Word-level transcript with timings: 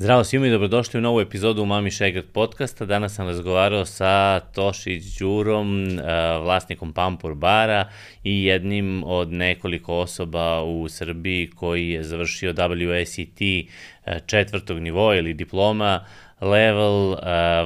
Zdravo 0.00 0.24
svima 0.24 0.46
i 0.46 0.50
dobrodošli 0.50 0.98
u 0.98 1.00
novu 1.00 1.20
epizodu 1.20 1.64
Mami 1.64 1.90
Šegret 1.90 2.32
podcasta. 2.32 2.84
Danas 2.84 3.14
sam 3.14 3.26
razgovarao 3.26 3.84
sa 3.84 4.40
Tošić 4.40 5.18
Đurom, 5.18 5.88
eh, 5.88 6.02
vlasnikom 6.42 6.92
Pampur 6.92 7.34
bara 7.34 7.88
i 8.24 8.44
jednim 8.44 9.04
od 9.06 9.32
nekoliko 9.32 9.94
osoba 9.94 10.62
u 10.62 10.88
Srbiji 10.88 11.50
koji 11.50 11.88
je 11.88 12.04
završio 12.04 12.52
WSET 12.52 13.68
eh, 14.06 14.20
četvrtog 14.26 14.78
nivoa 14.78 15.16
ili 15.16 15.34
diploma 15.34 16.04
level 16.40 17.12
uh, 17.12 17.18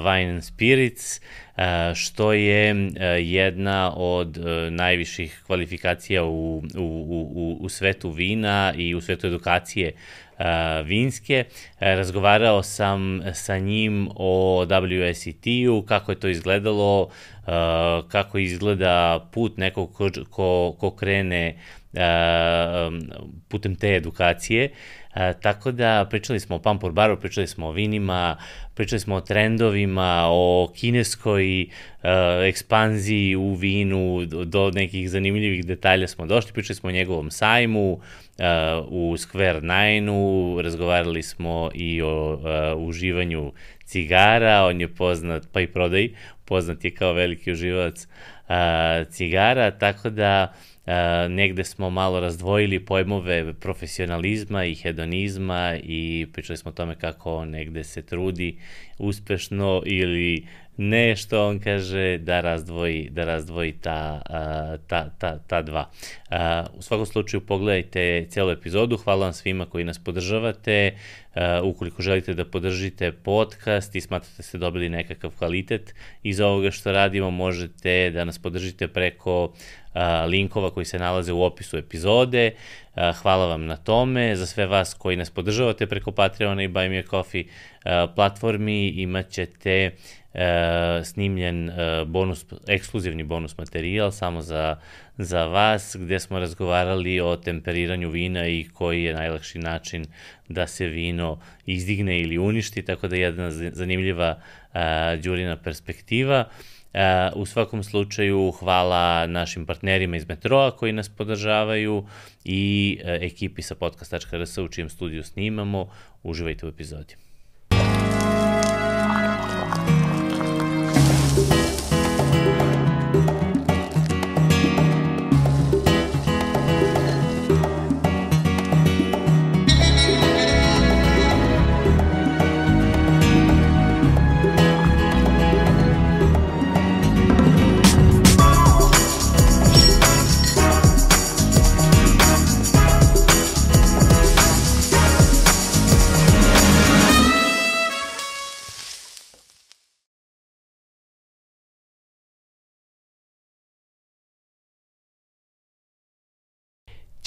Wine 0.05 0.31
and 0.31 0.45
Spirits, 0.45 1.21
uh, 1.57 1.95
što 1.95 2.33
je 2.33 2.73
uh, 2.75 2.91
jedna 3.19 3.93
od 3.97 4.39
uh, 4.39 4.45
najviših 4.71 5.43
kvalifikacija 5.47 6.25
u, 6.25 6.63
u, 6.77 6.83
u, 7.35 7.59
u 7.61 7.69
svetu 7.69 8.11
vina 8.11 8.73
i 8.77 8.95
u 8.95 9.01
svetu 9.01 9.27
edukacije 9.27 9.93
uh, 9.93 10.45
vinske. 10.87 11.45
Uh, 11.49 11.81
razgovarao 11.81 12.63
sam 12.63 13.21
sa 13.35 13.59
njim 13.59 14.09
o 14.15 14.65
WSET-u, 14.69 15.83
kako 15.83 16.13
je 16.13 16.21
to 16.21 16.29
izgledalo, 16.29 17.03
uh, 17.03 17.09
kako 18.09 18.39
izgleda 18.39 19.29
put 19.33 19.57
nekog 19.57 19.93
ko, 19.93 20.11
ko, 20.31 20.77
ko 20.79 20.91
krene 20.91 21.55
uh, 21.93 22.01
putem 23.49 23.77
te 23.77 23.95
edukacije. 23.95 24.71
E, 25.15 25.33
tako 25.41 25.73
da 25.73 26.07
pričali 26.11 26.41
smo 26.41 26.57
o 26.57 26.59
Pampur 26.59 26.93
baru, 26.93 27.17
pričali 27.17 27.47
smo 27.47 27.67
o 27.67 27.73
vinima, 27.73 28.37
pričali 28.75 29.01
smo 29.01 29.15
o 29.15 29.21
trendovima, 29.21 30.27
o 30.31 30.73
kineskoj 30.77 31.63
e, 31.63 31.69
ekspanziji 32.49 33.37
u 33.37 33.55
vinu, 33.55 34.25
do 34.27 34.71
nekih 34.75 35.11
zanimljivih 35.11 35.67
detalja 35.67 36.09
smo 36.09 36.27
došli, 36.27 36.53
pričali 36.53 36.77
smo 36.77 36.89
o 36.89 36.93
njegovom 36.93 37.31
sajmu, 37.31 38.01
e, 38.39 38.45
u 38.89 39.15
Square 39.17 39.61
Nine-u, 39.61 40.63
razgovarali 40.63 41.23
smo 41.23 41.71
i 41.75 42.03
o 42.03 42.41
e, 42.45 42.75
uživanju 42.75 43.53
cigara, 43.85 44.65
on 44.65 44.81
je 44.81 44.89
poznat, 44.89 45.49
pa 45.53 45.61
i 45.61 45.67
prodaj, 45.67 46.09
poznat 46.45 46.85
je 46.85 46.91
kao 46.91 47.13
veliki 47.13 47.53
uživac 47.53 48.07
e, 48.49 49.05
cigara, 49.11 49.71
tako 49.71 50.11
da 50.11 50.53
Uh, 50.87 50.93
negde 51.31 51.65
smo 51.65 51.91
malo 51.91 52.21
razdvojili 52.21 52.85
pojmove 52.85 53.55
profesionalizma 53.55 54.65
i 54.65 54.75
hedonizma 54.75 55.77
i 55.83 56.27
pričali 56.33 56.57
smo 56.57 56.69
o 56.69 56.75
tome 56.75 56.95
kako 56.95 57.35
on 57.35 57.51
negde 57.51 57.85
se 57.85 58.03
trudi 58.03 58.59
uspešno 58.99 59.83
ili 59.87 60.47
ne 60.77 61.17
što 61.17 61.49
on 61.49 61.59
kaže 61.59 62.19
da 62.19 62.41
razdvoji, 62.41 63.09
da 63.11 63.25
razdvoji 63.25 63.73
ta, 63.73 64.23
ta, 64.87 65.11
ta, 65.19 65.39
ta 65.39 65.63
dva. 65.63 65.91
U 66.75 66.83
svakom 66.83 67.07
slučaju 67.07 67.41
pogledajte 67.41 68.27
celu 68.29 68.51
epizodu, 68.51 68.97
hvala 68.97 69.27
vam 69.27 69.33
svima 69.33 69.67
koji 69.67 69.85
nas 69.85 69.99
podržavate, 69.99 70.97
ukoliko 71.63 72.03
želite 72.03 72.35
da 72.35 72.45
podržite 72.45 73.13
podcast 73.13 73.97
i 73.97 74.01
smatrate 74.01 74.37
da 74.37 74.43
ste 74.43 74.59
dobili 74.59 74.89
nekakav 74.89 75.31
kvalitet 75.39 75.95
iz 76.23 76.41
ovoga 76.41 76.71
što 76.71 76.93
radimo, 76.93 77.31
možete 77.31 78.11
da 78.11 78.25
nas 78.25 78.39
podržite 78.39 78.89
preko 78.89 79.53
linkova 80.29 80.71
koji 80.71 80.87
se 80.87 80.99
nalaze 80.99 81.33
u 81.33 81.43
opisu 81.43 81.79
epizode. 81.79 82.51
Hvala 83.23 83.47
vam 83.47 83.67
na 83.67 83.77
tome. 83.77 84.37
Za 84.37 84.47
sve 84.47 84.67
vas 84.67 84.95
koji 84.95 85.17
nas 85.17 85.31
podržavate 85.31 85.87
preko 85.87 86.13
Patreona 86.13 86.63
i 86.63 86.69
Buy 86.69 86.91
Me 86.91 86.99
A 86.99 87.03
Coffee 87.11 87.45
platformi 88.15 88.89
imat 88.89 89.29
ćete 89.31 89.91
snimljen 91.05 91.71
bonus, 92.07 92.45
ekskluzivni 92.69 93.23
bonus 93.23 93.59
materijal 93.59 94.13
samo 94.13 94.43
za, 94.43 94.77
za 95.19 95.45
vas, 95.45 95.97
gde 96.01 96.21
smo 96.21 96.39
razgovarali 96.39 97.21
o 97.21 97.37
temperiranju 97.37 98.11
vina 98.11 98.47
i 98.47 98.69
koji 98.75 99.05
je 99.05 99.15
najlakši 99.15 99.59
način 99.59 100.05
da 100.49 100.67
se 100.67 100.87
vino 100.87 101.41
izdigne 101.67 102.21
ili 102.21 102.39
uništi, 102.39 102.83
tako 102.83 103.09
da 103.09 103.17
je 103.17 103.23
jedna 103.23 103.51
zanimljiva 103.51 104.41
Đurina 105.23 105.57
perspektiva. 105.57 106.45
E, 106.49 106.82
u 107.35 107.47
svakom 107.47 107.85
slučaju 107.85 108.51
hvala 108.51 109.27
našim 109.27 109.67
partnerima 109.67 110.17
iz 110.17 110.29
Metroa 110.29 110.77
koji 110.77 110.93
nas 110.93 111.09
podržavaju 111.09 112.07
i 112.45 112.99
e, 113.05 113.19
ekipi 113.23 113.63
sa 113.63 113.75
podcast.rs 113.75 114.59
u 114.59 114.69
čijem 114.69 114.89
studiju 114.89 115.23
snimamo. 115.25 115.89
Uživajte 116.23 116.67
u 116.67 116.69
epizodi. 116.69 117.15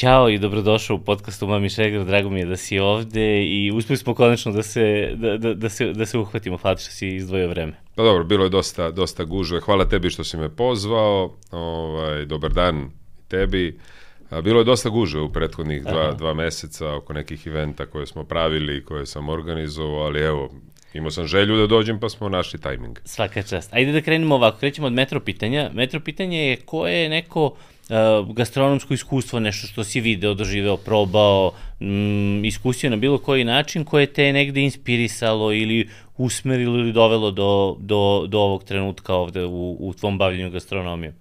Ćao 0.05 0.29
i 0.29 0.37
dobrodošao 0.37 0.95
u 0.95 0.99
podcastu 0.99 1.47
Mami 1.47 1.69
Šegar, 1.69 2.05
drago 2.05 2.29
mi 2.29 2.39
je 2.39 2.45
da 2.45 2.57
si 2.57 2.79
ovde 2.79 3.43
i 3.43 3.71
uspeli 3.71 3.97
smo 3.97 4.13
konačno 4.13 4.51
da 4.51 4.63
se, 4.63 5.11
da, 5.15 5.37
da, 5.37 5.53
da 5.53 5.69
se, 5.69 5.93
da 5.93 6.05
se 6.05 6.17
uhvatimo, 6.17 6.57
hvala 6.57 6.77
što 6.77 6.91
si 6.91 7.07
izdvojio 7.07 7.47
vreme. 7.47 7.73
Pa 7.95 8.03
dobro, 8.03 8.23
bilo 8.23 8.43
je 8.43 8.49
dosta, 8.49 8.91
dosta 8.91 9.23
gužve, 9.23 9.59
hvala 9.59 9.85
tebi 9.85 10.09
što 10.09 10.23
si 10.23 10.37
me 10.37 10.49
pozvao, 10.49 11.35
ovaj, 11.51 12.25
dobar 12.25 12.53
dan 12.53 12.89
tebi. 13.27 13.79
Bilo 14.43 14.59
je 14.59 14.63
dosta 14.63 14.89
gužve 14.89 15.21
u 15.21 15.31
prethodnih 15.31 15.83
dva, 15.83 16.11
dva 16.11 16.33
meseca 16.33 16.93
oko 16.93 17.13
nekih 17.13 17.47
eventa 17.47 17.85
koje 17.85 18.07
smo 18.07 18.23
pravili, 18.23 18.85
koje 18.85 19.05
sam 19.05 19.29
organizovao, 19.29 20.05
ali 20.05 20.19
evo, 20.19 20.49
imao 20.93 21.11
sam 21.11 21.27
želju 21.27 21.57
da 21.57 21.67
dođem 21.67 21.99
pa 21.99 22.09
smo 22.09 22.29
našli 22.29 22.61
tajming. 22.61 22.99
Svaka 23.05 23.43
čast. 23.43 23.73
Ajde 23.73 23.91
da 23.91 24.01
krenemo 24.01 24.35
ovako, 24.35 24.57
krećemo 24.57 24.87
od 24.87 24.93
metro 24.93 25.19
pitanja. 25.19 25.69
Metro 25.73 25.99
pitanje 25.99 26.37
je 26.37 26.55
ko 26.55 26.87
je 26.87 27.09
neko 27.09 27.45
uh, 27.45 27.57
gastronomsko 28.33 28.93
iskustvo, 28.93 29.39
nešto 29.39 29.67
što 29.67 29.83
si 29.83 30.01
video, 30.01 30.33
doživeo, 30.33 30.77
probao, 30.77 31.51
mm, 31.79 32.45
iskusio 32.45 32.89
na 32.89 32.95
bilo 32.95 33.17
koji 33.17 33.43
način 33.43 33.85
koje 33.85 34.05
te 34.05 34.33
negde 34.33 34.61
inspirisalo 34.61 35.53
ili 35.53 35.89
usmerilo 36.17 36.79
ili 36.79 36.91
dovelo 36.91 37.31
do, 37.31 37.77
do, 37.79 38.25
do 38.27 38.39
ovog 38.39 38.63
trenutka 38.63 39.13
ovde 39.15 39.45
u, 39.45 39.77
u 39.79 39.93
tvom 39.93 40.17
bavljenju 40.17 40.49
gastronomijom? 40.49 41.13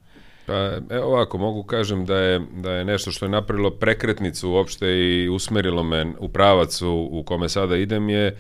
Pa, 0.47 0.71
evo 0.91 1.07
ovako, 1.07 1.39
mogu 1.39 1.63
kažem 1.63 2.07
da 2.07 2.17
je, 2.17 2.41
da 2.53 2.73
je 2.73 2.85
nešto 2.85 3.11
što 3.11 3.25
je 3.25 3.31
napravilo 3.31 3.71
prekretnicu 3.71 4.51
uopšte 4.51 4.87
i 4.87 5.29
usmerilo 5.29 5.83
me 5.83 6.07
u 6.19 6.29
pravac 6.29 6.83
u, 6.83 7.09
u 7.13 7.23
kome 7.23 7.49
sada 7.49 7.77
idem 7.77 8.09
je 8.09 8.37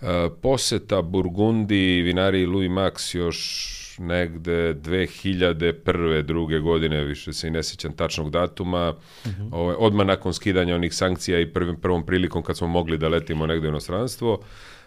uh, 0.00 0.08
poseta 0.42 1.02
Burgundi 1.02 2.02
vinari 2.02 2.46
Louis 2.46 2.70
Max 2.70 3.16
još 3.16 3.70
negde 3.98 4.74
2001. 4.74 6.22
druge 6.22 6.58
godine, 6.58 7.04
više 7.04 7.32
se 7.32 7.48
i 7.48 7.50
ne 7.50 7.62
sećam 7.62 7.92
tačnog 7.92 8.30
datuma, 8.30 8.90
uh 8.90 9.30
-huh. 9.30 9.48
ovaj, 9.52 9.76
odmah 9.78 10.06
nakon 10.06 10.34
skidanja 10.34 10.74
onih 10.74 10.94
sankcija 10.94 11.40
i 11.40 11.52
prvim, 11.52 11.76
prvom 11.76 12.06
prilikom 12.06 12.42
kad 12.42 12.56
smo 12.56 12.66
mogli 12.66 12.98
da 12.98 13.08
letimo 13.08 13.46
negde 13.46 13.66
u 13.66 13.70
inostranstvo, 13.70 14.40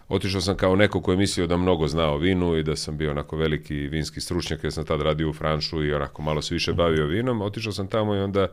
otišao 0.09 0.41
sam 0.41 0.57
kao 0.57 0.75
neko 0.75 1.01
ko 1.01 1.11
je 1.11 1.17
mislio 1.17 1.47
da 1.47 1.57
mnogo 1.57 1.87
zna 1.87 2.09
o 2.09 2.17
vinu 2.17 2.57
i 2.57 2.63
da 2.63 2.75
sam 2.75 2.97
bio 2.97 3.11
onako 3.11 3.37
veliki 3.37 3.75
vinski 3.75 4.21
stručnjak, 4.21 4.63
jer 4.63 4.73
sam 4.73 4.85
tad 4.85 5.01
radio 5.01 5.29
u 5.29 5.33
Franšu 5.33 5.83
i 5.83 5.93
onako 5.93 6.21
malo 6.21 6.41
se 6.41 6.53
više 6.53 6.73
bavio 6.73 7.05
vinom, 7.05 7.41
otišao 7.41 7.71
sam 7.71 7.87
tamo 7.87 8.15
i 8.15 8.19
onda 8.19 8.47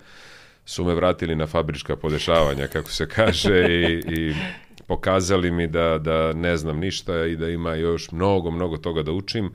su 0.64 0.84
me 0.84 0.94
vratili 0.94 1.36
na 1.36 1.46
fabrička 1.46 1.96
podešavanja, 1.96 2.66
kako 2.66 2.90
se 2.90 3.08
kaže, 3.08 3.66
i, 3.68 4.02
i 4.08 4.34
pokazali 4.86 5.50
mi 5.50 5.66
da, 5.66 5.98
da 5.98 6.32
ne 6.32 6.56
znam 6.56 6.78
ništa 6.78 7.26
i 7.26 7.36
da 7.36 7.48
ima 7.48 7.74
još 7.74 8.12
mnogo, 8.12 8.50
mnogo 8.50 8.76
toga 8.76 9.02
da 9.02 9.12
učim 9.12 9.50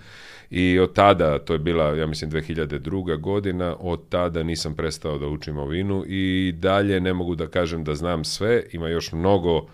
I 0.51 0.79
od 0.79 0.93
tada, 0.93 1.39
to 1.39 1.53
je 1.53 1.59
bila, 1.59 1.95
ja 1.95 2.07
mislim, 2.07 2.31
2002. 2.31 3.19
godina, 3.19 3.75
od 3.79 4.09
tada 4.09 4.43
nisam 4.43 4.75
prestao 4.75 5.17
da 5.17 5.27
učim 5.27 5.57
o 5.57 5.65
vinu 5.65 6.03
i 6.07 6.53
dalje 6.57 6.99
ne 6.99 7.13
mogu 7.13 7.35
da 7.35 7.47
kažem 7.47 7.83
da 7.83 7.95
znam 7.95 8.23
sve, 8.23 8.63
ima 8.71 8.89
još 8.89 9.11
mnogo 9.11 9.67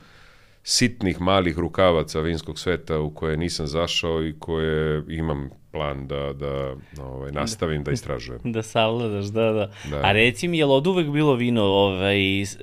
sitnih 0.68 1.22
malih 1.22 1.60
rukavaca 1.60 2.20
vinskog 2.20 2.60
sveta 2.60 3.00
u 3.00 3.14
koje 3.14 3.38
nisam 3.38 3.68
zašao 3.68 4.24
i 4.24 4.36
koje 4.40 5.04
imam 5.10 5.50
plan 5.72 6.08
da, 6.08 6.34
da 6.34 6.76
ovaj, 7.04 7.32
nastavim 7.32 7.84
da 7.84 7.92
istražujem. 7.92 8.42
Da 8.56 8.62
savladaš, 8.62 9.26
da, 9.26 9.52
da, 9.52 9.72
da. 9.90 10.02
A 10.04 10.12
reci 10.12 10.48
mi, 10.48 10.58
je 10.58 10.66
li 10.66 10.72
od 10.72 10.88
uvek 10.88 11.08
bilo 11.08 11.36
vino 11.36 11.64
ovaj, 11.64 12.18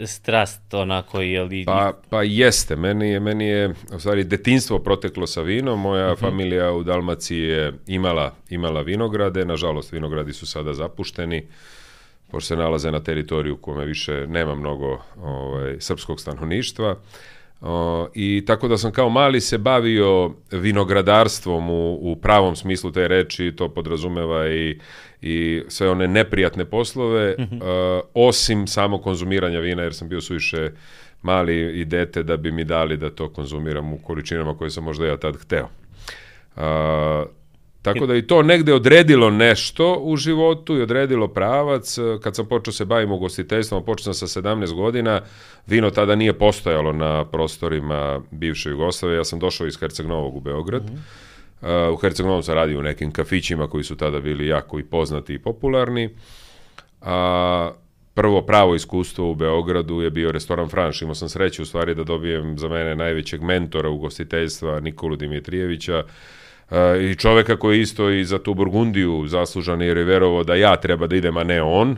strast 0.04 0.74
onako, 0.74 1.20
je 1.20 1.42
li... 1.42 1.64
Pa, 1.64 1.92
pa 2.10 2.22
jeste, 2.22 2.76
meni 2.76 3.08
je, 3.08 3.20
meni 3.20 3.44
je, 3.44 3.74
u 3.94 3.98
stvari, 3.98 4.24
detinstvo 4.24 4.78
proteklo 4.78 5.26
sa 5.26 5.42
vinom, 5.42 5.80
moja 5.80 6.06
uh 6.06 6.12
mhm. 6.12 6.24
-huh. 6.24 6.30
familija 6.30 6.72
u 6.72 6.82
Dalmaciji 6.82 7.40
je 7.40 7.72
imala, 7.86 8.34
imala 8.50 8.82
vinograde, 8.82 9.44
nažalost 9.44 9.92
vinogradi 9.92 10.32
su 10.32 10.46
sada 10.46 10.74
zapušteni, 10.74 11.46
pošto 12.30 12.46
se 12.46 12.56
nalaze 12.56 12.90
na 12.90 13.00
teritoriju 13.00 13.56
kome 13.56 13.84
više 13.84 14.26
nema 14.26 14.54
mnogo 14.54 15.02
ovaj, 15.16 15.76
srpskog 15.78 16.20
stanovništva, 16.20 16.96
O, 17.62 18.08
I 18.14 18.44
tako 18.46 18.68
da 18.68 18.76
sam 18.76 18.92
kao 18.92 19.08
mali 19.08 19.40
se 19.40 19.58
bavio 19.58 20.34
vinogradarstvom 20.50 21.70
u, 21.70 21.94
u 21.94 22.16
pravom 22.16 22.56
smislu 22.56 22.92
te 22.92 23.08
reči, 23.08 23.52
to 23.56 23.68
podrazumeva 23.68 24.48
i, 24.48 24.78
i 25.20 25.62
sve 25.68 25.90
one 25.90 26.08
neprijatne 26.08 26.64
poslove, 26.64 27.34
uh, 27.38 27.46
osim 28.14 28.66
samo 28.66 28.98
konzumiranja 28.98 29.58
vina, 29.60 29.82
jer 29.82 29.94
sam 29.94 30.08
bio 30.08 30.20
suviše 30.20 30.70
mali 31.22 31.80
i 31.80 31.84
dete 31.84 32.22
da 32.22 32.36
bi 32.36 32.52
mi 32.52 32.64
dali 32.64 32.96
da 32.96 33.10
to 33.10 33.32
konzumiram 33.32 33.92
u 33.92 33.98
količinama 33.98 34.58
koje 34.58 34.70
sam 34.70 34.84
možda 34.84 35.06
ja 35.06 35.16
tad 35.16 35.36
hteo. 35.36 35.68
Uh, 36.56 36.62
Tako 37.82 38.06
da 38.06 38.16
i 38.16 38.26
to 38.26 38.42
negde 38.42 38.74
odredilo 38.74 39.30
nešto 39.30 39.98
u 40.00 40.16
životu 40.16 40.76
i 40.76 40.82
odredilo 40.82 41.28
pravac. 41.28 41.98
Kad 42.22 42.36
sam 42.36 42.46
počeo 42.46 42.72
se 42.72 42.84
bavim 42.84 43.12
ugostiteljstvom, 43.12 43.84
počeo 43.84 44.14
sam 44.14 44.28
sa 44.28 44.40
17 44.40 44.74
godina, 44.74 45.20
vino 45.66 45.90
tada 45.90 46.14
nije 46.14 46.32
postojalo 46.32 46.92
na 46.92 47.24
prostorima 47.24 48.20
bivše 48.30 48.70
Jugoslavije. 48.70 49.16
Ja 49.16 49.24
sam 49.24 49.38
došao 49.38 49.66
iz 49.66 49.78
Herceg 49.78 50.06
Novog 50.06 50.36
u 50.36 50.40
Beograd. 50.40 50.82
Mm 50.82 50.94
-hmm. 51.62 51.88
uh, 51.88 51.94
u 51.94 51.96
Herceg 51.96 52.26
Novom 52.26 52.42
sam 52.42 52.54
radio 52.54 52.78
u 52.78 52.82
nekim 52.82 53.12
kafićima 53.12 53.68
koji 53.68 53.84
su 53.84 53.96
tada 53.96 54.20
bili 54.20 54.46
jako 54.46 54.78
i 54.78 54.84
poznati 54.84 55.34
i 55.34 55.38
popularni. 55.38 56.10
A 57.00 57.72
prvo 58.14 58.42
pravo 58.42 58.74
iskustvo 58.74 59.30
u 59.30 59.34
Beogradu 59.34 60.00
je 60.00 60.10
bio 60.10 60.32
restoran 60.32 60.68
Franš. 60.68 61.02
Imao 61.02 61.14
sam 61.14 61.28
sreću 61.28 61.62
u 61.62 61.66
stvari 61.66 61.94
da 61.94 62.04
dobijem 62.04 62.58
za 62.58 62.68
mene 62.68 62.96
najvećeg 62.96 63.42
mentora 63.42 63.88
ugostiteljstva 63.88 64.80
Nikolu 64.80 65.16
Dimitrijevića, 65.16 66.04
i 67.00 67.14
čoveka 67.14 67.56
koji 67.56 67.80
isto 67.80 68.10
i 68.10 68.24
za 68.24 68.38
tu 68.38 68.54
Burgundiju 68.54 69.26
zaslužan 69.26 69.82
jer 69.82 69.96
je 69.96 70.04
verovo 70.04 70.44
da 70.44 70.54
ja 70.54 70.76
treba 70.76 71.06
da 71.06 71.16
idem, 71.16 71.36
a 71.36 71.44
ne 71.44 71.62
on 71.62 71.96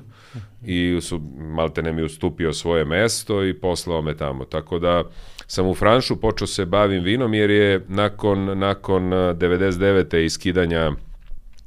i 0.67 0.99
su, 1.01 1.21
malte 1.39 1.83
ne 1.83 1.93
mi 1.93 2.03
ustupio 2.03 2.53
svoje 2.53 2.85
mesto 2.85 3.45
i 3.45 3.55
poslao 3.55 4.03
me 4.03 4.17
tamo. 4.17 4.45
Tako 4.45 4.79
da 4.79 5.05
sam 5.47 5.67
u 5.67 5.75
Franšu 5.75 6.17
počeo 6.17 6.47
se 6.47 6.67
bavim 6.67 7.03
vinom 7.03 7.35
jer 7.35 7.51
je 7.51 7.85
nakon, 7.89 8.59
nakon 8.59 9.03
99. 9.03 10.25
iskidanja 10.25 10.93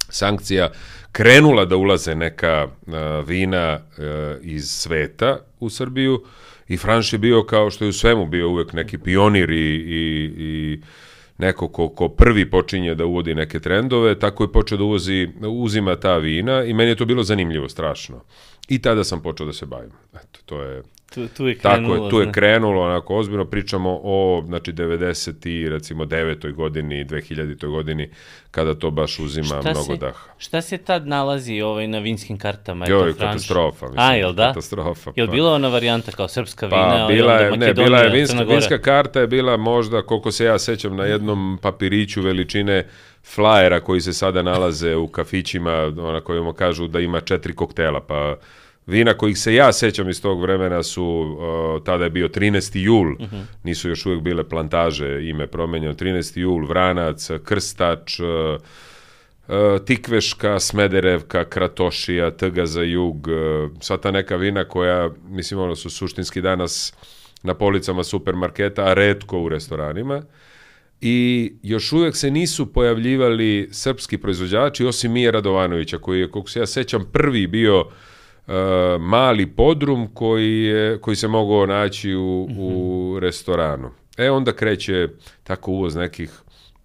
sankcija 0.08 0.70
krenula 1.12 1.64
da 1.64 1.76
ulaze 1.76 2.14
neka 2.14 2.66
uh, 2.66 2.94
vina 3.26 3.78
uh, 3.78 4.04
iz 4.42 4.70
sveta 4.70 5.38
u 5.60 5.70
Srbiju 5.70 6.22
i 6.68 6.76
Franš 6.76 7.12
je 7.12 7.18
bio 7.18 7.42
kao 7.42 7.70
što 7.70 7.84
je 7.84 7.88
u 7.88 7.92
svemu 7.92 8.26
bio 8.26 8.48
uvek 8.48 8.72
neki 8.72 8.98
pionir 8.98 9.50
i, 9.50 9.74
i, 9.74 10.32
i 10.36 10.80
neko 11.38 11.68
ko, 11.68 11.88
ko 11.88 12.08
prvi 12.08 12.50
počinje 12.50 12.94
da 12.94 13.06
uvodi 13.06 13.34
neke 13.34 13.60
trendove, 13.60 14.18
tako 14.18 14.44
je 14.44 14.52
počeo 14.52 14.78
da 14.78 14.84
uvozi, 14.84 15.28
uzima 15.48 15.96
ta 15.96 16.16
vina 16.16 16.64
i 16.64 16.72
meni 16.74 16.90
je 16.90 16.96
to 16.96 17.04
bilo 17.04 17.22
zanimljivo, 17.22 17.68
strašno. 17.68 18.24
I 18.68 18.82
tada 18.82 19.04
sam 19.04 19.22
počeo 19.22 19.46
da 19.46 19.52
se 19.52 19.66
bavim. 19.66 19.92
Eto, 20.14 20.40
to 20.44 20.62
je 20.62 20.82
Tu, 21.14 21.28
tu 21.28 21.48
je 21.48 21.58
krenulo. 21.58 21.94
Tako 21.94 22.04
je, 22.04 22.10
tu 22.10 22.20
je 22.20 22.32
krenulo, 22.32 22.82
onako, 22.82 23.16
ozbiljno 23.16 23.44
pričamo 23.44 24.00
o, 24.02 24.42
znači, 24.46 24.72
90. 24.72 25.48
i, 25.48 25.68
recimo, 25.68 26.04
9. 26.04 26.54
godini, 26.54 27.04
2000. 27.04 27.68
godini, 27.68 28.10
kada 28.50 28.74
to 28.74 28.90
baš 28.90 29.18
uzima 29.18 29.46
šta 29.46 29.60
mnogo 29.70 29.82
se, 29.82 29.96
daha. 29.96 30.34
Šta 30.38 30.60
se 30.60 30.78
tad 30.78 31.06
nalazi 31.06 31.60
ovaj, 31.60 31.88
na 31.88 31.98
vinskim 31.98 32.38
kartama? 32.38 32.86
Joj, 32.88 33.12
katastrofa, 33.12 33.86
mislim. 33.86 34.04
A, 34.04 34.14
jel 34.14 34.32
da? 34.32 34.48
Katastrofa. 34.48 35.12
Jel 35.16 35.26
pa. 35.26 35.32
bila 35.32 35.52
ona 35.52 35.68
varijanta 35.68 36.12
kao 36.12 36.28
srpska 36.28 36.66
vina? 36.66 37.06
Pa, 37.08 37.14
bila 37.14 37.32
je, 37.32 37.56
ne, 37.56 37.74
bila 37.74 37.98
je 37.98 38.10
vinska, 38.10 38.42
vinska 38.42 38.78
karta 38.78 39.20
je 39.20 39.26
bila 39.26 39.56
možda, 39.56 40.02
koliko 40.02 40.30
se 40.30 40.44
ja 40.44 40.58
sećam, 40.58 40.96
na 40.96 41.04
jednom 41.04 41.58
papiriću 41.62 42.22
veličine 42.22 42.86
flajera 43.24 43.80
koji 43.80 44.00
se 44.00 44.12
sada 44.12 44.42
nalaze 44.42 44.96
u 44.96 45.08
kafićima, 45.08 45.72
ona 45.98 46.20
kojima 46.20 46.52
kažu 46.52 46.86
da 46.86 47.00
ima 47.00 47.20
četiri 47.20 47.54
koktela, 47.54 48.00
pa 48.00 48.36
Vina 48.88 49.14
kojih 49.14 49.38
se 49.38 49.54
ja 49.54 49.72
sećam 49.72 50.08
iz 50.08 50.22
tog 50.22 50.40
vremena 50.42 50.82
su, 50.82 51.04
uh, 51.04 51.84
tada 51.84 52.04
je 52.04 52.10
bio 52.10 52.28
13. 52.28 52.78
jul, 52.78 53.12
uh 53.12 53.18
-huh. 53.18 53.44
nisu 53.62 53.88
još 53.88 54.06
uvijek 54.06 54.22
bile 54.22 54.48
plantaže, 54.48 55.28
ime 55.28 55.46
promenjeno, 55.46 55.94
13. 55.94 56.38
jul, 56.38 56.66
Vranac, 56.66 57.30
Krstač, 57.44 58.20
uh, 58.20 58.26
uh, 59.48 59.84
Tikveška, 59.84 60.60
Smederevka, 60.60 61.44
Kratošija, 61.44 62.30
Tga 62.30 62.66
za 62.66 62.82
jug, 62.82 63.26
uh, 63.26 63.70
sva 63.80 63.96
ta 63.96 64.10
neka 64.10 64.36
vina 64.36 64.64
koja, 64.64 65.10
mislim, 65.28 65.60
ono 65.60 65.76
su 65.76 65.90
suštinski 65.90 66.40
danas 66.40 66.94
na 67.42 67.54
policama 67.54 68.04
supermarketa, 68.04 68.84
a 68.84 68.94
redko 68.94 69.40
u 69.40 69.48
restoranima. 69.48 70.22
I 71.00 71.52
još 71.62 71.92
uvijek 71.92 72.16
se 72.16 72.30
nisu 72.30 72.72
pojavljivali 72.72 73.68
srpski 73.72 74.18
proizvođači, 74.18 74.84
osim 74.84 75.12
Mije 75.12 75.30
Radovanovića, 75.30 75.98
koji 75.98 76.20
je, 76.20 76.30
koliko 76.30 76.50
se 76.50 76.60
ja 76.60 76.66
sećam, 76.66 77.08
prvi 77.12 77.46
bio 77.46 77.80
uh, 77.80 77.92
mali 79.00 79.46
podrum 79.46 80.14
koji, 80.14 80.62
je, 80.62 81.00
koji 81.00 81.16
se 81.16 81.28
mogao 81.28 81.66
naći 81.66 82.14
u, 82.14 82.46
mm 82.50 82.52
-hmm. 82.52 82.58
u 82.60 83.18
restoranu. 83.20 83.90
E 84.18 84.30
onda 84.30 84.52
kreće 84.52 85.08
tako 85.42 85.70
uvoz 85.70 85.96
nekih 85.96 86.30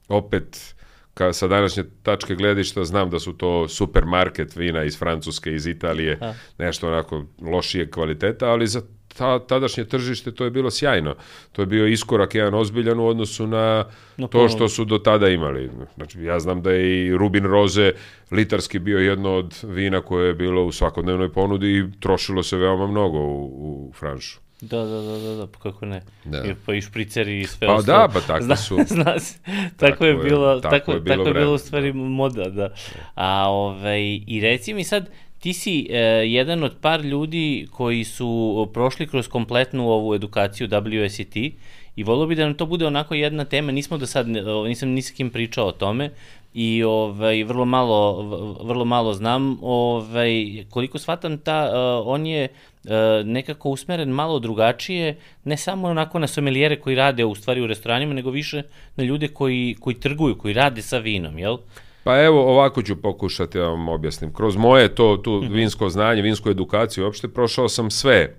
opet 0.10 0.75
ka, 1.13 1.33
sa 1.33 1.48
današnje 1.48 1.83
tačke 2.04 2.36
gledišta 2.36 2.83
znam 2.83 3.10
da 3.10 3.19
su 3.19 3.33
to 3.33 3.68
supermarket 3.68 4.56
vina 4.56 4.83
iz 4.83 5.00
Francuske, 5.00 5.54
iz 5.54 5.68
Italije, 5.68 6.18
A. 6.21 6.33
nešto 6.57 6.88
onako 6.88 7.24
lošije 7.42 7.92
kvaliteta, 7.92 8.50
ali 8.50 8.68
za 8.68 8.81
ta, 9.18 9.39
tadašnje 9.39 9.86
tržište 9.86 10.31
to 10.31 10.44
je 10.44 10.51
bilo 10.51 10.71
sjajno. 10.71 11.15
To 11.51 11.62
je 11.62 11.65
bio 11.65 11.88
iskorak 11.88 12.36
jedan 12.36 12.54
ozbiljan 12.54 13.00
u 13.00 13.06
odnosu 13.06 13.48
na 13.48 13.86
no, 14.18 14.27
to 14.27 14.50
što 14.50 14.69
su 14.69 14.86
do 14.86 14.98
tada 14.98 15.30
imali. 15.30 15.69
Znači, 15.95 16.24
ja 16.24 16.39
znam 16.39 16.62
da 16.62 16.71
je 16.71 17.06
i 17.06 17.18
Rubin 17.18 17.45
Roze 17.45 17.92
litarski 18.31 18.80
bio 18.80 19.00
jedno 19.00 19.36
od 19.36 19.60
vina 19.63 20.01
koje 20.01 20.27
je 20.27 20.33
bilo 20.33 20.65
u 20.65 20.71
svakodnevnoj 20.71 21.30
ponudi 21.30 21.77
i 21.77 22.00
trošilo 22.00 22.44
se 22.44 22.57
veoma 22.57 22.88
mnogo 22.88 23.18
u, 23.18 23.89
u 23.89 23.94
Franšu. 24.00 24.44
Da, 24.62 24.86
da, 24.86 25.01
da, 25.01 25.18
da, 25.18 25.36
da, 25.36 25.48
pa 25.48 25.60
kako 25.60 25.86
ne. 25.86 26.01
Da. 26.25 26.44
I, 26.44 26.54
pa 26.65 26.74
i 26.74 26.81
špriceri 26.81 27.39
i 27.39 27.45
sve 27.45 27.68
pa 27.68 27.74
ostalo. 27.74 27.98
da, 27.98 28.13
pa 28.13 28.19
tako 28.19 28.44
zna, 28.44 28.56
su. 28.56 28.77
Zna 28.95 29.19
se. 29.19 29.39
Tako, 29.44 29.92
tako 29.92 30.06
je 30.06 30.15
bilo, 30.15 30.60
tako, 30.60 30.75
tako, 30.75 30.92
je 30.92 31.00
bilo, 31.00 31.15
tako 31.15 31.27
je 31.27 31.33
bilo 31.33 31.54
u 31.54 31.57
stvari 31.57 31.94
moda, 31.94 32.50
da. 32.50 32.74
A, 33.15 33.50
ovaj, 33.50 34.01
I 34.27 34.39
reci 34.42 34.74
mi 34.74 34.83
sad, 34.83 35.10
ti 35.44 35.54
si 35.54 35.88
e, 35.90 35.98
jedan 36.28 36.63
od 36.63 36.75
par 36.81 37.01
ljudi 37.01 37.68
koji 37.72 38.04
su 38.04 38.69
prošli 38.74 39.07
kroz 39.07 39.28
kompletnu 39.28 39.90
ovu 39.90 40.13
edukaciju 40.16 40.68
WSET 40.68 41.51
i 41.95 42.04
volio 42.04 42.28
bi 42.28 42.36
da 42.36 42.45
nam 42.45 42.54
to 42.54 42.66
bude 42.66 42.88
onako 42.88 43.16
jedna 43.16 43.45
tema, 43.45 43.72
nismo 43.72 43.98
do 43.98 44.06
sad, 44.06 44.28
nisam 44.68 44.90
ni 44.90 45.01
s 45.01 45.12
kim 45.12 45.30
pričao 45.30 45.68
o 45.68 45.72
tome 45.72 46.10
i 46.54 46.84
ovaj, 46.84 47.44
vrlo, 47.44 47.66
malo, 47.66 48.22
vrlo 48.63 48.86
malo 48.86 49.13
znam, 49.13 49.57
ovaj, 49.62 50.66
koliko 50.69 51.00
shvatam 51.00 51.38
ta, 51.38 51.66
uh, 51.66 52.07
on 52.07 52.25
je 52.25 52.48
uh, 52.48 52.92
nekako 53.25 53.69
usmeren 53.69 54.10
malo 54.10 54.39
drugačije, 54.39 55.18
ne 55.44 55.57
samo 55.57 55.88
onako 55.88 56.19
na 56.19 56.28
sommeliere 56.28 56.80
koji 56.80 56.96
rade 56.96 57.25
u 57.25 57.36
stvari 57.36 57.62
u 57.62 57.68
restoranima, 57.68 58.13
nego 58.13 58.30
više 58.30 58.63
na 58.96 59.04
ljude 59.04 59.28
koji, 59.28 59.75
koji 59.80 60.00
trguju, 60.00 60.38
koji 60.38 60.53
rade 60.53 60.82
sa 60.82 60.98
vinom, 60.98 61.39
jel? 61.39 61.58
Pa 62.03 62.24
evo, 62.24 62.51
ovako 62.51 62.81
ću 62.81 63.01
pokušati 63.01 63.57
da 63.57 63.67
vam 63.67 63.88
objasnim. 63.89 64.33
Kroz 64.33 64.55
moje 64.55 64.95
to, 64.95 65.17
tu 65.17 65.41
mhm. 65.43 65.53
vinsko 65.53 65.89
znanje, 65.89 66.22
vinsku 66.22 66.50
edukaciju, 66.50 67.03
uopšte 67.03 67.27
prošao 67.27 67.69
sam 67.69 67.91
sve 67.91 68.36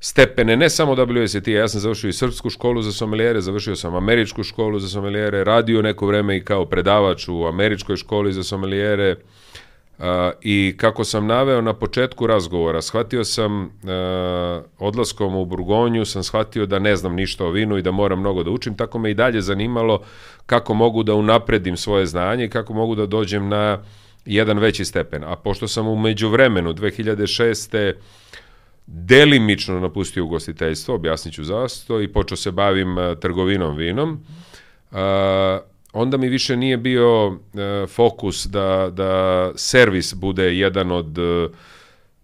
stepene, 0.00 0.56
ne 0.56 0.70
samo 0.70 0.94
WSET, 0.94 1.50
ja 1.50 1.68
sam 1.68 1.80
završio 1.80 2.08
i 2.08 2.12
srpsku 2.12 2.50
školu 2.50 2.82
za 2.82 2.92
sommeliere, 2.92 3.40
završio 3.40 3.76
sam 3.76 3.94
američku 3.94 4.42
školu 4.42 4.78
za 4.78 4.88
sommeliere, 4.88 5.44
radio 5.44 5.82
neko 5.82 6.06
vreme 6.06 6.36
i 6.36 6.44
kao 6.44 6.66
predavač 6.66 7.28
u 7.28 7.46
američkoj 7.46 7.96
školi 7.96 8.32
za 8.32 8.42
sommeliere, 8.42 9.16
Uh, 9.16 9.51
I 10.42 10.74
kako 10.76 11.04
sam 11.04 11.26
naveo 11.26 11.60
na 11.60 11.72
početku 11.72 12.26
razgovora, 12.26 12.82
shvatio 12.82 13.24
sam 13.24 13.62
uh, 13.62 13.70
odlaskom 14.78 15.36
u 15.36 15.44
Burgonju, 15.44 16.04
sam 16.04 16.22
shvatio 16.22 16.66
da 16.66 16.78
ne 16.78 16.96
znam 16.96 17.14
ništa 17.14 17.44
o 17.44 17.50
vinu 17.50 17.78
i 17.78 17.82
da 17.82 17.90
moram 17.90 18.20
mnogo 18.20 18.42
da 18.42 18.50
učim, 18.50 18.76
tako 18.76 18.98
me 18.98 19.10
i 19.10 19.14
dalje 19.14 19.40
zanimalo 19.40 20.02
kako 20.46 20.74
mogu 20.74 21.02
da 21.02 21.14
unapredim 21.14 21.76
svoje 21.76 22.06
znanje 22.06 22.44
i 22.44 22.50
kako 22.50 22.72
mogu 22.72 22.94
da 22.94 23.06
dođem 23.06 23.48
na 23.48 23.78
jedan 24.24 24.58
veći 24.58 24.84
stepen. 24.84 25.24
A 25.24 25.36
pošto 25.36 25.68
sam 25.68 25.88
u 25.88 25.96
međuvremenu 25.96 26.72
2006 26.72 27.92
delimično 28.86 29.80
napustio 29.80 30.24
ugostiteljstvo, 30.24 30.94
objasnit 30.94 31.34
ću 31.34 31.44
zasto, 31.44 32.00
i 32.00 32.12
počeo 32.12 32.36
se 32.36 32.50
bavim 32.50 32.98
uh, 32.98 33.18
trgovinom 33.20 33.76
vinom, 33.76 34.24
uh, 34.90 34.98
onda 35.92 36.16
mi 36.16 36.28
više 36.28 36.56
nije 36.56 36.76
bio 36.76 37.26
uh, 37.26 37.34
fokus 37.88 38.46
da, 38.46 38.90
da 38.92 39.52
servis 39.56 40.14
bude 40.14 40.56
jedan 40.56 40.92
od 40.92 41.18
uh, 41.18 41.50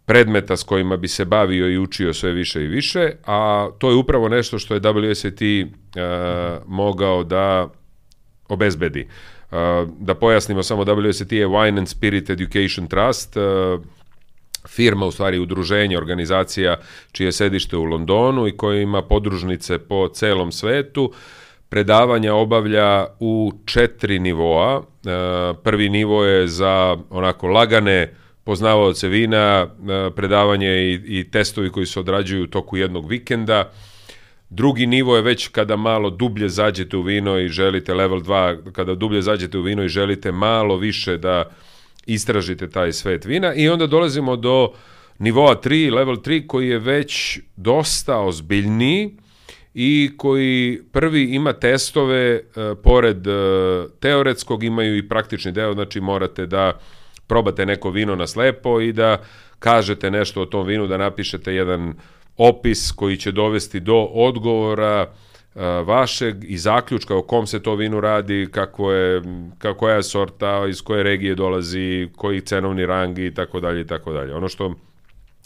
predmeta 0.05 0.57
s 0.57 0.63
kojima 0.63 0.97
bi 0.97 1.09
se 1.09 1.25
bavio 1.25 1.71
i 1.71 1.79
učio 1.79 2.15
sve 2.15 2.33
više 2.33 2.65
i 2.65 2.67
više, 2.67 3.13
a 3.27 3.69
to 3.79 3.91
je 3.91 3.97
upravo 3.97 4.29
nešto 4.29 4.59
što 4.59 4.75
je 4.75 4.81
WSET 4.81 5.65
uh, 5.65 6.63
mogao 6.67 7.25
da 7.25 7.69
obezbedi. 8.49 9.09
Uh, 9.51 9.59
da 9.99 10.15
pojasnimo 10.15 10.63
samo, 10.63 10.85
WSET 10.85 11.33
je 11.33 11.47
Wine 11.47 11.79
and 11.79 11.89
Spirit 11.89 12.31
Education 12.31 12.87
Trust, 12.87 13.37
uh, 13.37 13.81
firma, 14.69 15.07
u 15.07 15.11
stvari 15.11 15.39
udruženje, 15.39 15.99
organizacija 15.99 16.77
čije 17.13 17.33
sedište 17.33 17.77
u 17.77 17.85
Londonu 17.85 18.47
i 18.49 18.57
koja 18.57 18.81
ima 18.81 19.03
podružnice 19.03 19.79
po 19.79 20.09
celom 20.09 20.53
svetu. 20.53 21.05
Uh, 21.05 21.38
predavanja 21.69 22.35
obavlja 22.35 23.07
u 23.21 23.53
četiri 23.65 24.19
nivoa. 24.19 24.83
E, 24.83 25.11
prvi 25.63 25.89
nivo 25.89 26.25
je 26.25 26.49
za 26.49 26.97
onako 27.11 27.49
lagane 27.49 28.15
poznavaoce 28.45 29.09
vina, 29.09 29.67
e, 29.67 30.11
predavanje 30.17 30.69
i, 30.69 31.01
i 31.21 31.31
testovi 31.31 31.71
koji 31.71 31.87
se 31.87 32.01
odrađuju 32.01 32.45
u 32.45 32.47
toku 32.47 32.77
jednog 32.77 33.09
vikenda. 33.09 33.73
Drugi 34.51 34.87
nivo 34.87 35.17
je 35.17 35.23
već 35.23 35.49
kada 35.49 35.77
malo 35.77 36.11
dublje 36.11 36.49
zađete 36.49 36.97
u 36.97 37.03
vino 37.03 37.39
i 37.39 37.49
želite 37.49 37.95
level 37.95 38.21
2, 38.21 38.73
kada 38.73 38.95
dublje 38.95 39.23
zađete 39.23 39.59
u 39.59 39.63
vino 39.63 39.85
i 39.85 39.89
želite 39.89 40.33
malo 40.33 40.77
više 40.77 41.17
da 41.17 41.45
istražite 42.07 42.71
taj 42.71 42.93
svet 42.93 43.25
vina 43.25 43.55
i 43.55 43.69
onda 43.69 43.87
dolazimo 43.87 44.37
do 44.37 44.73
nivoa 45.19 45.61
3, 45.61 45.95
level 45.95 46.17
3 46.17 46.47
koji 46.47 46.69
je 46.69 46.79
već 46.79 47.39
dosta 47.57 48.21
ozbiljniji 48.21 49.17
i 49.75 50.11
koji 50.17 50.81
prvi 50.93 51.23
ima 51.23 51.53
testove 51.53 52.35
e, 52.35 52.41
pored 52.83 53.27
e, 53.27 53.31
teoretskog 54.01 54.65
imaju 54.65 54.97
i 54.97 55.09
praktični 55.09 55.53
deo, 55.53 55.73
znači 55.73 56.01
morate 56.01 56.47
da 56.47 56.79
probate 57.27 57.67
neko 57.67 57.91
vino 57.91 58.17
na 58.17 58.27
slepo 58.27 58.81
i 58.81 58.93
da 58.93 59.19
kažete 59.59 60.11
nešto 60.11 60.43
o 60.43 60.47
tom 60.47 60.67
vinu, 60.67 60.87
da 60.87 60.97
napišete 60.97 61.55
jedan 61.55 61.95
opis 62.37 62.93
koji 62.93 63.17
će 63.17 63.33
dovesti 63.33 63.81
do 63.81 64.09
odgovora 64.13 65.07
uh, 65.55 65.63
vašeg 65.87 66.45
i 66.45 66.59
zaključka 66.59 67.17
o 67.17 67.23
kom 67.23 67.47
se 67.47 67.63
to 67.63 67.75
vinu 67.75 68.01
radi, 68.01 68.49
kako 68.51 68.93
je, 68.93 69.23
kako 69.59 69.89
je 69.89 70.03
sorta, 70.03 70.67
iz 70.69 70.83
koje 70.83 71.03
regije 71.03 71.35
dolazi, 71.35 72.09
koji 72.17 72.41
cenovni 72.41 72.87
rang 72.87 73.19
i 73.19 73.35
tako 73.35 73.61
dalje 73.61 73.81
i 73.81 73.87
tako 73.87 74.13
dalje. 74.13 74.35
Ono 74.35 74.49
što 74.49 74.75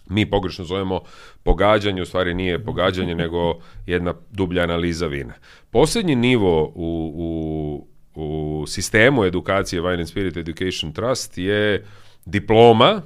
mi 0.07 0.31
pogrešno 0.31 0.65
zovemo 0.65 1.01
pogađanje, 1.43 2.03
u 2.03 2.07
stvari 2.07 2.35
nije 2.35 2.65
pogađanje, 2.65 3.15
nego 3.15 3.55
jedna 3.87 4.15
dublja 4.31 4.63
analiza 4.63 5.07
vina. 5.07 5.35
Poslednji 5.71 6.17
nivo 6.17 6.73
u, 6.75 7.13
u, 7.15 7.87
u 8.23 8.67
sistemu 8.67 9.25
edukacije 9.25 9.83
Wine 9.83 9.99
and 9.99 10.09
Spirit 10.09 10.37
Education 10.37 10.93
Trust 10.93 11.39
je 11.39 11.87
diploma, 12.25 13.03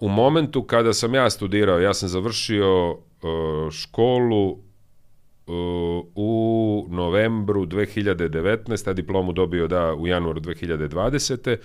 u 0.00 0.08
momentu 0.08 0.62
kada 0.62 0.92
sam 0.92 1.14
ja 1.14 1.30
studirao, 1.30 1.80
ja 1.80 1.94
sam 1.94 2.08
završio 2.08 2.90
uh, 2.90 2.98
školu 3.70 4.50
uh, 4.50 4.58
u 6.14 6.86
novembru 6.90 7.66
2019. 7.66 8.90
a 8.90 8.92
diplomu 8.92 9.32
dobio 9.32 9.66
da 9.66 9.94
u 9.94 10.06
januaru 10.06 10.40
2020. 10.40 11.56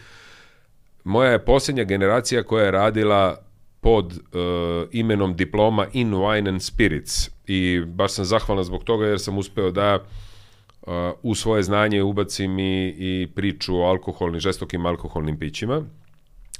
Moja 1.04 1.32
je 1.32 1.46
posljednja 1.46 1.84
generacija 1.84 2.44
koja 2.44 2.66
je 2.66 2.72
radila 2.72 3.45
pod 3.86 4.14
uh, 4.14 4.88
imenom 4.92 5.36
diploma 5.36 5.86
in 5.94 6.14
wine 6.14 6.50
and 6.50 6.62
spirits 6.62 7.30
i 7.48 7.82
baš 7.86 8.12
sam 8.12 8.26
zahvalan 8.26 8.64
zbog 8.64 8.84
toga 8.84 9.06
jer 9.06 9.20
sam 9.20 9.38
uspeo 9.38 9.72
da 9.72 10.00
uh, 10.82 10.94
u 11.24 11.36
svoje 11.36 11.64
znanje 11.64 12.04
ubacim 12.04 12.60
i, 12.60 12.96
i 12.98 13.28
priču 13.36 13.78
o 13.78 13.84
alkoholnim, 13.84 14.40
žestokim 14.40 14.86
alkoholnim 14.86 15.40
pićima 15.40 15.84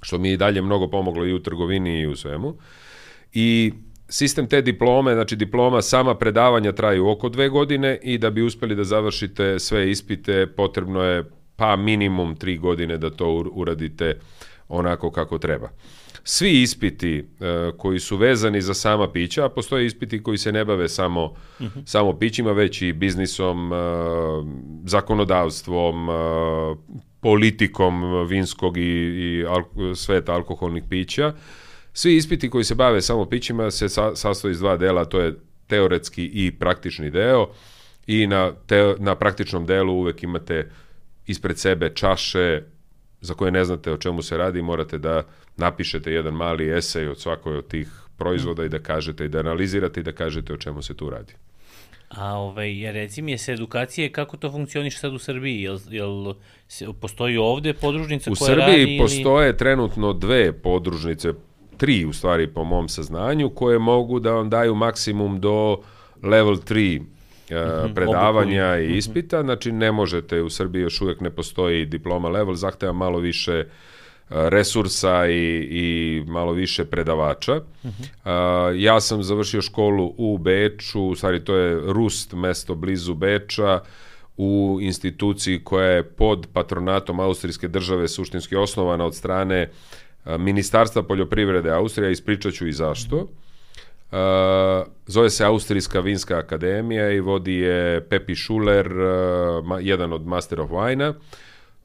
što 0.02 0.18
mi 0.18 0.30
je 0.30 0.34
i 0.34 0.38
dalje 0.38 0.62
mnogo 0.62 0.88
pomoglo 0.88 1.26
i 1.26 1.34
u 1.34 1.40
trgovini 1.40 2.00
i 2.00 2.08
u 2.08 2.16
svemu. 2.16 2.56
I 3.34 3.74
sistem 4.10 4.48
te 4.48 4.62
diplome, 4.62 5.14
znači 5.14 5.36
diploma, 5.36 5.82
sama 5.82 6.16
predavanja 6.16 6.72
traju 6.72 7.08
oko 7.10 7.30
dve 7.30 7.50
godine 7.50 8.00
i 8.04 8.18
da 8.18 8.30
bi 8.30 8.42
uspeli 8.42 8.76
da 8.76 8.84
završite 8.84 9.60
sve 9.60 9.92
ispite, 9.92 10.48
potrebno 10.48 11.02
je 11.02 11.24
pa 11.56 11.76
minimum 11.76 12.36
tri 12.36 12.58
godine 12.58 12.98
da 12.98 13.10
to 13.10 13.46
uradite 13.54 14.20
onako 14.70 15.12
kako 15.12 15.38
treba. 15.38 15.70
Svi 16.24 16.62
ispiti 16.62 17.18
e, 17.18 17.24
koji 17.78 18.00
su 18.00 18.18
vezani 18.18 18.62
za 18.62 18.74
sama 18.74 19.12
pića, 19.12 19.46
a 19.46 19.50
postoje 19.50 19.86
ispiti 19.86 20.24
koji 20.24 20.38
se 20.38 20.52
ne 20.52 20.66
bave 20.66 20.90
samo, 20.90 21.26
uh 21.26 21.62
mhm. 21.62 21.80
-huh. 21.80 21.86
samo 21.86 22.20
pićima, 22.20 22.52
već 22.52 22.82
i 22.82 22.94
biznisom, 22.94 23.74
e, 23.74 23.76
zakonodavstvom, 24.86 26.10
e, 26.10 26.14
politikom 27.20 28.28
vinskog 28.28 28.78
i, 28.78 28.82
i 28.82 29.46
al, 29.48 29.64
sveta 29.96 30.34
alkoholnih 30.34 30.84
pića. 30.90 31.34
Svi 31.94 32.16
ispiti 32.16 32.50
koji 32.50 32.64
se 32.64 32.76
bave 32.76 33.02
samo 33.02 33.26
pićima 33.26 33.72
se 33.72 33.90
sa, 33.90 34.16
sastoji 34.16 34.52
iz 34.52 34.60
dva 34.60 34.78
dela, 34.78 35.06
to 35.06 35.20
je 35.20 35.36
teoretski 35.68 36.26
i 36.34 36.52
praktični 36.60 37.12
deo 37.12 37.48
i 38.08 38.28
na, 38.28 38.52
te, 38.68 38.96
na 39.00 39.16
praktičnom 39.16 39.66
delu 39.66 39.94
uvek 39.94 40.24
imate 40.24 40.72
ispred 41.28 41.60
sebe 41.60 41.90
čaše 41.96 42.62
za 43.26 43.34
koje 43.34 43.52
ne 43.52 43.66
znate 43.66 43.92
o 43.92 43.98
čemu 43.98 44.22
se 44.22 44.38
radi, 44.38 44.62
morate 44.62 44.98
da 44.98 45.24
napišete 45.58 46.12
jedan 46.12 46.34
mali 46.34 46.78
esej 46.78 47.08
od 47.08 47.20
svakoj 47.20 47.58
od 47.58 47.68
tih 47.68 47.88
proizvoda 48.18 48.66
i 48.66 48.70
da 48.70 48.80
kažete 48.80 49.26
i 49.26 49.30
da 49.30 49.40
analizirate 49.40 50.00
i 50.00 50.04
da 50.04 50.12
kažete 50.12 50.54
o 50.54 50.58
čemu 50.58 50.82
se 50.82 50.94
tu 50.94 51.10
radi. 51.10 51.34
A 52.10 52.38
ovaj, 52.38 52.92
reci 52.92 53.22
mi 53.22 53.32
je 53.32 53.38
se 53.38 53.54
edukacije, 53.54 54.12
kako 54.12 54.38
to 54.38 54.52
funkcioniše 54.52 55.00
sad 55.00 55.14
u 55.14 55.20
Srbiji? 55.20 55.62
Jel, 55.62 55.80
jel 55.90 56.34
postoji 57.02 57.38
ovde 57.38 57.74
podružnica 57.74 58.32
u 58.32 58.36
koja 58.36 58.48
Srbiji 58.48 58.62
radi? 58.62 58.82
U 58.82 58.84
Srbiji 58.84 59.00
postoje 59.00 59.58
trenutno 59.58 60.14
dve 60.14 60.54
podružnice, 60.54 61.34
tri 61.78 62.06
u 62.06 62.14
stvari 62.14 62.48
po 62.48 62.64
mom 62.64 62.90
saznanju, 62.90 63.50
koje 63.50 63.80
mogu 63.80 64.20
da 64.20 64.32
vam 64.32 64.50
daju 64.50 64.76
maksimum 64.76 65.42
do 65.42 65.82
level 66.24 66.56
3 66.56 67.02
Uh, 67.02 67.02
mm 67.02 67.06
-hmm, 67.06 67.15
predavanja 67.96 68.68
obuku. 68.68 68.84
i 68.84 68.88
mhm. 68.88 68.98
ispita, 68.98 69.42
znači 69.42 69.72
ne 69.72 69.92
možete, 69.92 70.42
u 70.42 70.50
Srbiji 70.50 70.82
još 70.82 71.02
uvek 71.02 71.22
ne 71.22 71.30
postoji 71.30 71.86
diploma 71.86 72.30
level, 72.30 72.56
zahteva 72.56 72.94
malo 72.94 73.20
više 73.20 73.60
uh, 73.60 73.66
resursa 74.30 75.28
i, 75.28 75.68
i 75.72 76.24
malo 76.28 76.52
više 76.52 76.86
predavača. 76.86 77.56
Uh 77.56 77.92
-huh. 78.26 78.72
ja 78.76 79.02
sam 79.02 79.24
završio 79.24 79.62
školu 79.62 80.14
u 80.18 80.38
Beču, 80.38 81.02
u 81.02 81.16
stvari 81.16 81.44
to 81.44 81.56
je 81.56 81.94
Rust, 81.94 82.34
mesto 82.34 82.76
blizu 82.76 83.14
Beča, 83.14 83.80
u 84.38 84.80
instituciji 84.82 85.64
koja 85.64 85.88
je 85.88 86.04
pod 86.04 86.48
patronatom 86.54 87.20
Austrijske 87.20 87.68
države 87.68 88.08
suštinski 88.08 88.56
osnovana 88.56 89.06
od 89.06 89.16
strane 89.16 89.70
Ministarstva 90.26 91.04
poljoprivrede 91.04 91.70
Austrija, 91.70 92.10
ispričat 92.10 92.54
ću 92.54 92.68
i 92.68 92.72
zašto. 92.72 93.16
Uh, 93.18 93.30
zove 95.08 95.30
se 95.30 95.46
Austrijska 95.46 96.00
vinska 96.00 96.38
akademija 96.38 97.12
i 97.12 97.20
vodi 97.20 97.56
je 97.56 98.08
Pepi 98.10 98.36
Schuler, 98.36 98.92
uh, 98.92 99.78
jedan 99.82 100.14
od 100.14 100.28
Master 100.28 100.62
of 100.62 100.70
Wine-a. 100.70 101.14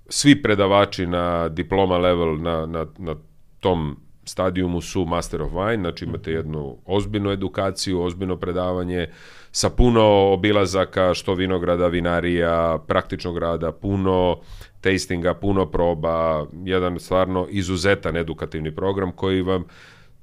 Svi 0.08 0.42
predavači 0.42 1.06
na 1.06 1.48
diploma 1.48 1.98
level 1.98 2.40
na, 2.42 2.66
na, 2.66 2.86
na 2.98 3.14
tom 3.60 3.96
stadijumu 4.24 4.80
su 4.80 5.04
Master 5.04 5.42
of 5.42 5.52
Wine, 5.52 5.80
znači 5.80 6.04
imate 6.04 6.32
jednu 6.32 6.76
ozbiljnu 6.86 7.30
edukaciju, 7.30 8.02
ozbiljno 8.02 8.36
predavanje 8.36 9.08
sa 9.52 9.70
puno 9.70 10.32
obilazaka, 10.32 11.14
što 11.14 11.34
vinograda, 11.34 11.86
vinarija, 11.86 12.78
praktičnog 12.86 13.38
rada, 13.38 13.72
puno 13.72 14.40
tastinga, 14.80 15.34
puno 15.34 15.66
proba, 15.66 16.46
jedan 16.64 16.98
stvarno 16.98 17.46
izuzetan 17.50 18.16
edukativni 18.16 18.74
program 18.74 19.12
koji 19.12 19.42
vam 19.42 19.64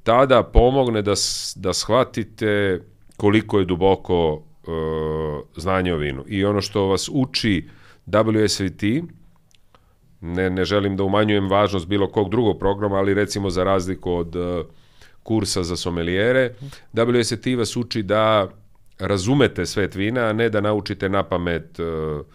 tada 0.08 0.44
pomogne 0.44 1.02
da, 1.02 1.14
da 1.56 1.74
shvatite 1.74 2.82
koliko 3.18 3.60
je 3.60 3.66
duboko 3.66 4.34
uh, 4.34 4.42
znanje 5.56 5.94
o 5.94 5.98
vinu. 5.98 6.24
I 6.28 6.46
ono 6.46 6.62
što 6.62 6.86
vas 6.86 7.10
uči 7.14 7.68
WSVT, 8.06 9.04
ne, 10.22 10.50
ne 10.50 10.66
želim 10.66 10.96
da 10.98 11.04
umanjujem 11.04 11.50
važnost 11.50 11.88
bilo 11.88 12.08
kog 12.08 12.30
drugog 12.30 12.60
programa, 12.60 12.96
ali 12.96 13.14
recimo 13.14 13.50
za 13.50 13.64
razliku 13.64 14.14
od 14.14 14.36
uh, 14.36 14.66
kursa 15.24 15.64
za 15.64 15.76
somelijere, 15.76 16.54
WSET 16.94 17.58
vas 17.58 17.76
uči 17.78 18.04
da 18.04 18.48
razumete 19.00 19.66
svet 19.66 19.96
vina, 19.96 20.22
a 20.22 20.34
ne 20.34 20.50
da 20.50 20.62
naučite 20.62 21.10
na 21.10 21.24
pamet 21.24 21.80
uh, 21.80 22.26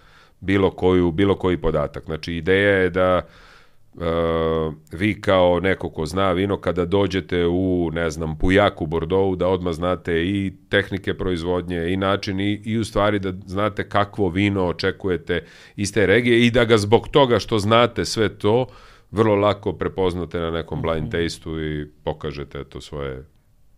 bilo, 0.41 0.71
koju, 0.71 1.11
bilo 1.11 1.35
koji 1.35 1.57
podatak. 1.57 2.05
Znači, 2.05 2.35
ideja 2.35 2.77
je 2.77 2.91
da 2.91 3.17
uh, 3.17 3.52
uh, 3.95 4.75
vi 4.93 5.21
kao 5.21 5.61
neko 5.61 5.91
ko 5.91 6.07
zna 6.07 6.33
vino 6.33 6.57
kada 6.57 6.85
dođete 6.85 7.47
u, 7.47 7.91
ne 7.93 8.11
znam, 8.11 8.39
Pujak 8.39 8.83
u 8.83 8.87
Bordeaux, 8.87 9.39
da 9.39 9.49
odmah 9.49 9.73
znate 9.73 10.23
i 10.25 10.53
tehnike 10.69 11.15
proizvodnje 11.15 11.93
i 11.93 11.97
način 11.97 12.41
i, 12.41 12.63
i 12.65 12.79
u 12.79 12.85
stvari 12.85 13.19
da 13.19 13.33
znate 13.47 13.89
kakvo 13.89 14.29
vino 14.29 14.67
očekujete 14.67 15.45
iz 15.77 15.93
te 15.93 16.07
regije 16.07 16.47
i 16.47 16.51
da 16.51 16.65
ga 16.65 16.79
zbog 16.79 17.09
toga 17.09 17.39
što 17.39 17.59
znate 17.59 18.05
sve 18.05 18.39
to 18.39 18.67
vrlo 19.11 19.35
lako 19.35 19.73
prepoznate 19.73 20.39
na 20.39 20.51
nekom 20.51 20.83
blind 20.83 21.09
mhm. 21.09 21.11
tasteu 21.11 21.65
i 21.65 21.87
pokažete 22.05 22.65
to 22.65 22.81
svoje 22.81 23.25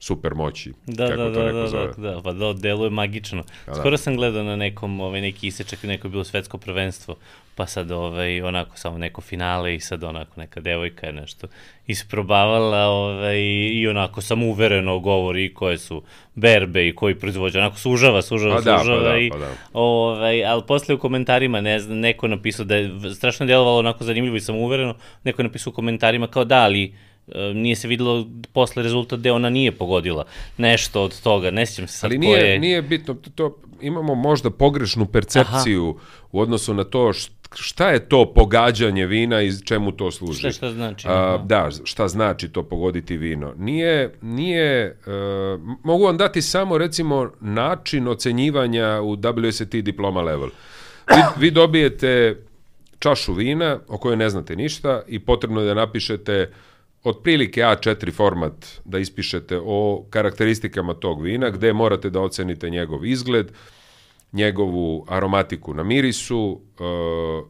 super 0.04 0.34
moći. 0.34 0.72
Da, 0.86 1.08
kako 1.08 1.22
da, 1.22 1.32
to 1.34 1.40
da, 1.40 1.44
neko 1.44 1.58
da, 1.58 1.66
zove. 1.66 1.86
da, 1.96 2.10
da, 2.10 2.22
pa 2.22 2.32
da, 2.32 2.52
deluje 2.52 2.90
magično. 2.90 3.40
A, 3.40 3.70
da. 3.70 3.74
Skoro 3.74 3.90
da. 3.90 3.96
sam 3.96 4.16
gledao 4.16 4.42
na 4.42 4.56
nekom, 4.56 5.00
ovaj, 5.00 5.20
neki 5.20 5.46
isečak, 5.46 5.82
neko 5.82 6.06
je 6.06 6.10
bilo 6.10 6.24
svetsko 6.24 6.58
prvenstvo, 6.58 7.16
pa 7.54 7.66
sad 7.66 7.90
ovaj, 7.90 8.42
onako 8.42 8.76
samo 8.76 8.98
neko 8.98 9.20
finale 9.20 9.74
i 9.74 9.80
sad 9.80 10.04
onako 10.04 10.40
neka 10.40 10.60
devojka 10.60 11.06
je 11.06 11.12
nešto 11.12 11.46
isprobavala 11.86 12.86
ovaj, 12.86 13.40
i 13.72 13.88
onako 13.88 14.20
sam 14.20 14.42
uvereno 14.42 14.98
govori 14.98 15.54
koje 15.54 15.78
su 15.78 16.02
berbe 16.34 16.88
i 16.88 16.94
koji 16.94 17.14
proizvođa, 17.14 17.58
onako 17.58 17.78
sužava, 17.78 18.22
sužava, 18.22 18.54
pa 18.54 18.60
da, 18.60 18.78
sužava 18.78 19.02
pa 19.02 19.08
da, 19.08 19.18
i, 19.18 19.30
pa 19.30 19.38
da. 19.38 19.50
ovaj, 19.72 20.44
ali 20.44 20.62
posle 20.68 20.94
u 20.94 20.98
komentarima 20.98 21.60
ne 21.60 21.78
znam, 21.78 21.98
neko 21.98 22.28
napisao 22.28 22.64
da 22.64 22.76
je 22.76 22.90
strašno 23.14 23.46
delovalo 23.46 23.78
onako 23.78 24.04
zanimljivo 24.04 24.36
i 24.36 24.40
sam 24.40 24.56
uvereno, 24.56 24.94
neko 25.24 25.42
je 25.42 25.48
napisao 25.48 25.70
u 25.70 25.74
komentarima 25.74 26.26
kao 26.26 26.44
da, 26.44 26.62
ali 26.62 26.94
nije 27.54 27.76
se 27.76 27.88
videlo 27.88 28.26
posle 28.52 28.82
rezultat 28.82 29.20
da 29.20 29.34
ona 29.34 29.50
nije 29.50 29.72
pogodila 29.72 30.24
nešto 30.56 31.02
od 31.02 31.20
toga, 31.22 31.50
ne 31.50 31.66
sjećam 31.66 31.88
se 31.88 31.98
sad 31.98 32.10
Ali 32.10 32.18
nije, 32.18 32.38
koje... 32.38 32.58
nije 32.58 32.82
bitno, 32.82 33.14
to, 33.14 33.30
to, 33.30 33.56
imamo 33.80 34.14
možda 34.14 34.50
pogrešnu 34.50 35.06
percepciju 35.06 35.94
Aha. 35.96 36.26
u 36.32 36.40
odnosu 36.40 36.74
na 36.74 36.84
to 36.84 37.12
št, 37.12 37.32
šta 37.54 37.90
je 37.90 38.08
to 38.08 38.32
pogađanje 38.34 39.06
vina 39.06 39.42
i 39.42 39.52
čemu 39.64 39.92
to 39.92 40.10
služi? 40.10 40.38
Šta, 40.38 40.50
šta 40.50 40.72
znači? 40.72 41.06
A, 41.10 41.38
da, 41.46 41.70
šta 41.84 42.08
znači 42.08 42.48
to 42.48 42.62
pogoditi 42.62 43.16
vino? 43.16 43.54
Nije, 43.58 44.14
nije 44.22 44.84
e, 44.84 44.94
mogu 45.84 46.04
vam 46.04 46.16
dati 46.16 46.42
samo 46.42 46.78
recimo 46.78 47.30
način 47.40 48.08
ocenjivanja 48.08 49.00
u 49.02 49.16
WSET 49.16 49.82
diploma 49.82 50.22
level. 50.22 50.48
Vi, 51.08 51.22
vi 51.36 51.50
dobijete 51.50 52.42
čašu 52.98 53.32
vina 53.32 53.78
o 53.88 53.98
kojoj 53.98 54.16
ne 54.16 54.30
znate 54.30 54.56
ništa 54.56 55.02
i 55.08 55.18
potrebno 55.18 55.60
je 55.60 55.66
da 55.66 55.74
napišete 55.74 56.50
otprilike 57.04 57.60
A4 57.60 58.12
format 58.12 58.80
da 58.84 58.98
ispišete 58.98 59.60
o 59.64 60.04
karakteristikama 60.10 60.94
tog 60.94 61.22
vina, 61.22 61.50
gde 61.50 61.72
morate 61.72 62.10
da 62.10 62.20
ocenite 62.20 62.70
njegov 62.70 63.06
izgled, 63.06 63.52
njegovu 64.32 65.04
aromatiku 65.08 65.74
na 65.74 65.82
mirisu, 65.82 66.60
e, 66.60 66.82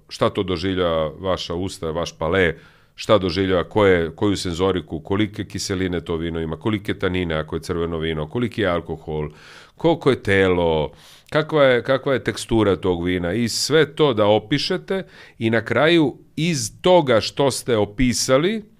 šta 0.08 0.30
to 0.30 0.42
doživlja 0.42 1.06
vaša 1.06 1.54
usta, 1.54 1.90
vaš 1.90 2.18
pale, 2.18 2.54
šta 2.94 3.18
doživlja, 3.18 3.64
koje, 3.64 4.11
koju 4.16 4.37
senzoriku, 4.37 5.00
kolike 5.00 5.44
kiseline 5.44 6.00
to 6.00 6.16
vino 6.16 6.40
ima, 6.40 6.56
kolike 6.56 6.99
tanine 6.99 7.34
ako 7.34 7.56
je 7.56 7.62
crveno 7.62 7.99
vino, 7.99 8.28
koliki 8.28 8.61
je 8.61 8.68
alkohol, 8.68 9.28
koliko 9.76 10.11
je 10.11 10.23
telo, 10.23 10.92
kakva 11.30 11.64
je, 11.64 11.82
kakva 11.82 12.12
je 12.12 12.25
tekstura 12.25 12.76
tog 12.76 13.04
vina 13.04 13.32
i 13.32 13.49
sve 13.49 13.94
to 13.94 14.14
da 14.14 14.26
opišete 14.26 15.06
i 15.38 15.50
na 15.50 15.64
kraju 15.64 16.16
iz 16.37 16.82
toga 16.82 17.20
što 17.20 17.50
ste 17.50 17.76
opisali 17.76 18.74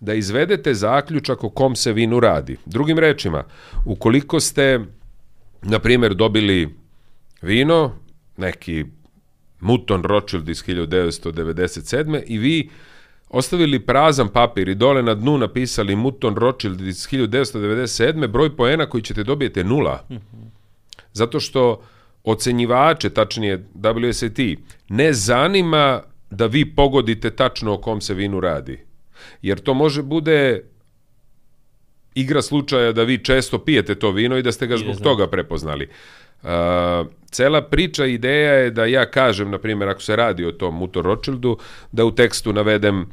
da 0.00 0.14
izvedete 0.14 0.74
zaključak 0.74 1.44
o 1.44 1.50
kom 1.50 1.76
se 1.76 1.92
vinu 1.92 2.20
radi. 2.20 2.56
Drugim 2.66 2.98
rečima, 2.98 3.44
ukoliko 3.86 4.40
ste, 4.40 4.80
na 5.62 5.78
primjer, 5.78 6.14
dobili 6.14 6.74
vino, 7.42 7.92
neki 8.36 8.84
Muton 9.60 10.02
Rothschild 10.02 10.48
iz 10.48 10.64
1997. 10.64 12.22
i 12.26 12.38
vi 12.38 12.70
ostavili 13.28 13.80
prazan 13.80 14.28
papir 14.28 14.68
i 14.68 14.74
dole 14.74 15.02
na 15.02 15.14
dnu 15.14 15.38
napisali 15.38 15.96
Muton 15.96 16.36
Rothschild 16.36 16.80
iz 16.80 17.08
1997. 17.08 18.26
broj 18.26 18.56
poena 18.56 18.86
koji 18.86 19.02
ćete 19.02 19.24
dobijete 19.24 19.64
nula. 19.64 20.06
Zato 21.12 21.40
što 21.40 21.82
ocenjivače, 22.24 23.10
tačnije 23.10 23.66
WSET, 23.74 24.58
ne 24.88 25.12
zanima 25.12 26.02
da 26.30 26.46
vi 26.46 26.74
pogodite 26.74 27.30
tačno 27.30 27.74
o 27.74 27.78
kom 27.78 28.00
se 28.00 28.14
vinu 28.14 28.40
radi. 28.40 28.89
Jer 29.42 29.58
to 29.58 29.74
može 29.74 30.02
bude 30.02 30.62
igra 32.14 32.42
slučaja 32.42 32.92
da 32.92 33.02
vi 33.02 33.18
često 33.24 33.58
pijete 33.58 33.94
to 33.94 34.10
vino 34.10 34.38
i 34.38 34.42
da 34.42 34.52
ste 34.52 34.66
ga 34.66 34.76
zbog 34.76 34.96
toga 35.02 35.26
prepoznali. 35.26 35.88
Uh, 36.42 36.48
cela 37.30 37.62
priča, 37.62 38.06
ideja 38.06 38.52
je 38.52 38.70
da 38.70 38.84
ja 38.84 39.10
kažem, 39.10 39.50
na 39.50 39.58
primjer, 39.58 39.88
ako 39.88 40.02
se 40.02 40.16
radi 40.16 40.44
o 40.44 40.52
tom 40.52 40.74
Mutor 40.74 41.04
Rothschildu, 41.04 41.58
da 41.92 42.04
u 42.04 42.14
tekstu 42.14 42.52
navedem 42.52 43.06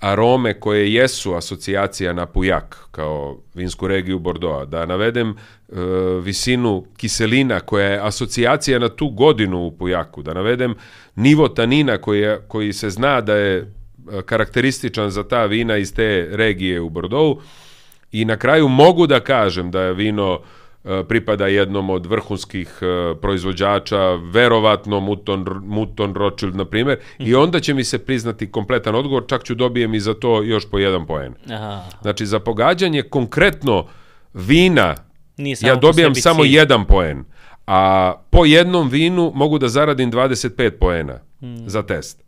arome 0.00 0.60
koje 0.60 0.94
jesu 0.94 1.34
asocijacija 1.34 2.12
na 2.12 2.26
pujak, 2.26 2.88
kao 2.90 3.38
vinsku 3.54 3.88
regiju 3.88 4.18
Bordeaux, 4.18 4.68
da 4.68 4.86
navedem 4.86 5.30
uh, 5.30 5.78
visinu 6.22 6.84
kiselina 6.96 7.60
koja 7.60 7.88
je 7.88 8.00
asocijacija 8.02 8.78
na 8.78 8.88
tu 8.88 9.08
godinu 9.08 9.66
u 9.66 9.70
pujaku, 9.70 10.22
da 10.22 10.34
navedem 10.34 10.74
nivo 11.14 11.48
tanina 11.48 11.98
koji, 11.98 12.20
je, 12.20 12.40
koji 12.48 12.72
se 12.72 12.90
zna 12.90 13.20
da 13.20 13.34
je 13.34 13.72
karakterističan 14.26 15.10
za 15.10 15.28
ta 15.28 15.44
vina 15.44 15.76
iz 15.76 15.94
te 15.94 16.28
regije 16.32 16.80
u 16.80 16.90
Bordeaux 16.90 17.42
i 18.12 18.24
na 18.24 18.36
kraju 18.36 18.68
mogu 18.68 19.06
da 19.06 19.20
kažem 19.20 19.70
da 19.70 19.80
je 19.82 19.94
vino 19.94 20.40
e, 20.84 21.04
pripada 21.08 21.46
jednom 21.46 21.90
od 21.90 22.06
vrhunskih 22.06 22.78
e, 22.82 23.14
proizvođača, 23.20 24.14
verovatno 24.14 25.00
Muton, 25.00 25.44
Muton 25.64 26.14
Rothschild, 26.14 26.56
na 26.56 26.64
primjer, 26.64 26.98
mm 27.20 27.26
i 27.26 27.34
onda 27.34 27.60
će 27.60 27.74
mi 27.74 27.84
se 27.84 27.98
priznati 27.98 28.50
kompletan 28.50 28.94
odgovor, 28.94 29.24
čak 29.26 29.44
ću 29.44 29.54
dobijem 29.54 29.94
i 29.94 30.00
za 30.00 30.14
to 30.14 30.42
još 30.42 30.70
po 30.70 30.78
jedan 30.78 31.06
poen. 31.06 31.34
Aha. 31.50 31.84
Znači, 32.02 32.26
za 32.26 32.40
pogađanje 32.40 33.02
konkretno 33.02 33.86
vina, 34.34 34.94
ja 35.60 35.74
dobijam 35.74 36.14
samo 36.14 36.42
cilj. 36.42 36.56
jedan 36.56 36.84
poen, 36.84 37.24
a 37.66 38.14
po 38.30 38.44
jednom 38.44 38.88
vinu 38.88 39.32
mogu 39.34 39.58
da 39.58 39.68
zaradim 39.68 40.12
25 40.12 40.70
poena 40.70 41.18
mm. 41.40 41.66
za 41.66 41.82
test. 41.82 42.22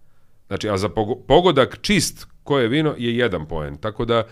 Znači, 0.46 0.68
a 0.68 0.76
za 0.76 0.88
pogodak 1.26 1.78
čist 1.82 2.26
koje 2.42 2.62
je 2.62 2.68
vino 2.68 2.94
je 2.98 3.16
jedan 3.16 3.46
poen. 3.46 3.76
Tako 3.76 4.04
da 4.04 4.22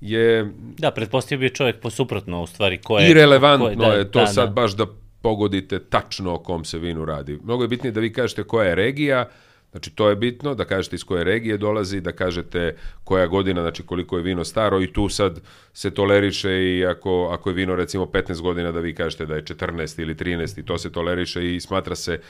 je... 0.00 0.52
Da, 0.78 0.90
pretpostavio 0.90 1.48
bi 1.48 1.54
čovjek 1.54 1.80
po 1.80 1.90
suprotno 1.90 2.42
u 2.42 2.46
stvari 2.46 2.78
koje... 2.78 3.10
I 3.10 3.14
relevantno 3.14 3.66
koje, 3.66 3.76
da, 3.76 3.86
je 3.86 4.10
to 4.10 4.20
da, 4.20 4.26
sad 4.26 4.48
da. 4.48 4.52
baš 4.52 4.72
da 4.72 4.86
pogodite 5.22 5.78
tačno 5.78 6.34
o 6.34 6.38
kom 6.38 6.64
se 6.64 6.78
vinu 6.78 7.04
radi. 7.04 7.38
Mnogo 7.44 7.64
je 7.64 7.68
bitnije 7.68 7.92
da 7.92 8.00
vi 8.00 8.12
kažete 8.12 8.42
koja 8.42 8.68
je 8.68 8.74
regija, 8.74 9.28
Znači, 9.70 9.90
to 9.90 10.08
je 10.08 10.16
bitno, 10.16 10.54
da 10.54 10.64
kažete 10.64 10.96
iz 10.96 11.04
koje 11.04 11.24
regije 11.24 11.56
dolazi, 11.56 12.00
da 12.00 12.12
kažete 12.12 12.76
koja 13.04 13.26
godina, 13.26 13.60
znači 13.60 13.82
koliko 13.82 14.16
je 14.16 14.22
vino 14.22 14.44
staro 14.44 14.82
i 14.82 14.92
tu 14.92 15.08
sad 15.08 15.40
se 15.72 15.90
toleriše 15.90 16.50
i 16.50 16.86
ako, 16.86 17.28
ako 17.32 17.50
je 17.50 17.54
vino 17.54 17.76
recimo 17.76 18.04
15 18.04 18.40
godina 18.40 18.72
da 18.72 18.80
vi 18.80 18.94
kažete 18.94 19.26
da 19.26 19.34
je 19.34 19.44
14 19.44 20.02
ili 20.02 20.14
13 20.14 20.60
i 20.60 20.64
to 20.64 20.78
se 20.78 20.92
toleriše 20.92 21.54
i 21.54 21.60
smatra 21.60 21.94
se 21.94 22.20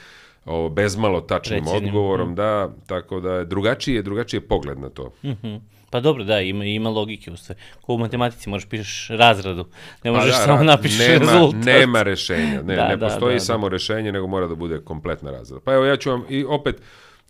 o, 0.45 0.69
bezmalo 0.69 1.21
tačnim 1.21 1.59
Recinim. 1.59 1.85
odgovorom, 1.85 2.31
mm. 2.31 2.35
da, 2.35 2.71
tako 2.87 3.19
da 3.19 3.33
je 3.33 3.45
drugačiji, 3.45 4.03
drugačiji 4.03 4.37
je 4.37 4.47
pogled 4.47 4.79
na 4.79 4.89
to. 4.89 5.13
Mm 5.23 5.29
-hmm. 5.29 5.59
Pa 5.89 5.99
dobro, 5.99 6.23
da, 6.23 6.39
ima, 6.39 6.65
ima 6.65 6.89
logike 6.89 7.31
u 7.31 7.37
sve. 7.37 7.55
Ko 7.81 7.93
u 7.93 7.97
matematici 7.97 8.49
možeš 8.49 8.69
pišeš 8.69 9.07
razradu, 9.09 9.65
ne 10.03 10.11
pa 10.11 10.17
možeš 10.17 10.31
pa 10.31 10.37
da, 10.37 10.45
samo 10.45 10.63
napišeš 10.63 11.07
nema, 11.07 11.19
rezultat. 11.19 11.65
Nema 11.65 12.03
rešenja, 12.03 12.61
ne, 12.61 12.75
da, 12.75 12.87
ne 12.87 12.97
da, 12.97 13.07
postoji 13.07 13.33
da, 13.33 13.39
da, 13.39 13.45
samo 13.45 13.69
rešenje, 13.69 14.11
nego 14.11 14.27
mora 14.27 14.47
da 14.47 14.55
bude 14.55 14.81
kompletna 14.81 15.31
razrada. 15.31 15.61
Pa 15.65 15.73
evo, 15.73 15.85
ja 15.85 15.97
ću 15.97 16.09
vam 16.09 16.23
i 16.29 16.43
opet, 16.43 16.81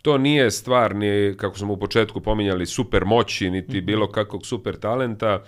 to 0.02 0.18
nije 0.18 0.52
stvar 0.52 0.96
ni, 0.96 1.34
kako 1.38 1.58
smo 1.58 1.74
u 1.74 1.78
početku 1.78 2.22
pominjali, 2.22 2.66
super 2.66 3.06
moći, 3.06 3.50
niti 3.50 3.82
-hmm. 3.82 3.86
bilo 3.86 4.08
kakvog 4.08 4.46
super 4.46 4.80
talenta. 4.80 5.44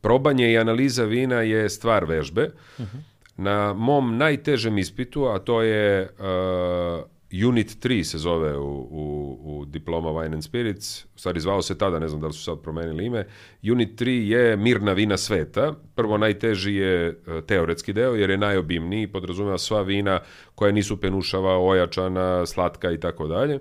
Probanje 0.00 0.52
i 0.52 0.58
analiza 0.58 1.04
vina 1.04 1.40
je 1.40 1.70
stvar 1.70 2.04
vežbe. 2.04 2.50
Mm 2.78 2.82
-hmm 2.82 3.11
na 3.36 3.72
mom 3.72 4.16
najtežem 4.16 4.78
ispitu, 4.78 5.24
a 5.24 5.38
to 5.38 5.62
je 5.62 6.08
uh, 6.18 7.46
Unit 7.48 7.84
3 7.84 8.02
se 8.04 8.18
zove 8.18 8.58
u, 8.58 8.88
u, 8.90 9.38
u 9.42 9.64
Diploma 9.64 10.10
Wine 10.10 10.34
and 10.34 10.44
Spirits, 10.44 11.04
u 11.04 11.18
stvari 11.18 11.40
zvao 11.40 11.62
se 11.62 11.78
tada, 11.78 11.98
ne 11.98 12.08
znam 12.08 12.20
da 12.20 12.26
li 12.26 12.32
su 12.32 12.44
sad 12.44 12.60
promenili 12.62 13.06
ime, 13.06 13.26
Unit 13.72 14.00
3 14.00 14.08
je 14.08 14.56
mirna 14.56 14.92
vina 14.92 15.16
sveta. 15.16 15.74
Prvo 15.94 16.18
najteži 16.18 16.74
je 16.74 17.08
uh, 17.08 17.44
teoretski 17.44 17.92
deo, 17.92 18.14
jer 18.14 18.30
je 18.30 18.38
najobimniji, 18.38 19.06
podrazumeva 19.06 19.58
sva 19.58 19.82
vina 19.82 20.20
koja 20.54 20.72
nisu 20.72 21.00
penušava, 21.00 21.58
ojačana, 21.58 22.46
slatka 22.46 22.90
i 22.90 23.00
tako 23.00 23.26
dalje. 23.26 23.58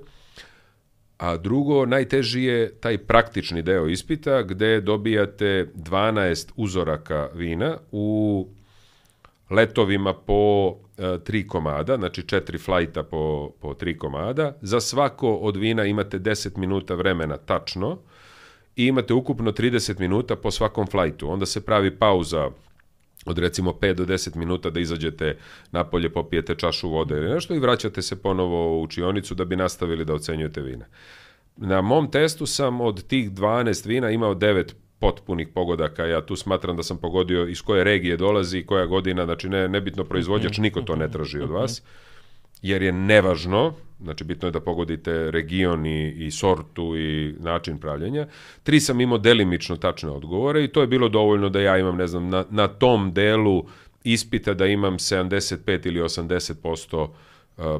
A 1.17 1.38
drugo, 1.38 1.86
najteži 1.86 2.43
je 2.43 2.79
taj 2.79 2.97
praktični 2.97 3.62
deo 3.62 3.88
ispita, 3.88 4.41
gde 4.41 4.81
dobijate 4.81 5.67
12 5.75 6.51
uzoraka 6.55 7.29
vina 7.34 7.77
u 7.91 8.47
letovima 9.51 10.13
po 10.13 10.73
e, 10.97 11.17
tri 11.23 11.47
komada, 11.47 11.97
znači 11.97 12.23
četiri 12.23 12.57
flajta 12.57 13.03
po, 13.03 13.51
po 13.61 13.73
tri 13.73 13.97
komada. 13.97 14.57
Za 14.61 14.79
svako 14.81 15.33
od 15.35 15.57
vina 15.57 15.85
imate 15.85 16.19
10 16.19 16.57
minuta 16.57 16.95
vremena 16.95 17.37
tačno 17.37 17.97
i 18.75 18.85
imate 18.85 19.13
ukupno 19.13 19.51
30 19.51 19.99
minuta 19.99 20.35
po 20.35 20.51
svakom 20.51 20.87
flajtu. 20.87 21.29
Onda 21.29 21.45
se 21.45 21.65
pravi 21.65 21.97
pauza 21.97 22.49
od 23.25 23.37
recimo 23.37 23.71
5 23.71 23.93
do 23.93 24.05
10 24.05 24.35
minuta 24.35 24.69
da 24.69 24.79
izađete 24.79 25.37
napolje, 25.71 26.09
popijete 26.09 26.55
čašu 26.55 26.89
vode 26.89 27.15
ili 27.15 27.33
nešto 27.33 27.53
i 27.53 27.59
vraćate 27.59 28.01
se 28.01 28.21
ponovo 28.21 28.77
u 28.77 28.83
učionicu 28.83 29.35
da 29.35 29.45
bi 29.45 29.55
nastavili 29.55 30.05
da 30.05 30.13
ocenjujete 30.13 30.61
vina. 30.61 30.85
Na 31.57 31.81
mom 31.81 32.11
testu 32.11 32.45
sam 32.45 32.81
od 32.81 33.07
tih 33.07 33.31
12 33.31 33.87
vina 33.87 34.09
imao 34.09 34.35
9 34.35 34.73
potpunih 35.01 35.47
pogodaka. 35.47 36.05
Ja 36.05 36.21
tu 36.21 36.35
smatram 36.35 36.77
da 36.77 36.83
sam 36.83 36.97
pogodio 36.97 37.47
iz 37.47 37.61
koje 37.61 37.83
regije 37.83 38.17
dolazi 38.17 38.59
i 38.59 38.65
koja 38.65 38.85
godina, 38.85 39.25
znači 39.25 39.49
ne, 39.49 39.67
nebitno 39.67 40.03
proizvođač, 40.03 40.57
niko 40.57 40.81
to 40.81 40.95
ne 40.95 41.11
traži 41.11 41.39
od 41.39 41.49
vas, 41.49 41.81
jer 42.61 42.81
je 42.81 42.91
nevažno, 42.91 43.73
znači 44.01 44.23
bitno 44.23 44.47
je 44.47 44.51
da 44.51 44.59
pogodite 44.59 45.31
region 45.31 45.85
i, 45.85 46.09
i 46.09 46.31
sortu 46.31 46.97
i 46.97 47.35
način 47.39 47.79
pravljenja. 47.79 48.27
Tri 48.63 48.79
sam 48.79 49.01
imao 49.01 49.17
delimično 49.17 49.77
tačne 49.77 50.09
odgovore 50.09 50.63
i 50.63 50.67
to 50.67 50.81
je 50.81 50.87
bilo 50.87 51.09
dovoljno 51.09 51.49
da 51.49 51.61
ja 51.61 51.77
imam, 51.77 51.97
ne 51.97 52.07
znam, 52.07 52.29
na, 52.29 52.45
na 52.49 52.67
tom 52.67 53.13
delu 53.13 53.65
ispita 54.03 54.53
da 54.53 54.65
imam 54.65 54.97
75 54.97 55.87
ili 55.87 55.99
80% 55.99 57.07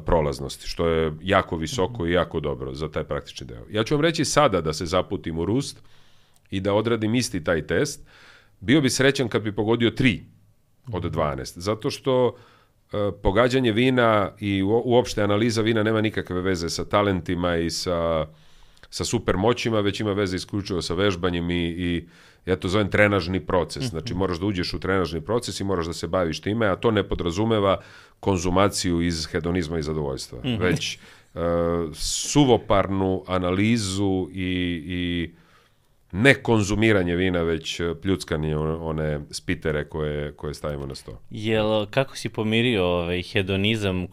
prolaznosti, 0.06 0.68
što 0.68 0.86
je 0.88 1.12
jako 1.22 1.56
visoko 1.56 2.06
i 2.06 2.12
jako 2.12 2.40
dobro 2.40 2.74
za 2.74 2.88
taj 2.88 3.04
praktični 3.04 3.46
deo. 3.46 3.64
Ja 3.70 3.84
ću 3.84 3.94
vam 3.94 4.02
reći 4.02 4.24
sada 4.24 4.60
da 4.60 4.72
se 4.72 4.86
zaputim 4.86 5.38
u 5.38 5.44
Rust, 5.44 5.82
i 6.52 6.60
da 6.60 6.74
odradim 6.74 7.14
isti 7.14 7.44
taj 7.44 7.66
test, 7.66 8.06
bio 8.60 8.80
bi 8.80 8.90
srećan 8.90 9.28
kad 9.28 9.42
bi 9.42 9.52
pogodio 9.52 9.90
3 9.90 10.20
od 10.92 11.02
12. 11.02 11.58
Zato 11.58 11.90
što 11.90 12.36
e, 12.92 12.96
pogađanje 13.22 13.72
vina 13.72 14.30
i 14.40 14.62
uopšte 14.62 15.22
analiza 15.22 15.62
vina 15.62 15.82
nema 15.82 16.00
nikakve 16.00 16.40
veze 16.40 16.68
sa 16.70 16.84
talentima 16.84 17.56
i 17.56 17.70
sa 17.70 18.26
sa 18.92 19.04
super 19.04 19.36
moćima, 19.36 19.80
već 19.80 20.00
ima 20.00 20.12
veze 20.12 20.36
isključivo 20.36 20.82
sa 20.82 20.94
vežbanjem 20.94 21.50
i, 21.50 21.64
i 21.64 22.08
ja 22.46 22.56
to 22.56 22.68
zovem 22.68 22.90
trenažni 22.90 23.40
proces. 23.40 23.84
Znači 23.84 24.14
moraš 24.14 24.38
da 24.38 24.46
uđeš 24.46 24.74
u 24.74 24.80
trenažni 24.80 25.20
proces 25.20 25.60
i 25.60 25.64
moraš 25.64 25.86
da 25.86 25.92
se 25.92 26.06
baviš 26.06 26.40
time, 26.40 26.66
a 26.66 26.76
to 26.76 26.90
ne 26.90 27.02
podrazumeva 27.08 27.80
konzumaciju 28.20 29.00
iz 29.00 29.26
hedonizma 29.26 29.78
i 29.78 29.82
zadovoljstva, 29.82 30.38
već 30.60 30.98
uh, 31.34 31.40
suvoparnu 31.94 33.24
analizu 33.26 34.28
i, 34.32 34.82
i 34.86 35.30
ne 36.12 36.34
konzumiranje 36.34 37.16
vina, 37.16 37.42
već 37.42 37.80
pljuckanje 38.02 38.56
one 38.56 39.20
spitere 39.30 39.84
koje, 39.84 40.32
koje 40.32 40.54
stavimo 40.54 40.86
na 40.86 40.94
sto. 40.94 41.20
Jel, 41.30 41.86
kako 41.86 42.16
si 42.16 42.28
pomirio 42.28 42.84
ovaj, 42.84 43.22
hedonizam, 43.22 44.06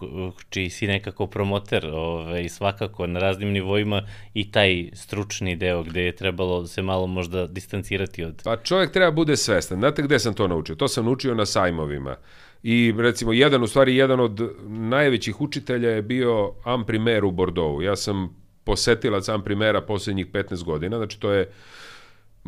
čiji 0.50 0.70
si 0.70 0.88
nekako 0.88 1.28
promoter 1.28 1.86
ovaj, 1.86 2.50
svakako 2.50 3.08
na 3.08 3.20
raznim 3.20 3.50
nivoima 3.50 4.04
i 4.34 4.52
taj 4.52 4.90
stručni 4.94 5.56
deo 5.56 5.84
gde 5.84 6.02
je 6.02 6.16
trebalo 6.16 6.68
se 6.68 6.82
malo 6.82 7.08
možda 7.08 7.48
distancirati 7.48 8.24
od... 8.24 8.42
Pa 8.44 8.58
čovjek 8.58 8.92
treba 8.92 9.12
bude 9.12 9.38
svestan. 9.38 9.80
Znate 9.80 10.02
gde 10.02 10.20
sam 10.20 10.34
to 10.34 10.48
naučio? 10.48 10.76
To 10.76 10.88
sam 10.88 11.06
naučio 11.06 11.36
na 11.36 11.46
sajmovima. 11.46 12.16
I 12.64 12.94
recimo 12.98 13.34
jedan, 13.34 13.64
u 13.64 13.68
stvari 13.68 13.96
jedan 13.96 14.20
od 14.20 14.42
najvećih 14.68 15.42
učitelja 15.42 15.90
je 15.90 16.02
bio 16.02 16.54
Amprimer 16.64 17.26
u 17.26 17.32
Bordeaux. 17.32 17.84
Ja 17.84 17.96
sam 17.96 18.36
posetilac 18.64 19.30
Amprimera 19.30 19.82
poslednjih 19.82 20.28
15 20.28 20.64
godina, 20.64 20.98
znači 20.98 21.20
to 21.20 21.32
je 21.32 21.50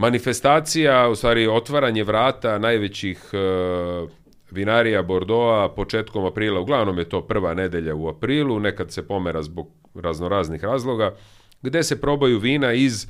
manifestacija, 0.02 1.10
u 1.10 1.16
stvari 1.16 1.48
otvaranje 1.48 2.04
vrata 2.04 2.60
najvećih 2.60 3.20
uh, 3.34 4.10
vinarija 4.52 5.02
Bordoa 5.02 5.70
početkom 5.76 6.26
aprila, 6.26 6.60
uglavnom 6.60 6.98
je 6.98 7.10
to 7.10 7.22
prva 7.22 7.54
nedelja 7.54 7.96
u 7.96 8.08
aprilu, 8.08 8.60
nekad 8.60 8.92
se 8.92 9.08
pomera 9.08 9.42
zbog 9.42 9.70
raznoraznih 9.96 10.64
razloga, 10.64 11.16
gde 11.62 11.84
se 11.84 12.02
probaju 12.02 12.40
vina 12.40 12.74
iz 12.74 13.08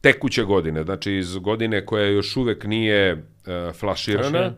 tekuće 0.00 0.42
godine, 0.42 0.84
znači 0.84 1.12
iz 1.12 1.36
godine 1.36 1.86
koja 1.86 2.06
još 2.06 2.36
uvek 2.36 2.64
nije 2.64 3.12
uh, 3.12 3.20
flaširana. 3.74 4.30
Flaširana. 4.30 4.54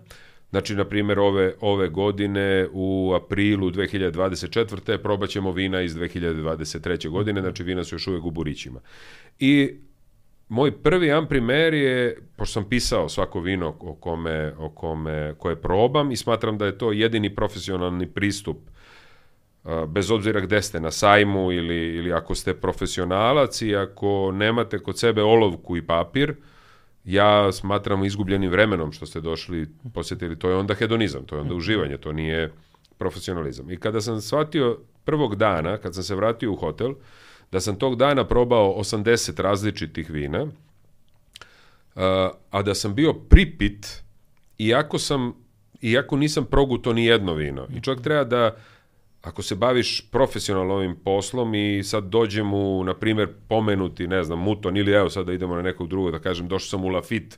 Znači, 0.51 0.75
na 0.75 0.85
primjer, 0.85 1.19
ove, 1.19 1.55
ove 1.61 1.89
godine 1.89 2.69
u 2.73 3.13
aprilu 3.15 3.71
2024. 3.71 4.99
probaćemo 4.99 5.53
vina 5.53 5.81
iz 5.83 5.95
2023. 5.97 7.09
godine, 7.09 7.41
znači 7.41 7.63
vina 7.63 7.85
su 7.85 7.95
još 7.95 8.07
uvek 8.07 8.25
u 8.25 8.31
burićima. 8.31 8.81
I 9.39 9.75
moj 10.49 10.83
prvi 10.83 11.13
amprimer 11.13 11.75
je, 11.75 12.19
pošto 12.37 12.53
sam 12.53 12.69
pisao 12.69 13.09
svako 13.09 13.41
vino 13.41 13.77
o 13.81 13.95
kome, 13.95 14.55
o 14.59 14.69
kome, 14.69 15.35
koje 15.39 15.57
probam 15.57 16.13
i 16.13 16.17
smatram 16.17 16.59
da 16.59 16.67
je 16.67 16.79
to 16.79 16.93
jedini 16.93 17.35
profesionalni 17.35 18.07
pristup 18.07 18.59
bez 19.89 20.11
obzira 20.11 20.41
gde 20.41 20.63
ste, 20.63 20.81
na 20.81 20.91
sajmu 20.91 21.53
ili, 21.53 21.77
ili 21.77 22.13
ako 22.13 22.35
ste 22.35 22.55
profesionalac 22.55 23.63
i 23.63 23.77
ako 23.77 24.33
nemate 24.33 24.79
kod 24.79 24.99
sebe 24.99 25.23
olovku 25.23 25.77
i 25.77 25.87
papir, 25.87 26.35
ja 27.05 27.53
smatram 27.53 28.05
izgubljenim 28.05 28.51
vremenom 28.51 28.93
što 28.93 29.07
ste 29.07 29.21
došli, 29.21 29.69
posjetili, 29.95 30.39
to 30.39 30.49
je 30.49 30.57
onda 30.57 30.75
hedonizam, 30.75 31.25
to 31.25 31.35
je 31.35 31.41
onda 31.41 31.55
uživanje, 31.55 31.97
to 31.97 32.13
nije 32.13 32.53
profesionalizam. 32.99 33.71
I 33.71 33.77
kada 33.77 34.01
sam 34.01 34.21
shvatio 34.21 34.79
prvog 35.05 35.37
dana, 35.37 35.79
kad 35.79 35.95
sam 35.95 36.03
se 36.03 36.15
vratio 36.15 36.53
u 36.53 36.57
hotel, 36.57 36.91
uh, 36.91 36.97
da 37.53 37.61
sam 37.61 37.79
tog 37.79 37.97
dana 37.97 38.27
probao 38.27 38.75
80 38.79 39.43
različitih 39.43 40.11
vina, 40.11 40.47
a 42.51 42.63
da 42.63 42.75
sam 42.75 42.95
bio 42.95 43.13
pripit, 43.13 44.03
iako 44.59 44.99
sam, 44.99 45.35
iako 45.81 46.17
nisam 46.17 46.45
proguto 46.45 46.93
ni 46.93 47.05
jedno 47.05 47.35
vino. 47.35 47.67
I 47.77 47.81
čovjek 47.81 48.03
treba 48.03 48.25
da, 48.25 48.57
ako 49.23 49.43
se 49.43 49.55
baviš 49.55 50.11
profesionalno 50.11 50.75
ovim 50.75 50.97
poslom 51.05 51.55
i 51.55 51.83
sad 51.85 52.05
dođe 52.05 52.43
mu, 52.43 52.85
na 52.85 52.95
primjer, 52.95 53.29
pomenuti, 53.49 54.07
ne 54.07 54.25
znam, 54.25 54.39
Muton 54.39 54.77
ili 54.77 54.93
evo 54.93 55.11
sad 55.11 55.27
da 55.27 55.33
idemo 55.33 55.55
na 55.55 55.63
nekog 55.63 55.89
drugog, 55.89 56.13
da 56.13 56.19
kažem, 56.19 56.49
došao 56.49 56.69
sam 56.69 56.85
u 56.85 56.89
Lafitte, 56.89 57.37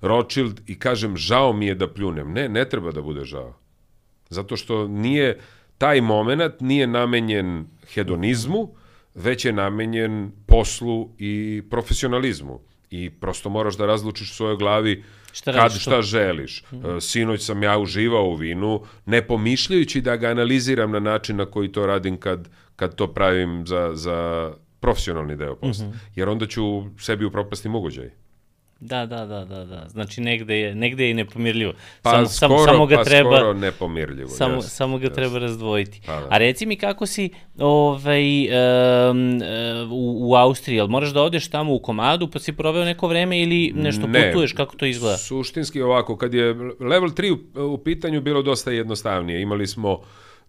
Rothschild 0.00 0.60
i 0.66 0.78
kažem, 0.78 1.16
žao 1.16 1.52
mi 1.52 1.66
je 1.66 1.74
da 1.74 1.88
pljunem. 1.88 2.32
Ne, 2.32 2.48
ne 2.48 2.68
treba 2.68 2.92
da 2.92 3.02
bude 3.02 3.24
žao. 3.24 3.54
Zato 4.28 4.56
što 4.56 4.88
nije, 4.88 5.38
taj 5.78 6.00
moment 6.00 6.60
nije 6.60 6.86
namenjen 6.86 7.66
hedonizmu, 7.94 8.74
već 9.14 9.44
je 9.44 9.52
namenjen 9.52 10.32
poslu 10.46 11.08
i 11.18 11.62
profesionalizmu. 11.70 12.60
I 12.90 13.10
prosto 13.10 13.48
moraš 13.48 13.76
da 13.76 13.86
razlučiš 13.86 14.30
u 14.30 14.34
svojoj 14.34 14.56
glavi 14.56 15.04
šta 15.32 15.52
kad 15.52 15.72
šta 15.78 16.02
želiš. 16.02 16.64
Mm 16.72 16.76
-hmm. 16.76 17.00
Sinoć 17.00 17.44
sam 17.44 17.62
ja 17.62 17.78
uživao 17.78 18.24
u 18.24 18.34
vinu, 18.34 18.82
ne 19.06 19.26
pomišljajući 19.26 20.00
da 20.00 20.16
ga 20.16 20.28
analiziram 20.28 20.90
na 20.90 21.00
način 21.00 21.36
na 21.36 21.46
koji 21.46 21.72
to 21.72 21.86
radim 21.86 22.16
kad, 22.16 22.48
kad 22.76 22.94
to 22.94 23.06
pravim 23.06 23.66
za, 23.66 23.90
za 23.94 24.50
profesionalni 24.80 25.36
deo 25.36 25.56
posla. 25.56 25.86
Mm 25.86 25.90
-hmm. 25.90 25.96
Jer 26.14 26.28
onda 26.28 26.46
ću 26.46 26.62
sebi 26.98 27.24
upropasti 27.24 27.68
mogućaj. 27.68 28.10
Da, 28.80 29.06
da, 29.06 29.26
da, 29.26 29.44
da, 29.44 29.64
da. 29.64 29.88
Znači 29.88 30.20
negde 30.20 30.56
je, 30.56 30.74
negde 30.74 31.08
je 31.08 31.14
nepomirljivo. 31.14 31.72
Pa 32.02 32.10
samo, 32.10 32.26
skoro, 32.26 32.48
samo, 32.48 32.66
samo 32.66 32.86
ga 32.86 32.96
pa 32.96 33.04
treba, 33.04 33.36
skoro 33.36 33.52
nepomirljivo. 33.52 34.28
Samo, 34.28 34.56
yes, 34.56 34.68
samo 34.68 34.98
ga 34.98 35.06
yes. 35.06 35.14
treba 35.14 35.38
razdvojiti. 35.38 36.00
Pa, 36.06 36.20
da. 36.20 36.26
A 36.30 36.38
reci 36.38 36.66
mi 36.66 36.76
kako 36.76 37.06
si 37.06 37.30
ovaj, 37.58 38.48
um, 39.10 39.40
u, 39.90 40.30
u 40.30 40.34
Austriji, 40.34 40.76
jel 40.76 40.86
moraš 40.86 41.10
da 41.10 41.22
odeš 41.22 41.50
tamo 41.50 41.74
u 41.74 41.78
komadu 41.78 42.30
pa 42.30 42.38
si 42.38 42.52
proveo 42.52 42.84
neko 42.84 43.08
vreme 43.08 43.42
ili 43.42 43.72
nešto 43.76 44.06
ne, 44.06 44.32
putuješ, 44.32 44.52
kako 44.52 44.76
to 44.76 44.86
izgleda? 44.86 45.16
Suštinski 45.16 45.82
ovako, 45.82 46.16
kad 46.16 46.34
je 46.34 46.54
level 46.80 47.10
3 47.10 47.38
u, 47.56 47.74
u 47.74 47.78
pitanju 47.78 48.20
bilo 48.20 48.42
dosta 48.42 48.70
jednostavnije. 48.70 49.42
Imali 49.42 49.66
smo 49.66 50.00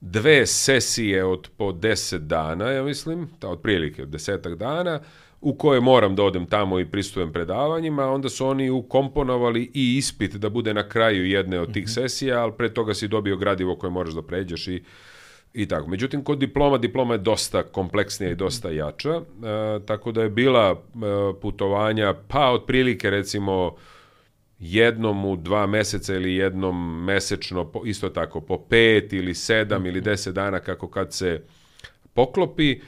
dve 0.02 0.46
sesije 0.46 1.26
od 1.26 1.50
po 1.58 1.72
10 1.72 2.18
dana, 2.18 2.72
ja 2.72 2.84
mislim, 2.84 3.30
ta 3.40 3.50
otprilike 3.50 4.06
desetak 4.06 4.56
dana, 4.56 5.00
u 5.42 5.54
koje 5.54 5.80
moram 5.80 6.16
da 6.16 6.24
odem 6.24 6.46
tamo 6.46 6.80
i 6.80 6.86
pristujem 6.86 7.34
predavanjima, 7.34 8.12
onda 8.12 8.30
su 8.30 8.48
oni 8.48 8.70
ukomponovali 8.70 9.72
i 9.74 9.98
ispit 9.98 10.36
da 10.36 10.50
bude 10.50 10.74
na 10.74 10.90
kraju 10.90 11.26
jedne 11.26 11.60
od 11.60 11.74
tih 11.74 11.84
mhm. 11.84 11.92
sesija, 11.92 12.42
ali 12.42 12.52
pre 12.58 12.74
toga 12.74 12.94
si 12.94 13.08
dobio 13.08 13.38
gradivo 13.38 13.76
koje 13.76 13.92
moraš 13.92 14.14
da 14.14 14.22
pređeš 14.22 14.68
i 14.68 14.84
i 15.54 15.68
tako. 15.68 15.88
Međutim, 15.88 16.24
kod 16.24 16.40
diploma, 16.40 16.78
diploma 16.78 17.14
je 17.14 17.18
dosta 17.18 17.64
kompleksnija 17.64 18.32
i 18.32 18.36
dosta 18.36 18.70
jača, 18.70 19.10
e, 19.10 19.22
tako 19.86 20.12
da 20.12 20.24
je 20.24 20.30
bila 20.30 20.72
e, 20.72 20.78
putovanja, 21.42 22.14
pa 22.28 22.52
otprilike 22.52 23.10
recimo 23.10 23.76
jednom 24.60 25.26
u 25.26 25.36
dva 25.36 25.68
meseca 25.68 26.16
ili 26.16 26.36
jednom 26.36 27.04
mesečno, 27.04 27.72
po, 27.72 27.82
isto 27.86 28.10
tako 28.10 28.42
po 28.42 28.58
pet 28.58 29.14
ili 29.14 29.34
sedam 29.34 29.86
ili 29.86 30.02
deset 30.02 30.36
dana 30.36 30.60
kako 30.60 30.88
kad 30.88 31.14
se 31.14 31.44
poklopi, 32.14 32.80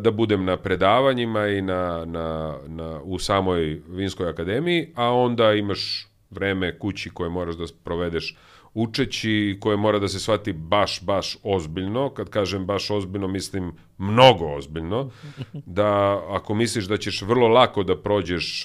da 0.00 0.10
budem 0.10 0.44
na 0.44 0.56
predavanjima 0.56 1.46
i 1.48 1.62
na, 1.62 2.04
na, 2.04 2.58
na, 2.66 3.00
u 3.02 3.18
samoj 3.18 3.82
Vinskoj 3.88 4.28
akademiji, 4.28 4.92
a 4.94 5.12
onda 5.12 5.52
imaš 5.52 6.08
vreme 6.30 6.78
kući 6.78 7.10
koje 7.10 7.30
moraš 7.30 7.56
da 7.56 7.64
provedeš 7.84 8.36
učeći, 8.74 9.58
koje 9.60 9.76
mora 9.76 9.98
da 9.98 10.08
se 10.08 10.20
shvati 10.20 10.52
baš, 10.52 11.02
baš 11.02 11.36
ozbiljno. 11.42 12.10
Kad 12.10 12.30
kažem 12.30 12.66
baš 12.66 12.90
ozbiljno, 12.90 13.28
mislim 13.28 13.72
mnogo 13.98 14.46
ozbiljno. 14.46 15.10
Da 15.52 16.22
ako 16.28 16.54
misliš 16.54 16.84
da 16.84 16.96
ćeš 16.96 17.22
vrlo 17.22 17.48
lako 17.48 17.82
da 17.82 17.96
prođeš 18.02 18.64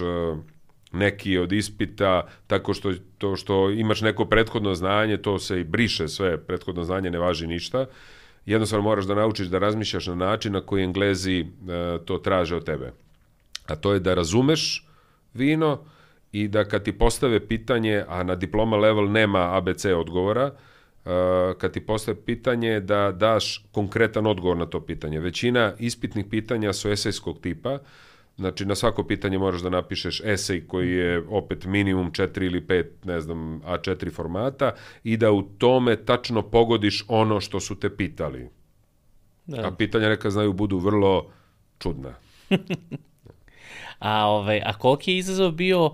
neki 0.92 1.38
od 1.38 1.52
ispita, 1.52 2.28
tako 2.48 2.74
što, 2.74 2.94
to 3.18 3.36
što 3.36 3.70
imaš 3.70 4.02
neko 4.02 4.26
prethodno 4.26 4.76
znanje, 4.76 5.18
to 5.18 5.40
se 5.40 5.60
i 5.60 5.64
briše 5.64 6.08
sve, 6.08 6.38
prethodno 6.46 6.84
znanje 6.84 7.12
ne 7.12 7.20
važi 7.20 7.48
ništa 7.48 7.86
jednostavno 8.46 8.84
moraš 8.84 9.06
da 9.06 9.16
naučiš 9.16 9.48
da 9.48 9.60
razmišljaš 9.60 10.08
na 10.08 10.16
način 10.16 10.54
na 10.54 10.62
koji 10.62 10.84
Englezi 10.84 11.40
e, 11.40 11.46
to 12.06 12.18
traže 12.18 12.56
od 12.56 12.66
tebe. 12.66 12.94
A 13.68 13.76
to 13.76 13.94
je 13.94 14.00
da 14.00 14.14
razumeš 14.14 14.88
vino 15.34 15.80
i 16.32 16.48
da 16.48 16.66
kad 16.66 16.84
ti 16.84 16.92
postave 16.92 17.48
pitanje, 17.48 18.04
a 18.08 18.24
na 18.24 18.36
diploma 18.36 18.78
level 18.78 19.12
nema 19.12 19.58
ABC 19.58 19.86
odgovora, 19.86 20.52
e, 20.52 20.54
kad 21.58 21.74
ti 21.74 21.86
postave 21.86 22.18
pitanje 22.26 22.80
da 22.80 23.12
daš 23.12 23.66
konkretan 23.72 24.28
odgovor 24.28 24.58
na 24.58 24.66
to 24.66 24.80
pitanje. 24.86 25.20
Većina 25.20 25.74
ispitnih 25.80 26.26
pitanja 26.30 26.74
su 26.74 26.90
esejskog 26.90 27.40
tipa, 27.42 27.80
Znači, 28.42 28.66
na 28.66 28.76
svako 28.76 29.04
pitanje 29.04 29.38
moraš 29.38 29.62
da 29.62 29.70
napišeš 29.70 30.22
esej 30.26 30.68
koji 30.68 30.92
je 30.92 31.24
opet 31.30 31.66
minimum 31.66 32.12
4 32.12 32.46
ili 32.46 32.62
5, 32.62 32.86
ne 33.04 33.20
znam, 33.22 33.62
A4 33.66 34.14
formata 34.14 34.72
i 35.04 35.18
da 35.18 35.32
u 35.32 35.42
tome 35.42 35.96
tačno 35.96 36.42
pogodiš 36.42 37.06
ono 37.08 37.40
što 37.40 37.60
su 37.60 37.80
te 37.80 37.96
pitali. 37.96 38.50
Da. 39.46 39.68
A 39.68 39.72
pitanja 39.72 40.10
neka 40.10 40.30
znaju 40.30 40.54
budu 40.54 40.78
vrlo 40.78 41.30
čudna. 41.80 42.14
a, 44.00 44.26
ovaj, 44.26 44.62
a 44.66 44.74
koliki 44.74 45.12
je 45.12 45.18
izazov 45.18 45.52
bio, 45.52 45.86
uh, 45.86 45.94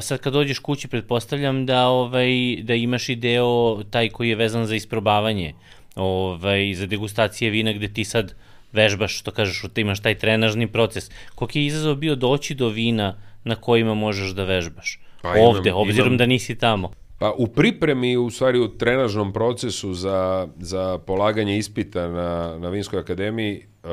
sad 0.00 0.20
kad 0.20 0.32
dođeš 0.32 0.58
kući, 0.58 0.88
pretpostavljam 0.88 1.66
da, 1.66 1.86
ovaj, 1.86 2.56
da 2.62 2.74
imaš 2.74 3.08
i 3.08 3.16
deo 3.16 3.82
taj 3.90 4.08
koji 4.08 4.28
je 4.28 4.36
vezan 4.36 4.66
za 4.66 4.74
isprobavanje, 4.74 5.54
ovaj, 5.96 6.74
za 6.74 6.86
degustacije 6.86 7.50
vina 7.50 7.72
gde 7.72 7.92
ti 7.92 8.04
sad 8.04 8.34
vežbaš, 8.72 9.18
što 9.18 9.30
kažeš, 9.30 9.64
imaš 9.76 10.00
taj 10.02 10.18
trenažni 10.18 10.66
proces. 10.66 11.10
Koliki 11.34 11.60
je 11.60 11.66
izazov 11.66 11.94
bio 11.94 12.14
doći 12.14 12.54
do 12.54 12.68
vina 12.68 13.16
na 13.44 13.54
kojima 13.54 13.94
možeš 13.94 14.30
da 14.30 14.44
vežbaš? 14.44 15.00
Pa 15.22 15.34
Ovde, 15.38 15.70
imam, 15.70 15.80
obzirom 15.80 16.06
imam, 16.06 16.18
da 16.18 16.26
nisi 16.26 16.58
tamo. 16.58 16.92
Pa 17.18 17.32
u 17.38 17.46
pripremi, 17.46 18.16
u 18.16 18.30
stvari 18.30 18.58
u 18.58 18.68
trenažnom 18.68 19.32
procesu 19.32 19.94
za, 19.94 20.48
za 20.58 20.98
polaganje 20.98 21.58
ispita 21.58 22.08
na, 22.08 22.58
na 22.58 22.68
Vinskoj 22.68 23.00
akademiji, 23.00 23.66
uh, 23.84 23.90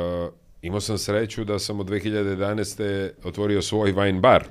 imao 0.61 0.79
sam 0.79 0.97
sreću 0.97 1.43
da 1.43 1.59
sam 1.59 1.79
od 1.79 1.89
2011. 1.89 3.09
otvorio 3.23 3.61
svoj 3.61 3.93
wine 3.93 4.19
bar. 4.19 4.43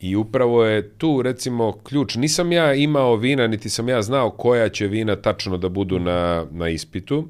I 0.00 0.16
upravo 0.16 0.64
je 0.64 0.88
tu, 0.88 1.22
recimo, 1.22 1.72
ključ. 1.72 2.16
Nisam 2.16 2.52
ja 2.52 2.74
imao 2.74 3.16
vina, 3.16 3.46
niti 3.46 3.70
sam 3.70 3.88
ja 3.88 4.02
znao 4.02 4.30
koja 4.30 4.68
će 4.68 4.86
vina 4.86 5.16
tačno 5.16 5.56
da 5.56 5.68
budu 5.68 5.98
na, 5.98 6.46
na 6.50 6.68
ispitu. 6.68 7.28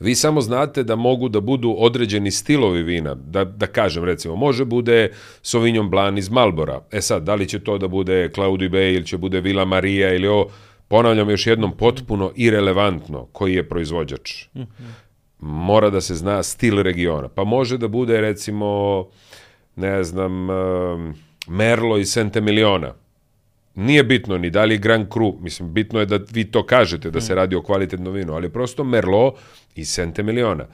Vi 0.00 0.14
samo 0.14 0.40
znate 0.40 0.82
da 0.82 0.96
mogu 0.96 1.28
da 1.28 1.40
budu 1.40 1.74
određeni 1.78 2.30
stilovi 2.30 2.82
vina, 2.82 3.14
da, 3.14 3.44
da 3.44 3.66
kažem 3.66 4.04
recimo, 4.04 4.36
može 4.36 4.64
bude 4.64 5.12
Sauvignon 5.42 5.90
Blanc 5.90 6.18
iz 6.18 6.30
Malbora. 6.30 6.80
E 6.92 7.00
sad, 7.00 7.22
da 7.22 7.34
li 7.34 7.48
će 7.48 7.58
to 7.58 7.78
da 7.78 7.88
bude 7.88 8.30
Claudi 8.34 8.68
Bay 8.68 8.94
ili 8.94 9.06
će 9.06 9.16
bude 9.16 9.40
Villa 9.40 9.64
Maria 9.64 10.14
ili 10.14 10.26
ovo, 10.28 10.50
ponavljam 10.88 11.30
još 11.30 11.46
jednom, 11.46 11.76
potpuno 11.76 12.32
irelevantno 12.36 13.26
koji 13.32 13.54
je 13.54 13.68
proizvođač. 13.68 14.44
Mora 15.40 15.90
da 15.90 16.00
se 16.00 16.14
zna 16.14 16.42
stil 16.42 16.82
regiona. 16.82 17.28
Pa 17.28 17.44
može 17.44 17.78
da 17.78 17.88
bude 17.88 18.20
recimo, 18.20 19.04
ne 19.76 20.04
znam, 20.04 20.46
Merlo 21.48 21.98
iz 21.98 22.12
Centemiliona. 22.12 22.94
Nije 23.78 24.04
bitno 24.04 24.38
ni 24.38 24.50
da 24.50 24.64
li 24.64 24.74
je 24.74 24.78
Grand 24.78 25.06
Cru, 25.12 25.36
mislim, 25.40 25.72
bitno 25.72 26.00
je 26.00 26.06
da 26.06 26.18
vi 26.32 26.44
to 26.44 26.66
kažete, 26.66 27.10
da 27.10 27.20
se 27.20 27.34
radi 27.34 27.56
o 27.56 27.62
kvalitetnom 27.62 28.14
vinu, 28.14 28.34
ali 28.34 28.48
prosto 28.48 28.84
Merlot 28.84 29.34
iz 29.74 29.88
Centemiliona. 29.94 30.66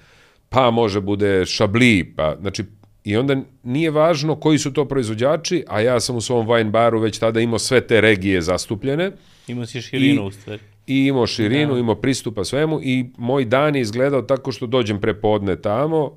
Pa 0.49 0.71
može 0.71 1.01
bude 1.01 1.45
Chablis, 1.47 2.05
pa, 2.17 2.37
znači, 2.41 2.65
i 3.05 3.17
onda 3.17 3.37
nije 3.63 3.91
važno 3.91 4.37
koji 4.37 4.59
su 4.59 4.73
to 4.73 4.85
proizvođači, 4.85 5.65
a 5.69 5.81
ja 5.81 6.01
sam 6.01 6.17
u 6.17 6.21
svom 6.21 6.47
wine 6.47 6.71
baru 6.71 7.01
već 7.01 7.19
tada 7.19 7.41
imao 7.41 7.59
sve 7.59 7.81
te 7.81 8.01
regije 8.01 8.43
zastupljene. 8.43 9.11
Imao 9.49 9.67
si 9.67 9.83
širinu 9.83 10.23
I- 10.23 10.27
u 10.27 10.31
stvari. 10.31 10.63
I 10.87 11.07
imao 11.07 11.27
širinu, 11.27 11.77
imao 11.79 11.95
pristupa 11.95 12.45
svemu 12.45 12.81
i 12.83 13.07
moj 13.19 13.45
dan 13.45 13.77
je 13.77 13.81
izgledao 13.81 14.23
tako 14.23 14.53
što 14.53 14.67
dođem 14.67 15.01
prepodne 15.01 15.57
tamo, 15.57 16.17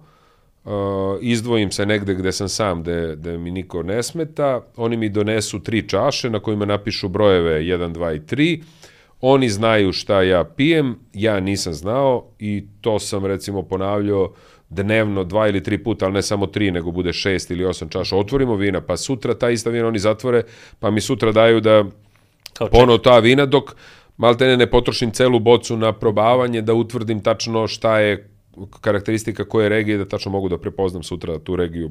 uh, 0.68 1.18
izdvojim 1.22 1.72
se 1.72 1.86
negde 1.86 2.16
gde 2.16 2.32
sam 2.32 2.50
sam, 2.50 2.82
gde, 2.82 3.16
gde 3.16 3.38
mi 3.38 3.52
niko 3.52 3.84
ne 3.84 4.04
smeta, 4.04 4.62
oni 4.76 4.98
mi 4.98 5.10
donesu 5.10 5.60
tri 5.60 5.90
čaše 5.90 6.30
na 6.30 6.40
kojima 6.40 6.66
napišu 6.66 7.10
brojeve 7.10 7.62
1, 7.62 7.94
2 7.94 8.16
i 8.16 8.20
3, 8.20 8.64
oni 9.22 9.50
znaju 9.50 9.92
šta 9.92 10.22
ja 10.22 10.44
pijem, 10.44 10.96
ja 11.14 11.40
nisam 11.40 11.74
znao 11.74 12.32
i 12.40 12.68
to 12.82 13.00
sam 13.00 13.26
recimo 13.26 13.64
ponavljao 13.64 14.34
dnevno 14.70 15.24
dva 15.24 15.48
ili 15.48 15.64
tri 15.64 15.78
puta, 15.84 16.06
ali 16.06 16.14
ne 16.14 16.22
samo 16.22 16.48
tri, 16.48 16.72
nego 16.72 16.92
bude 16.92 17.14
šest 17.14 17.52
ili 17.52 17.66
osam 17.66 17.90
čaša. 17.90 18.18
Otvorimo 18.18 18.56
vina, 18.56 18.82
pa 18.82 18.98
sutra 18.98 19.34
ta 19.34 19.50
ista 19.50 19.70
vina 19.70 19.88
oni 19.88 20.00
zatvore, 20.00 20.44
pa 20.80 20.92
mi 20.92 21.02
sutra 21.02 21.32
daju 21.32 21.62
da 21.62 21.86
ponovo 22.72 22.98
ta 22.98 23.20
vina 23.20 23.46
dok 23.46 23.76
maltene 24.18 24.58
ne 24.58 24.68
potrošim 24.68 25.12
celu 25.12 25.40
bocu 25.40 25.78
na 25.78 25.94
probavanje 25.94 26.62
da 26.62 26.74
utvrdim 26.74 27.24
tačno 27.24 27.68
šta 27.68 28.00
je 28.00 28.30
karakteristika 28.72 29.46
koje 29.46 29.70
regije 29.70 29.98
da 29.98 30.06
tačno 30.06 30.32
mogu 30.32 30.50
da 30.50 30.58
prepoznam 30.58 31.04
sutra 31.04 31.40
tu 31.40 31.56
regiju 31.56 31.90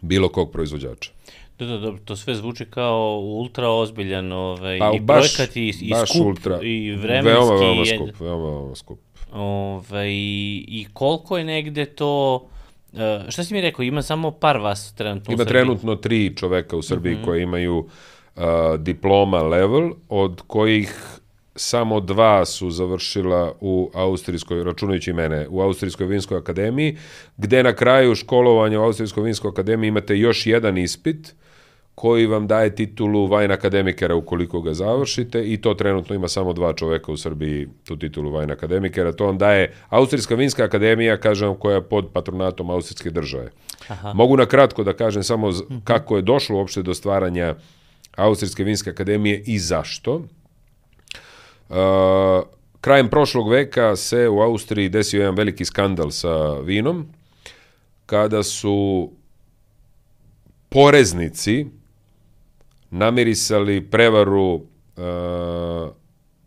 bilo 0.00 0.28
kog 0.28 0.50
proizvođača. 0.52 1.10
Da, 1.58 1.66
da, 1.66 1.78
dobro, 1.78 2.00
to 2.04 2.16
sve 2.16 2.34
zvuči 2.34 2.64
kao 2.64 2.98
ultra 3.18 3.68
ozbiljan 3.68 4.32
ovaj, 4.32 4.78
Pa 4.78 4.92
i 4.92 5.00
baš, 5.00 5.34
projekat 5.36 5.56
i, 5.56 5.72
i 5.80 5.90
baš 5.90 6.08
skup 6.10 6.22
ultra, 6.22 6.58
i 6.62 6.90
vremenski. 6.92 7.30
veoma, 7.30 7.54
veoma 7.56 7.82
i- 7.82 7.86
skup, 7.86 8.20
veoma, 8.20 8.44
veoma 8.46 8.74
skup. 8.74 8.98
Ovaj, 9.32 10.08
I 10.68 10.86
koliko 10.92 11.38
je 11.38 11.44
negde 11.44 11.84
to... 11.86 12.44
e, 12.94 13.30
šta 13.30 13.44
si 13.44 13.54
mi 13.54 13.60
rekao, 13.60 13.82
ima 13.82 14.02
samo 14.02 14.30
par 14.30 14.56
vas 14.56 14.94
trenutno 14.94 15.30
u 15.30 15.32
Ima 15.32 15.38
Srbiji? 15.38 15.52
trenutno 15.52 15.96
tri 15.96 16.36
čoveka 16.36 16.76
u 16.76 16.82
Srbiji 16.82 17.16
koje 17.24 17.42
imaju 17.42 17.86
a, 18.36 18.76
diploma 18.78 19.42
level, 19.42 19.90
od 20.08 20.42
kojih 20.42 20.94
samo 21.56 22.00
dva 22.00 22.44
su 22.44 22.70
završila 22.70 23.52
u 23.60 23.90
Austrijskoj, 23.94 24.64
računajući 24.64 25.12
mene, 25.12 25.46
u 25.48 25.60
Austrijskoj 25.60 26.06
vinskoj 26.06 26.38
akademiji, 26.38 26.96
gde 27.36 27.62
na 27.62 27.72
kraju 27.72 28.14
školovanja 28.14 28.80
u 28.80 28.82
Austrijskoj 28.82 29.22
vinskoj 29.22 29.48
akademiji 29.48 29.88
imate 29.88 30.18
još 30.18 30.46
jedan 30.46 30.78
ispit 30.78 31.34
koji 31.96 32.26
vam 32.26 32.46
daje 32.46 32.74
titulu 32.74 33.26
vajn 33.26 33.50
akademikera 33.50 34.14
ukoliko 34.14 34.60
ga 34.60 34.74
završite 34.74 35.44
i 35.52 35.56
to 35.60 35.74
trenutno 35.74 36.14
ima 36.14 36.28
samo 36.28 36.52
dva 36.52 36.72
čoveka 36.72 37.12
u 37.12 37.16
Srbiji 37.16 37.68
tu 37.84 37.96
titulu 37.96 38.32
vajn 38.32 38.50
akademikera. 38.50 39.12
To 39.12 39.26
vam 39.26 39.38
daje 39.38 39.72
Austrijska 39.88 40.34
vinska 40.34 40.64
akademija, 40.64 41.16
kažem, 41.16 41.54
koja 41.54 41.74
je 41.74 41.82
pod 41.82 42.10
patronatom 42.12 42.70
Austrijske 42.70 43.10
države. 43.10 43.50
Aha. 43.88 44.12
Mogu 44.12 44.36
na 44.36 44.46
kratko 44.46 44.84
da 44.84 44.92
kažem 44.92 45.22
samo 45.22 45.52
kako 45.84 46.16
je 46.16 46.22
došlo 46.22 46.56
uopšte 46.56 46.82
do 46.82 46.94
stvaranja 46.94 47.54
Austrijske 48.16 48.64
vinske 48.64 48.90
akademije 48.90 49.42
i 49.46 49.58
zašto. 49.58 50.22
Uh, 51.68 51.76
krajem 52.80 53.08
prošlog 53.08 53.50
veka 53.50 53.96
se 53.96 54.28
u 54.28 54.40
Austriji 54.40 54.88
desio 54.88 55.20
jedan 55.20 55.34
veliki 55.34 55.64
skandal 55.64 56.10
sa 56.10 56.58
vinom, 56.60 57.06
kada 58.06 58.42
su 58.42 59.10
poreznici 60.68 61.66
namirisali 62.90 63.80
prevaru 63.90 64.54
uh, 64.54 64.62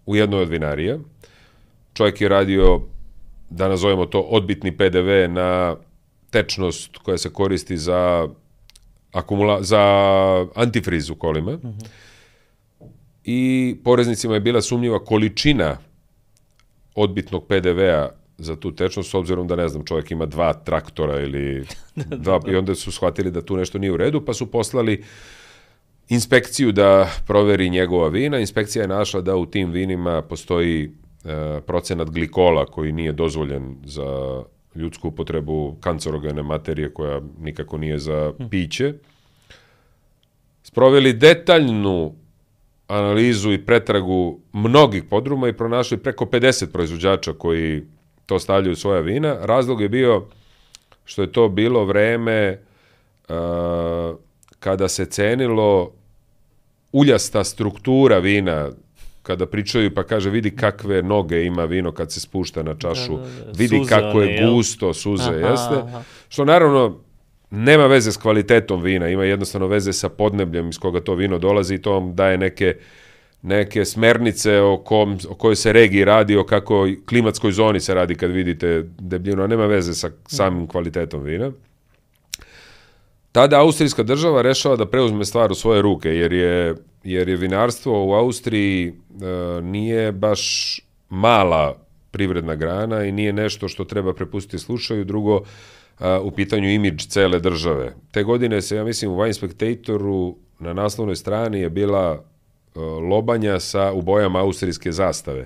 u 0.05 0.15
jednoj 0.15 0.41
od 0.41 0.49
vinarija. 0.49 0.97
Čovjek 1.93 2.21
je 2.21 2.29
radio, 2.29 2.81
da 3.49 3.67
nazovemo 3.67 4.05
to, 4.05 4.19
odbitni 4.19 4.77
PDV 4.77 5.29
na 5.29 5.75
tečnost 6.29 6.97
koja 6.97 7.17
se 7.17 7.33
koristi 7.33 7.77
za, 7.77 8.27
akumula 9.11 9.63
za 9.63 9.81
antifriz 10.55 11.09
u 11.09 11.15
kolima. 11.15 11.57
I 13.23 13.75
poreznicima 13.83 14.33
je 14.33 14.39
bila 14.39 14.61
sumnjiva 14.61 14.99
količina 15.05 15.77
odbitnog 16.95 17.47
PDV-a 17.47 18.09
za 18.37 18.55
tu 18.55 18.71
tečnost, 18.75 19.11
s 19.11 19.13
obzirom 19.13 19.47
da, 19.47 19.55
ne 19.55 19.67
znam, 19.67 19.85
čovjek 19.85 20.11
ima 20.11 20.25
dva 20.25 20.53
traktora 20.53 21.19
ili 21.21 21.65
dva, 22.23 22.41
i 22.47 22.55
onda 22.55 22.75
su 22.75 22.91
shvatili 22.91 23.31
da 23.31 23.41
tu 23.41 23.57
nešto 23.57 23.77
nije 23.77 23.91
u 23.91 23.97
redu, 23.97 24.25
pa 24.25 24.33
su 24.33 24.51
poslali 24.51 25.03
inspekciju 26.09 26.71
da 26.71 27.09
proveri 27.27 27.69
njegova 27.69 28.07
vina. 28.07 28.39
Inspekcija 28.39 28.81
je 28.81 28.87
našla 28.87 29.21
da 29.21 29.35
u 29.35 29.45
tim 29.45 29.71
vinima 29.71 30.21
postoji 30.21 30.83
e, 30.83 31.61
procenat 31.67 32.09
glikola 32.09 32.65
koji 32.65 32.91
nije 32.91 33.11
dozvoljen 33.11 33.75
za 33.85 34.43
ljudsku 34.75 35.07
upotrebu 35.07 35.75
kancerogene 35.79 36.43
materije 36.43 36.93
koja 36.93 37.21
nikako 37.39 37.77
nije 37.77 37.99
za 37.99 38.33
piće. 38.49 38.93
Sproveli 40.63 41.13
detaljnu 41.13 42.15
analizu 42.89 43.51
i 43.53 43.65
pretragu 43.65 44.39
mnogih 44.53 45.03
podruma 45.03 45.47
i 45.47 45.53
pronašli 45.53 45.97
preko 45.97 46.25
50 46.25 46.71
proizvođača 46.71 47.33
koji 47.33 47.83
to 48.25 48.39
stavljaju 48.39 48.75
svoja 48.75 48.99
vina. 49.01 49.37
Razlog 49.41 49.81
je 49.81 49.89
bio 49.89 50.25
što 51.05 51.21
je 51.21 51.31
to 51.31 51.49
bilo 51.49 51.85
vreme 51.85 52.59
uh, 53.29 53.35
kada 54.59 54.87
se 54.87 55.05
cenilo 55.05 55.91
uljasta 56.91 57.43
struktura 57.43 58.17
vina 58.19 58.69
kada 59.23 59.45
pričaju 59.45 59.93
pa 59.95 60.03
kaže 60.03 60.29
vidi 60.29 60.55
kakve 60.55 61.01
noge 61.03 61.43
ima 61.45 61.65
vino 61.65 61.91
kad 61.91 62.11
se 62.11 62.19
spušta 62.19 62.63
na 62.63 62.75
čašu, 62.75 63.17
Da, 63.17 63.23
da, 63.23 63.45
da. 63.45 63.51
vidi 63.57 63.77
Suze 63.77 63.89
kako 63.89 64.21
je 64.21 64.45
gusto 64.47 64.93
suze, 64.93 65.23
Aha, 65.29 65.49
jeste? 65.49 65.75
aha. 65.75 66.01
Što 66.29 66.45
naravno 66.45 66.99
nema 67.51 67.85
veze 67.87 68.11
s 68.11 68.17
kvalitetom 68.17 68.81
vina, 68.81 69.09
ima 69.09 69.23
jednostavno 69.23 69.67
veze 69.67 69.93
sa 69.93 70.09
podnebljem 70.09 70.69
iz 70.69 70.77
koga 70.77 71.01
to 71.01 71.15
vino 71.15 71.37
dolazi 71.37 71.75
i 71.75 71.81
to 71.81 71.91
vam 71.91 72.15
daje 72.15 72.37
neke 72.37 72.75
neke 73.41 73.85
smernice 73.85 74.61
o, 74.61 74.77
kom, 74.77 75.17
o 75.29 75.35
kojoj 75.35 75.55
se 75.55 75.73
regiji 75.73 76.05
radi, 76.05 76.35
o 76.35 76.43
kakoj 76.43 77.05
klimatskoj 77.05 77.51
zoni 77.51 77.79
se 77.79 77.93
radi 77.93 78.15
kad 78.15 78.31
vidite 78.31 78.85
debljinu, 78.99 79.43
a 79.43 79.47
nema 79.47 79.65
veze 79.65 79.93
sa 79.93 80.09
samim 80.27 80.67
kvalitetom 80.67 81.23
vina. 81.23 81.51
Tada 83.31 83.59
austrijska 83.59 84.03
država 84.03 84.41
rešava 84.41 84.75
da 84.75 84.85
preuzme 84.85 85.25
stvar 85.25 85.51
u 85.51 85.55
svoje 85.55 85.81
ruke, 85.81 86.09
jer 86.09 86.33
je, 86.33 86.75
jer 87.03 87.29
je 87.29 87.35
vinarstvo 87.35 88.05
u 88.05 88.13
Austriji 88.13 88.87
e, 88.87 88.91
nije 89.61 90.11
baš 90.11 90.75
mala 91.09 91.77
privredna 92.11 92.55
grana 92.55 93.03
i 93.03 93.11
nije 93.11 93.33
nešto 93.33 93.67
što 93.67 93.85
treba 93.85 94.13
prepustiti 94.13 94.59
slušaju. 94.59 95.03
Drugo, 95.05 95.41
a, 95.99 96.19
u 96.23 96.31
pitanju 96.31 96.69
imidž 96.69 97.05
cele 97.07 97.39
države. 97.39 97.95
Te 98.11 98.23
godine 98.23 98.61
se, 98.61 98.75
ja 98.75 98.83
mislim, 98.83 99.11
u 99.11 99.15
Wine 99.17 99.33
Spectatoru 99.33 100.35
na 100.59 100.73
naslovnoj 100.73 101.15
strani 101.15 101.59
je 101.59 101.69
bila 101.69 102.23
e, 102.75 102.79
lobanja 102.79 103.59
sa 103.59 103.91
u 103.91 104.01
bojama 104.01 104.39
austrijske 104.39 104.91
zastave. 104.91 105.45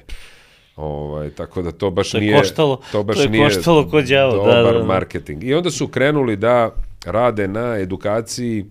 Ovaj, 0.75 1.29
tako 1.29 1.61
da 1.61 1.71
to 1.71 1.89
baš 1.91 2.11
To 2.11 2.17
je 2.17 2.21
nije 2.21 2.37
koštalo- 2.37 2.77
to 2.91 3.03
baš 3.03 3.15
to 3.15 3.23
je 3.23 3.29
nije 3.29 3.43
koštalo 3.43 3.89
ko 3.89 4.01
đavo, 4.01 4.31
da, 4.31 4.37
dobar 4.37 4.73
da, 4.73 4.79
da. 4.79 4.85
marketing. 4.85 5.43
I 5.43 5.53
onda 5.53 5.71
su 5.71 5.87
krenuli 5.87 6.35
da 6.35 6.69
rade 7.05 7.47
na 7.47 7.77
edukaciji 7.77 8.65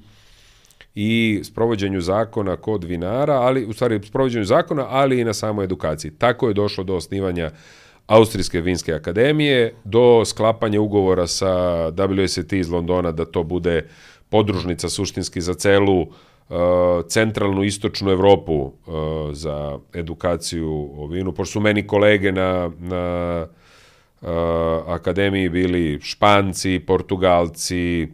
i 0.94 1.40
sprovođenju 1.44 2.00
zakona 2.00 2.56
kod 2.56 2.84
vinara, 2.84 3.32
ali 3.34 3.66
u 3.66 3.72
stvari 3.72 4.00
sprovođenju 4.04 4.44
zakona, 4.44 4.86
ali 4.88 5.20
i 5.20 5.24
na 5.24 5.32
samoj 5.34 5.64
edukaciji. 5.64 6.10
Tako 6.18 6.48
je 6.48 6.54
došlo 6.54 6.84
do 6.84 6.94
osnivanja 6.94 7.50
Austrijske 8.06 8.60
vinske 8.60 8.94
akademije, 8.94 9.74
do 9.84 10.24
sklapanja 10.24 10.80
ugovora 10.80 11.26
sa 11.26 11.52
WSET 11.90 12.58
iz 12.58 12.70
Londona 12.70 13.12
da 13.12 13.24
to 13.24 13.42
bude 13.42 13.86
podružnica 14.28 14.88
suštinski 14.88 15.40
za 15.40 15.54
celu 15.54 16.00
uh, 16.00 16.08
centralnu 17.08 17.64
istočnu 17.64 18.10
Evropu 18.10 18.54
uh, 18.62 18.72
za 19.32 19.78
edukaciju 19.94 20.90
o 20.96 21.06
vinu, 21.06 21.32
pošto 21.32 21.52
su 21.52 21.60
meni 21.60 21.86
kolege 21.86 22.32
na, 22.32 22.70
na 22.78 23.46
akademiji 24.86 25.48
bili 25.48 26.00
Španci, 26.02 26.80
Portugalci, 26.86 28.08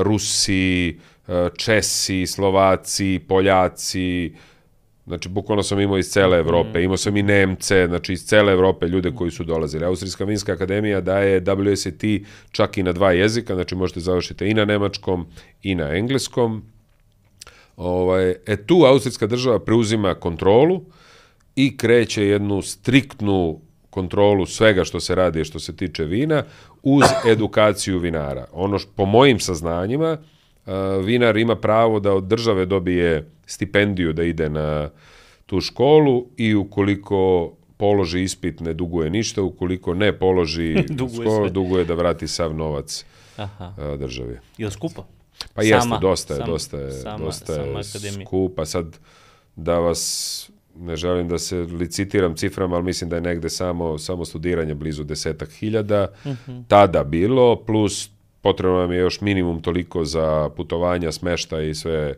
Rusi, 0.00 0.98
Česi, 1.56 2.26
Slovaci, 2.26 3.20
Poljaci, 3.28 4.34
Znači, 5.06 5.28
bukvalno 5.28 5.62
sam 5.62 5.80
imao 5.80 5.98
iz 5.98 6.06
cele 6.06 6.38
Evrope, 6.38 6.82
imao 6.82 6.96
sam 6.96 7.16
i 7.16 7.22
Nemce, 7.22 7.86
znači 7.86 8.12
iz 8.12 8.24
cele 8.26 8.52
Evrope 8.52 8.86
ljude 8.88 9.12
koji 9.14 9.30
su 9.30 9.44
dolazili. 9.44 9.84
Austrijska 9.84 10.24
vinska 10.24 10.52
akademija 10.52 11.00
daje 11.00 11.40
WSET 11.40 12.24
čak 12.50 12.78
i 12.78 12.82
na 12.82 12.92
dva 12.92 13.12
jezika, 13.12 13.54
znači 13.54 13.74
možete 13.74 14.00
završiti 14.00 14.46
i 14.46 14.54
na 14.54 14.64
nemačkom 14.64 15.26
i 15.62 15.74
na 15.74 15.96
engleskom. 15.96 16.62
Ovaj, 17.76 18.34
e 18.46 18.56
tu 18.66 18.84
austrijska 18.84 19.26
država 19.26 19.58
preuzima 19.58 20.14
kontrolu 20.14 20.82
i 21.56 21.76
kreće 21.76 22.26
jednu 22.26 22.62
striktnu 22.62 23.60
kontrolu 23.90 24.46
svega 24.46 24.84
što 24.84 25.00
se 25.00 25.14
radi 25.14 25.44
što 25.44 25.58
se 25.58 25.76
tiče 25.76 26.04
vina 26.04 26.44
uz 26.82 27.04
edukaciju 27.26 27.98
vinara. 27.98 28.46
Ono 28.52 28.78
što, 28.78 28.92
po 28.96 29.04
mojim 29.04 29.40
saznanjima, 29.40 30.18
vinar 31.04 31.36
ima 31.36 31.56
pravo 31.56 32.00
da 32.00 32.12
od 32.12 32.24
države 32.24 32.66
dobije 32.66 33.33
stipendiju 33.46 34.12
da 34.12 34.22
ide 34.22 34.48
na 34.48 34.90
tu 35.46 35.60
školu 35.60 36.26
i 36.36 36.54
ukoliko 36.54 37.52
položi 37.76 38.22
ispit 38.22 38.60
ne 38.60 38.74
duguje 38.74 39.10
ništa, 39.10 39.42
ukoliko 39.42 39.94
ne 39.94 40.18
položi 40.18 40.74
duguje, 41.00 41.28
skoro, 41.28 41.50
duguje 41.50 41.84
da 41.84 41.94
vrati 41.94 42.28
sav 42.28 42.54
novac 42.54 43.04
Aha. 43.36 43.96
državi. 43.98 44.38
Je 44.58 44.66
li 44.66 44.72
skupo? 44.72 45.04
Pa 45.54 45.62
sama, 45.62 45.74
jeste, 45.76 46.00
dosta 46.00 46.34
je, 46.34 46.40
sam, 46.40 46.50
dosta 46.50 46.82
je, 46.82 46.92
sama, 47.02 47.22
dosta 47.72 48.06
je 48.06 48.12
skupa. 48.12 48.64
Sad 48.64 48.98
da 49.56 49.78
vas 49.78 50.50
ne 50.76 50.96
želim 50.96 51.28
da 51.28 51.38
se 51.38 51.56
licitiram 51.56 52.36
ciframa, 52.36 52.76
ali 52.76 52.84
mislim 52.84 53.10
da 53.10 53.16
je 53.16 53.22
negde 53.22 53.50
samo, 53.50 53.98
samo 53.98 54.24
studiranje 54.24 54.74
blizu 54.74 55.04
desetak 55.04 55.50
hiljada 55.50 56.08
uh 56.24 56.30
mhm. 56.30 56.52
-huh. 56.52 56.64
tada 56.68 57.04
bilo, 57.04 57.56
plus 57.56 58.10
potrebno 58.40 58.78
nam 58.78 58.92
je 58.92 58.98
još 58.98 59.20
minimum 59.20 59.62
toliko 59.62 60.04
za 60.04 60.50
putovanja, 60.56 61.12
smešta 61.12 61.60
i 61.60 61.74
sve 61.74 62.14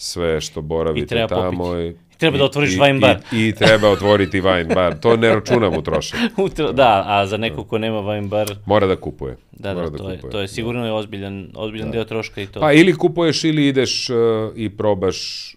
sve 0.00 0.40
što 0.40 0.62
boravite 0.62 1.14
I 1.24 1.28
tamo. 1.28 1.64
Popiti. 1.64 2.04
I 2.14 2.18
treba 2.18 2.38
da 2.38 2.44
otvoriš 2.44 2.74
i, 2.74 2.78
wine 2.78 3.00
bar. 3.00 3.16
I, 3.32 3.48
I 3.48 3.52
treba 3.52 3.88
otvoriti 3.88 4.40
wine 4.40 4.74
bar. 4.74 4.98
To 5.00 5.16
ne 5.16 5.34
računam 5.34 5.74
u 5.74 5.82
trošak. 5.82 6.20
da, 6.72 7.04
a 7.06 7.26
za 7.26 7.36
neko 7.36 7.64
ko 7.64 7.78
nema 7.78 7.98
wine 7.98 8.28
bar... 8.28 8.54
Mora 8.66 8.86
da 8.86 8.96
kupuje. 8.96 9.36
Da, 9.52 9.74
Mora 9.74 9.84
da, 9.84 9.90
da 9.90 9.98
to, 9.98 10.04
kupuje. 10.04 10.16
je, 10.16 10.30
to 10.30 10.40
je 10.40 10.48
sigurno 10.48 10.86
je 10.86 10.92
ozbiljan, 10.92 11.48
ozbiljan 11.54 11.88
da. 11.88 11.92
deo 11.92 12.04
troška 12.04 12.40
i 12.40 12.46
to. 12.46 12.60
Pa 12.60 12.72
ili 12.72 12.94
kupuješ 12.94 13.44
ili 13.44 13.68
ideš 13.68 14.10
uh, 14.10 14.16
i 14.56 14.70
probaš 14.70 15.54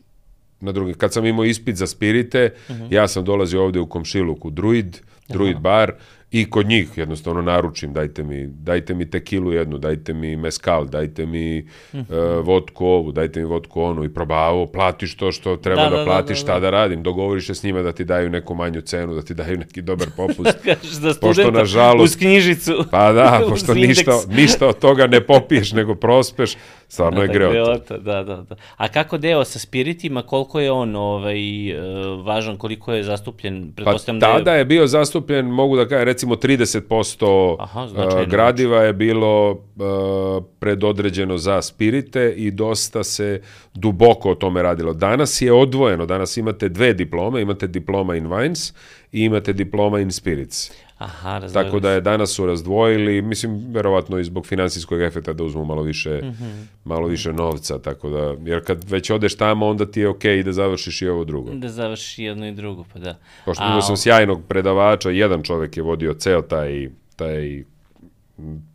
na 0.60 0.72
drugi. 0.72 0.94
Kad 0.94 1.14
sam 1.14 1.26
imao 1.26 1.46
ispit 1.46 1.76
za 1.76 1.88
spirite, 1.88 2.54
uh 2.70 2.76
mhm. 2.76 2.84
-huh. 2.84 2.94
ja 2.94 3.08
sam 3.08 3.26
dolazio 3.26 3.64
ovde 3.64 3.80
u 3.80 3.86
komšiluk 3.86 4.46
u 4.46 4.50
Druid, 4.50 4.98
Druid 5.30 5.56
Aha. 5.56 5.62
bar, 5.62 5.94
i 6.32 6.50
kod 6.50 6.67
njih 6.67 6.98
jednostavno 6.98 7.41
naručim, 7.41 7.94
dajte 7.94 8.24
mi, 8.24 8.48
dajte 8.48 8.94
mi 8.94 9.10
tekilu 9.10 9.52
jednu, 9.52 9.78
dajte 9.78 10.13
mi 10.13 10.36
meskal, 10.36 10.86
dajte 10.86 11.26
mi 11.26 11.60
mm 11.94 12.00
uh, 12.00 12.46
vodku 12.46 12.86
ovu, 12.86 13.12
dajte 13.12 13.39
mi 13.39 13.46
vodku 13.46 13.82
onu 13.82 14.04
i 14.04 14.13
probavo, 14.13 14.65
platiš 14.67 15.15
to 15.17 15.32
što 15.32 15.56
treba 15.58 15.84
da, 15.84 15.89
da, 15.89 15.98
da 15.98 16.06
platiš, 16.06 16.39
da, 16.39 16.46
da, 16.46 16.52
šta 16.52 16.60
da 16.60 16.70
radim, 16.70 17.04
dogovoriš 17.04 17.48
se 17.48 17.56
s 17.56 17.63
njima 17.63 17.82
da 17.82 17.91
ti 17.91 18.04
daju 18.04 18.30
neku 18.30 18.56
manju 18.56 18.82
cenu, 18.82 19.15
da 19.15 19.22
ti 19.22 19.34
daju 19.34 19.58
neki 19.58 19.82
dobar 19.82 20.08
popust. 20.17 20.58
da 21.02 21.13
pošto 21.22 21.52
nažalost, 21.52 22.04
uz 22.04 22.17
knjižicu. 22.17 22.86
Pa 22.91 23.12
da, 23.13 23.41
pošto 23.50 23.74
ništa, 23.74 24.12
ništa 24.28 24.67
od 24.67 24.80
toga 24.80 25.08
ne 25.08 25.22
popiješ, 25.22 25.72
nego 25.72 25.96
prospeš, 25.96 26.56
stvarno 26.88 27.17
da, 27.17 27.24
je 27.24 27.30
greota. 27.36 27.54
greota. 27.54 27.98
Da, 27.98 28.24
da, 28.24 28.36
da. 28.36 28.56
A 28.78 28.88
kako 28.88 29.17
deo 29.17 29.44
sa 29.44 29.60
spiritima, 29.60 30.22
koliko 30.22 30.60
je 30.60 30.72
on 30.72 30.96
ovaj, 30.96 31.70
e, 31.70 31.76
važan, 32.24 32.58
koliko 32.58 32.94
je 32.94 33.04
zastupljen? 33.04 33.74
Pa 33.86 33.98
tada 33.98 34.39
da 34.39 34.54
je... 34.54 34.58
je 34.58 34.65
bio 34.65 34.88
zastupljen, 34.88 35.46
mogu 35.46 35.78
da 35.78 35.88
kažem, 35.88 36.08
recimo 36.22 36.36
30% 36.36 37.56
Aha, 37.60 37.84
uh, 37.84 38.30
gradiva 38.30 38.84
je 38.84 38.94
bilo 38.94 39.52
uh, 39.52 40.44
predodređeno 40.60 41.38
za 41.38 41.62
spirite 41.62 42.34
i 42.38 42.52
dosta 42.52 43.04
se 43.04 43.42
duboko 43.74 44.32
o 44.32 44.36
tome 44.36 44.62
radilo. 44.62 44.94
Danas 44.94 45.42
je 45.42 45.54
odvojeno, 45.54 46.06
danas 46.06 46.38
imate 46.38 46.70
dve 46.70 46.94
diplome, 46.94 47.42
imate 47.42 47.68
diploma 47.68 48.16
in 48.16 48.28
wines 48.28 48.74
i 49.12 49.24
imate 49.24 49.54
diploma 49.54 50.00
in 50.00 50.12
spirits. 50.12 50.72
Aha, 51.02 51.42
Tako 51.54 51.80
da 51.80 51.92
je 51.92 52.02
danas 52.02 52.30
su 52.30 52.46
razdvojili, 52.46 53.22
mislim, 53.22 53.66
verovatno 53.74 54.20
i 54.20 54.24
zbog 54.24 54.46
finansijskog 54.46 55.02
efekta 55.02 55.34
da 55.34 55.44
uzmu 55.44 55.66
malo 55.66 55.82
više, 55.82 56.10
mm 56.10 56.28
-hmm. 56.28 56.66
malo 56.84 57.08
više 57.08 57.34
novca, 57.34 57.80
tako 57.80 58.10
da, 58.10 58.36
jer 58.46 58.66
kad 58.66 58.90
već 58.90 59.10
odeš 59.10 59.38
tamo, 59.38 59.68
onda 59.68 59.86
ti 59.86 60.00
je 60.00 60.08
okej 60.08 60.38
okay 60.38 60.44
da 60.44 60.54
završiš 60.54 61.02
i 61.02 61.08
ovo 61.08 61.24
drugo. 61.24 61.52
Da 61.54 61.70
završiš 61.70 62.20
jedno 62.20 62.48
i 62.48 62.52
drugo, 62.52 62.86
pa 62.94 63.00
da. 63.00 63.18
Pošto 63.46 63.64
imao 63.64 63.82
sam 63.82 63.98
sjajnog 63.98 64.42
predavača, 64.48 65.10
jedan 65.10 65.44
čovek 65.44 65.78
je 65.78 65.84
vodio 65.84 66.14
ceo 66.14 66.42
taj, 66.42 66.90
taj 67.16 67.64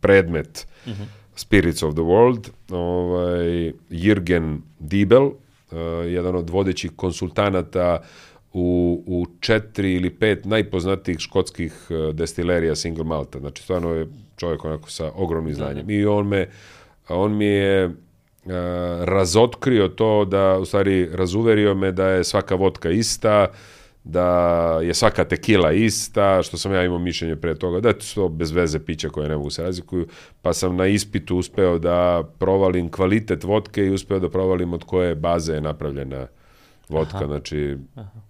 predmet 0.01 0.67
mm 0.85 0.91
-hmm. 0.91 1.05
Spirits 1.35 1.83
of 1.83 1.93
the 1.93 2.03
World, 2.03 2.49
ovaj, 2.71 3.73
Jürgen 3.89 4.57
Diebel, 4.79 5.23
uh, 5.25 5.31
jedan 6.05 6.35
od 6.35 6.49
vodećih 6.49 6.91
konsultanata 6.95 7.99
u, 8.53 9.03
u 9.07 9.25
četiri 9.39 9.93
ili 9.93 10.09
pet 10.09 10.45
najpoznatijih 10.45 11.19
škotskih 11.19 11.87
e, 11.89 12.13
destilerija 12.13 12.75
single 12.75 13.03
malta. 13.03 13.39
Znači, 13.39 13.63
stvarno 13.63 13.93
je 13.93 14.07
čovjek 14.37 14.65
onako 14.65 14.89
sa 14.89 15.11
ogromnim 15.15 15.53
da, 15.53 15.57
znanjem. 15.57 15.87
Da. 15.87 15.93
I 15.93 16.05
on 16.05 16.27
me, 16.27 16.49
on 17.09 17.37
mi 17.37 17.45
je 17.45 17.85
uh, 17.85 17.93
razotkrio 19.03 19.87
to 19.87 20.25
da, 20.25 20.57
u 20.57 20.65
stvari, 20.65 21.09
razuverio 21.11 21.75
me 21.75 21.91
da 21.91 22.07
je 22.07 22.23
svaka 22.23 22.55
vodka 22.55 22.89
ista, 22.89 23.47
da 24.03 24.29
je 24.83 24.93
svaka 24.93 25.23
tekila 25.23 25.71
ista, 25.71 26.43
što 26.43 26.57
sam 26.57 26.73
ja 26.73 26.83
imao 26.83 26.99
mišljenje 26.99 27.35
pre 27.35 27.55
toga, 27.55 27.79
da 27.79 27.89
je 27.89 27.95
to 28.15 28.29
bez 28.29 28.51
veze 28.51 28.79
pića 28.79 29.09
koje 29.09 29.29
ne 29.29 29.37
mogu 29.37 29.49
se 29.49 29.63
razlikuju, 29.63 30.07
pa 30.41 30.53
sam 30.53 30.75
na 30.75 30.87
ispitu 30.87 31.37
uspeo 31.37 31.79
da 31.79 32.23
provalim 32.39 32.91
kvalitet 32.91 33.43
vodke 33.43 33.85
i 33.85 33.93
uspeo 33.93 34.19
da 34.19 34.29
provalim 34.29 34.73
od 34.73 34.83
koje 34.83 35.15
baze 35.15 35.53
je 35.53 35.61
napravljena 35.61 36.27
vodka, 36.89 37.17
Aha. 37.17 37.25
znači 37.25 37.77
Aha 37.95 38.26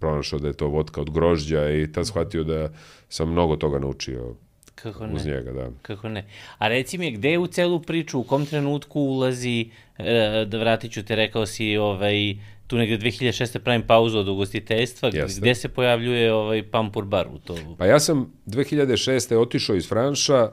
pronašao 0.00 0.38
da 0.38 0.48
je 0.48 0.54
to 0.54 0.68
vodka 0.68 1.00
od 1.00 1.10
grožđa 1.10 1.70
i 1.70 1.92
tad 1.92 2.06
shvatio 2.06 2.44
da 2.44 2.68
sam 3.08 3.30
mnogo 3.30 3.56
toga 3.56 3.78
naučio 3.78 4.34
Kako 4.74 5.06
ne? 5.06 5.14
uz 5.14 5.26
njega, 5.26 5.52
da. 5.52 5.70
Kako 5.82 6.08
ne. 6.08 6.24
A 6.58 6.68
reci 6.68 6.98
mi, 6.98 7.10
gde 7.10 7.30
je 7.30 7.38
u 7.38 7.46
celu 7.46 7.80
priču, 7.80 8.18
u 8.18 8.22
kom 8.22 8.46
trenutku 8.46 9.00
ulazi, 9.00 9.70
e, 9.98 10.44
da 10.48 10.58
vratit 10.58 10.92
ću 10.92 11.02
te, 11.02 11.16
rekao 11.16 11.46
si, 11.46 11.76
ovaj, 11.76 12.36
tu 12.66 12.76
negde 12.76 12.98
2006. 12.98 13.58
pravim 13.58 13.82
pauzu 13.82 14.18
od 14.18 14.28
ugostiteljstva, 14.28 15.10
Jeste. 15.12 15.40
gde 15.40 15.54
se 15.54 15.68
pojavljuje 15.68 16.32
ovaj 16.32 16.62
Pampur 16.70 17.04
bar 17.04 17.26
u 17.34 17.38
to? 17.38 17.56
Pa 17.78 17.86
ja 17.86 18.00
sam 18.00 18.32
2006. 18.46 19.36
otišao 19.36 19.76
iz 19.76 19.88
Franša 19.88 20.50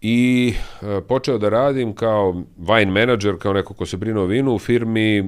i 0.00 0.52
e, 0.82 1.00
počeo 1.08 1.38
da 1.38 1.48
radim 1.48 1.94
kao 1.94 2.44
wine 2.58 3.00
manager, 3.00 3.38
kao 3.38 3.52
neko 3.52 3.74
ko 3.74 3.86
se 3.86 3.96
brine 3.96 4.20
o 4.20 4.26
vinu 4.26 4.54
u 4.54 4.58
firmi 4.58 5.18
e, 5.18 5.22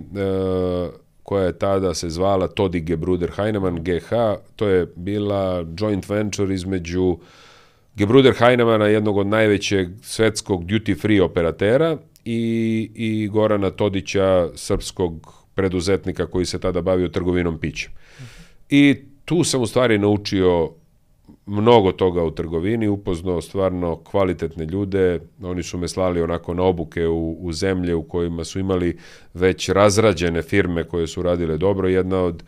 koja 1.27 1.45
je 1.45 1.59
tada 1.59 1.95
se 1.95 2.11
zvala 2.11 2.49
Todi 2.49 2.81
Gebruder 2.81 3.31
Heinemann 3.37 3.83
GH, 3.85 4.11
to 4.57 4.69
je 4.69 4.87
bila 4.97 5.65
joint 5.79 6.09
venture 6.09 6.55
između 6.55 7.19
Gebruder 7.97 8.35
Heinemana, 8.39 8.87
jednog 8.87 9.17
od 9.17 9.27
najvećeg 9.27 9.89
svetskog 10.03 10.65
duty 10.65 11.01
free 11.01 11.23
operatera 11.23 11.99
i, 12.25 12.91
i 12.95 13.29
Gorana 13.29 13.71
Todića, 13.71 14.49
srpskog 14.55 15.35
preduzetnika 15.55 16.27
koji 16.27 16.47
se 16.47 16.61
tada 16.61 16.81
bavio 16.81 17.09
trgovinom 17.09 17.59
pića. 17.59 17.91
I 18.71 18.97
tu 19.25 19.45
sam 19.45 19.62
u 19.62 19.67
stvari 19.67 19.99
naučio 19.99 20.71
mnogo 21.46 21.92
toga 21.92 22.24
u 22.24 22.30
trgovini, 22.30 22.88
upoznao 22.88 23.40
stvarno 23.40 23.96
kvalitetne 23.96 24.64
ljude, 24.64 25.20
oni 25.42 25.62
su 25.62 25.78
me 25.78 25.88
slali 25.88 26.22
onako 26.22 26.54
na 26.54 26.62
obuke 26.62 27.06
u, 27.06 27.37
u 27.40 27.52
zemlje 27.52 27.94
u 27.94 28.02
kojima 28.02 28.44
su 28.44 28.59
imali 28.59 28.98
već 29.35 29.68
razrađene 29.68 30.42
firme 30.42 30.85
koje 30.85 31.06
su 31.06 31.22
radile 31.22 31.56
dobro, 31.56 31.88
jedna 31.88 32.20
od 32.22 32.42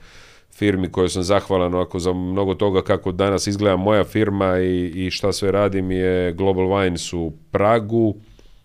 firmi 0.53 0.93
koje 0.93 1.09
sam 1.09 1.23
zahvalan 1.23 1.75
ovako 1.75 1.99
za 1.99 2.13
mnogo 2.13 2.55
toga 2.55 2.83
kako 2.83 3.13
danas 3.13 3.47
izgleda 3.47 3.77
moja 3.77 4.05
firma 4.05 4.59
i, 4.59 5.07
i 5.07 5.11
šta 5.11 5.33
sve 5.33 5.53
radim 5.53 5.91
je 5.91 6.33
Global 6.33 6.65
Wines 6.65 7.17
u 7.17 7.33
Pragu, 7.51 8.17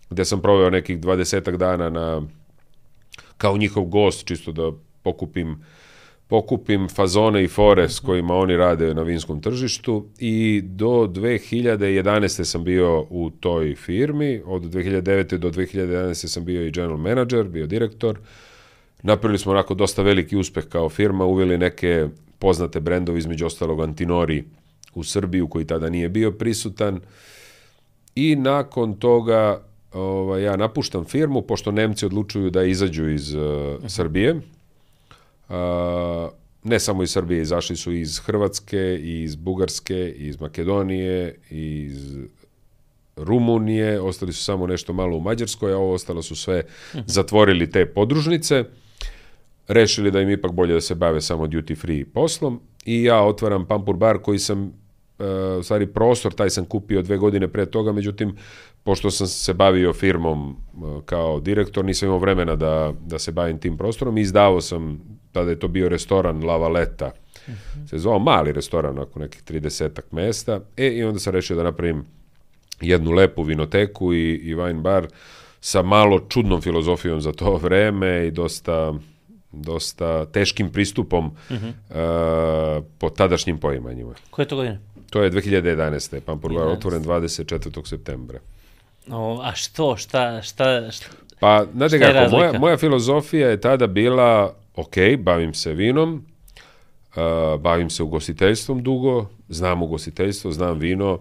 gde 0.09 0.25
sam 0.25 0.41
proveo 0.41 0.69
nekih 0.69 0.99
20 0.99 1.57
dana 1.57 1.89
na, 1.89 2.21
kao 3.37 3.57
njihov 3.57 3.83
gost, 3.83 4.27
čisto 4.27 4.51
da 4.51 4.71
pokupim 5.03 5.63
pokupim 6.27 6.87
fazone 6.89 7.43
i 7.43 7.47
fore 7.47 7.89
s 7.89 7.99
kojima 7.99 8.35
oni 8.35 8.57
rade 8.57 8.93
na 8.93 9.01
vinskom 9.01 9.41
tržištu 9.41 10.05
i 10.19 10.61
do 10.65 10.87
2011. 10.87 12.43
sam 12.43 12.63
bio 12.63 13.05
u 13.09 13.29
toj 13.29 13.75
firmi, 13.75 14.41
od 14.45 14.61
2009. 14.61 15.37
do 15.37 15.49
2011. 15.51 16.27
sam 16.27 16.45
bio 16.45 16.67
i 16.67 16.71
general 16.71 16.97
manager, 16.97 17.43
bio 17.43 17.67
direktor. 17.67 18.19
Napravili 19.03 19.39
smo 19.39 19.51
onako 19.51 19.73
dosta 19.73 20.01
veliki 20.01 20.37
uspeh 20.37 20.65
kao 20.65 20.89
firma, 20.89 21.25
uveli 21.25 21.57
neke 21.57 22.07
poznate 22.39 22.79
brendove, 22.79 23.19
između 23.19 23.45
ostalog 23.45 23.81
Antinori 23.81 24.43
u 24.95 25.03
Srbiju, 25.03 25.47
koji 25.47 25.65
tada 25.65 25.89
nije 25.89 26.09
bio 26.09 26.31
prisutan. 26.31 26.99
I 28.15 28.35
nakon 28.35 28.93
toga 28.93 29.61
ovaj, 29.93 30.43
ja 30.43 30.55
napuštam 30.55 31.05
firmu, 31.05 31.41
pošto 31.41 31.71
Nemci 31.71 32.05
odlučuju 32.05 32.49
da 32.49 32.63
izađu 32.63 33.09
iz 33.09 33.33
uh, 33.33 33.43
Srbije, 33.87 34.41
ne 36.63 36.79
samo 36.79 37.03
iz 37.03 37.11
Srbije, 37.11 37.41
izašli 37.41 37.75
su 37.75 37.91
iz 37.91 38.19
Hrvatske, 38.19 38.99
iz 39.01 39.35
Bugarske, 39.35 40.13
iz 40.17 40.39
Makedonije, 40.39 41.39
iz 41.49 42.17
Rumunije, 43.15 44.01
ostali 44.01 44.33
su 44.33 44.43
samo 44.43 44.67
nešto 44.67 44.93
malo 44.93 45.17
u 45.17 45.21
Mađarskoj, 45.21 45.73
a 45.73 45.77
ovo 45.77 45.93
ostalo 45.93 46.21
su 46.21 46.35
sve 46.35 46.63
zatvorili 47.05 47.69
te 47.69 47.85
podružnice, 47.85 48.63
rešili 49.67 50.11
da 50.11 50.21
im 50.21 50.29
ipak 50.29 50.51
bolje 50.51 50.73
da 50.73 50.81
se 50.81 50.95
bave 50.95 51.21
samo 51.21 51.47
duty 51.47 51.77
free 51.77 52.05
poslom 52.05 52.61
i 52.85 53.03
ja 53.03 53.21
otvaram 53.21 53.65
Pampur 53.65 53.95
bar 53.95 54.17
koji 54.17 54.39
sam 54.39 54.73
e, 55.19 55.25
u 55.59 55.63
stvari 55.63 55.87
prostor 55.87 56.33
taj 56.33 56.49
sam 56.49 56.65
kupio 56.65 57.01
dve 57.01 57.17
godine 57.17 57.47
pre 57.47 57.65
toga, 57.65 57.91
međutim 57.91 58.35
pošto 58.83 59.11
sam 59.11 59.27
se 59.27 59.53
bavio 59.53 59.93
firmom 59.93 60.49
e, 60.49 61.01
kao 61.05 61.39
direktor, 61.39 61.85
nisam 61.85 62.07
imao 62.07 62.19
vremena 62.19 62.55
da, 62.55 62.93
da 63.05 63.19
se 63.19 63.31
bavim 63.31 63.59
tim 63.59 63.77
prostorom 63.77 64.17
i 64.17 64.21
izdavao 64.21 64.61
sam, 64.61 65.01
tada 65.33 65.49
je 65.49 65.59
to 65.59 65.67
bio 65.67 65.89
restoran 65.89 66.45
La 66.45 66.57
Valeta, 66.57 67.11
se 67.89 67.97
zvao 67.97 68.19
mali 68.19 68.51
restoran, 68.51 68.99
oko 68.99 69.19
nekih 69.19 69.43
30 69.43 70.01
mesta, 70.11 70.59
e, 70.77 70.87
i 70.87 71.03
onda 71.03 71.19
sam 71.19 71.33
rešio 71.33 71.55
da 71.55 71.63
napravim 71.63 72.05
jednu 72.81 73.11
lepu 73.11 73.43
vinoteku 73.43 74.13
i, 74.13 74.33
i 74.33 74.55
wine 74.55 74.81
bar 74.81 75.07
sa 75.61 75.81
malo 75.81 76.19
čudnom 76.29 76.61
filozofijom 76.61 77.21
za 77.21 77.31
to 77.31 77.57
vreme 77.57 78.27
i 78.27 78.31
dosta 78.31 78.93
dosta 79.51 80.25
teškim 80.25 80.71
pristupom 80.71 81.31
uh 81.49 81.57
po 82.97 83.09
tadašnjim 83.09 83.57
poimanjima. 83.57 84.13
Koje 84.29 84.43
je 84.43 84.47
to 84.47 84.55
godine? 84.55 84.79
To 85.09 85.23
je 85.23 85.31
2011. 85.31 86.19
Pampur 86.19 86.53
bar 86.53 86.67
otvoren 86.67 87.03
24. 87.03 87.87
septembra. 87.87 88.39
O, 89.09 89.41
a 89.43 89.55
što, 89.55 89.97
šta, 89.97 90.41
šta, 90.41 90.91
šta 90.91 91.07
Pa, 91.39 91.65
znate 91.73 91.99
kako, 91.99 92.35
moja, 92.35 92.59
moja 92.59 92.77
filozofija 92.77 93.49
je 93.49 93.61
tada 93.61 93.87
bila, 93.87 94.55
ok, 94.75 94.95
bavim 95.19 95.53
se 95.53 95.73
vinom, 95.73 96.25
uh, 97.15 97.61
bavim 97.61 97.89
se 97.89 98.03
ugostiteljstvom 98.03 98.83
dugo, 98.83 99.25
znam 99.49 99.83
ugostiteljstvo, 99.83 100.51
znam 100.51 100.79
vino, 100.79 101.19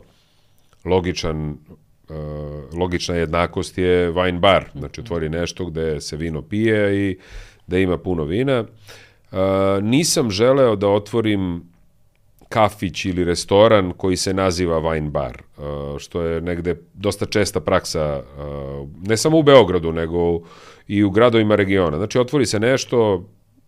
logičan, 0.85 1.51
uh, 1.51 2.79
logična 2.79 3.15
jednakost 3.15 3.79
je 3.79 4.13
wine 4.13 4.39
bar, 4.39 4.65
znači 4.75 5.01
otvori 5.01 5.29
nešto 5.29 5.65
gde 5.67 6.01
se 6.01 6.17
vino 6.17 6.43
pije 6.43 7.09
i 7.09 7.19
da 7.67 7.79
ima 7.79 7.99
puno 7.99 8.25
vina. 8.25 8.65
Uh, 9.33 9.39
nisam 9.83 10.31
želeo 10.31 10.77
da 10.77 10.89
otvorim 10.89 11.63
kafić 12.49 13.05
ili 13.05 13.25
restoran 13.25 13.93
koji 13.97 14.17
se 14.17 14.35
naziva 14.35 14.81
wine 14.81 15.11
bar, 15.11 15.43
uh, 15.57 15.99
što 15.99 16.23
je 16.23 16.41
negde 16.41 16.77
dosta 16.95 17.27
česta 17.27 17.61
praksa, 17.61 18.23
uh, 18.23 18.89
ne 19.09 19.17
samo 19.17 19.39
u 19.39 19.43
Beogradu, 19.43 19.93
nego 19.93 20.41
i 20.89 21.05
u 21.05 21.11
gradovima 21.11 21.57
regiona. 21.57 21.97
Znači, 21.97 22.19
otvori 22.19 22.47
se 22.47 22.61
nešto 22.61 23.25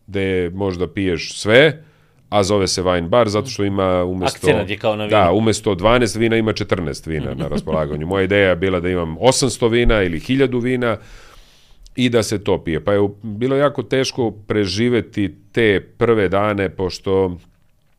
gde 0.07 0.51
možda 0.51 0.87
piješ 0.89 1.39
sve, 1.39 1.83
a 2.29 2.43
zove 2.43 2.69
se 2.69 2.83
wine 2.83 3.09
bar 3.09 3.29
zato 3.29 3.47
što 3.47 3.65
ima 3.65 4.05
umesto... 4.05 4.37
Akcenat 4.37 4.71
je 4.71 4.79
kao 4.79 4.97
na 4.97 5.07
Da, 5.07 5.23
vinu. 5.23 5.39
umesto 5.39 5.75
12 5.75 6.19
vina 6.19 6.37
ima 6.37 6.53
14 6.53 7.09
vina 7.09 7.35
na 7.35 7.49
raspolaganju. 7.49 8.07
Moja 8.07 8.23
ideja 8.25 8.49
je 8.49 8.57
bila 8.57 8.81
da 8.81 8.89
imam 8.89 9.17
800 9.17 9.71
vina 9.71 10.03
ili 10.03 10.21
1000 10.21 10.63
vina 10.63 10.97
i 11.97 12.09
da 12.09 12.23
se 12.23 12.45
to 12.45 12.65
pije. 12.65 12.85
Pa 12.85 12.93
je 12.93 13.01
bilo 13.23 13.57
jako 13.57 13.83
teško 13.83 14.31
preživeti 14.31 15.35
te 15.53 15.81
prve 15.99 16.29
dane, 16.29 16.69
pošto 16.69 17.37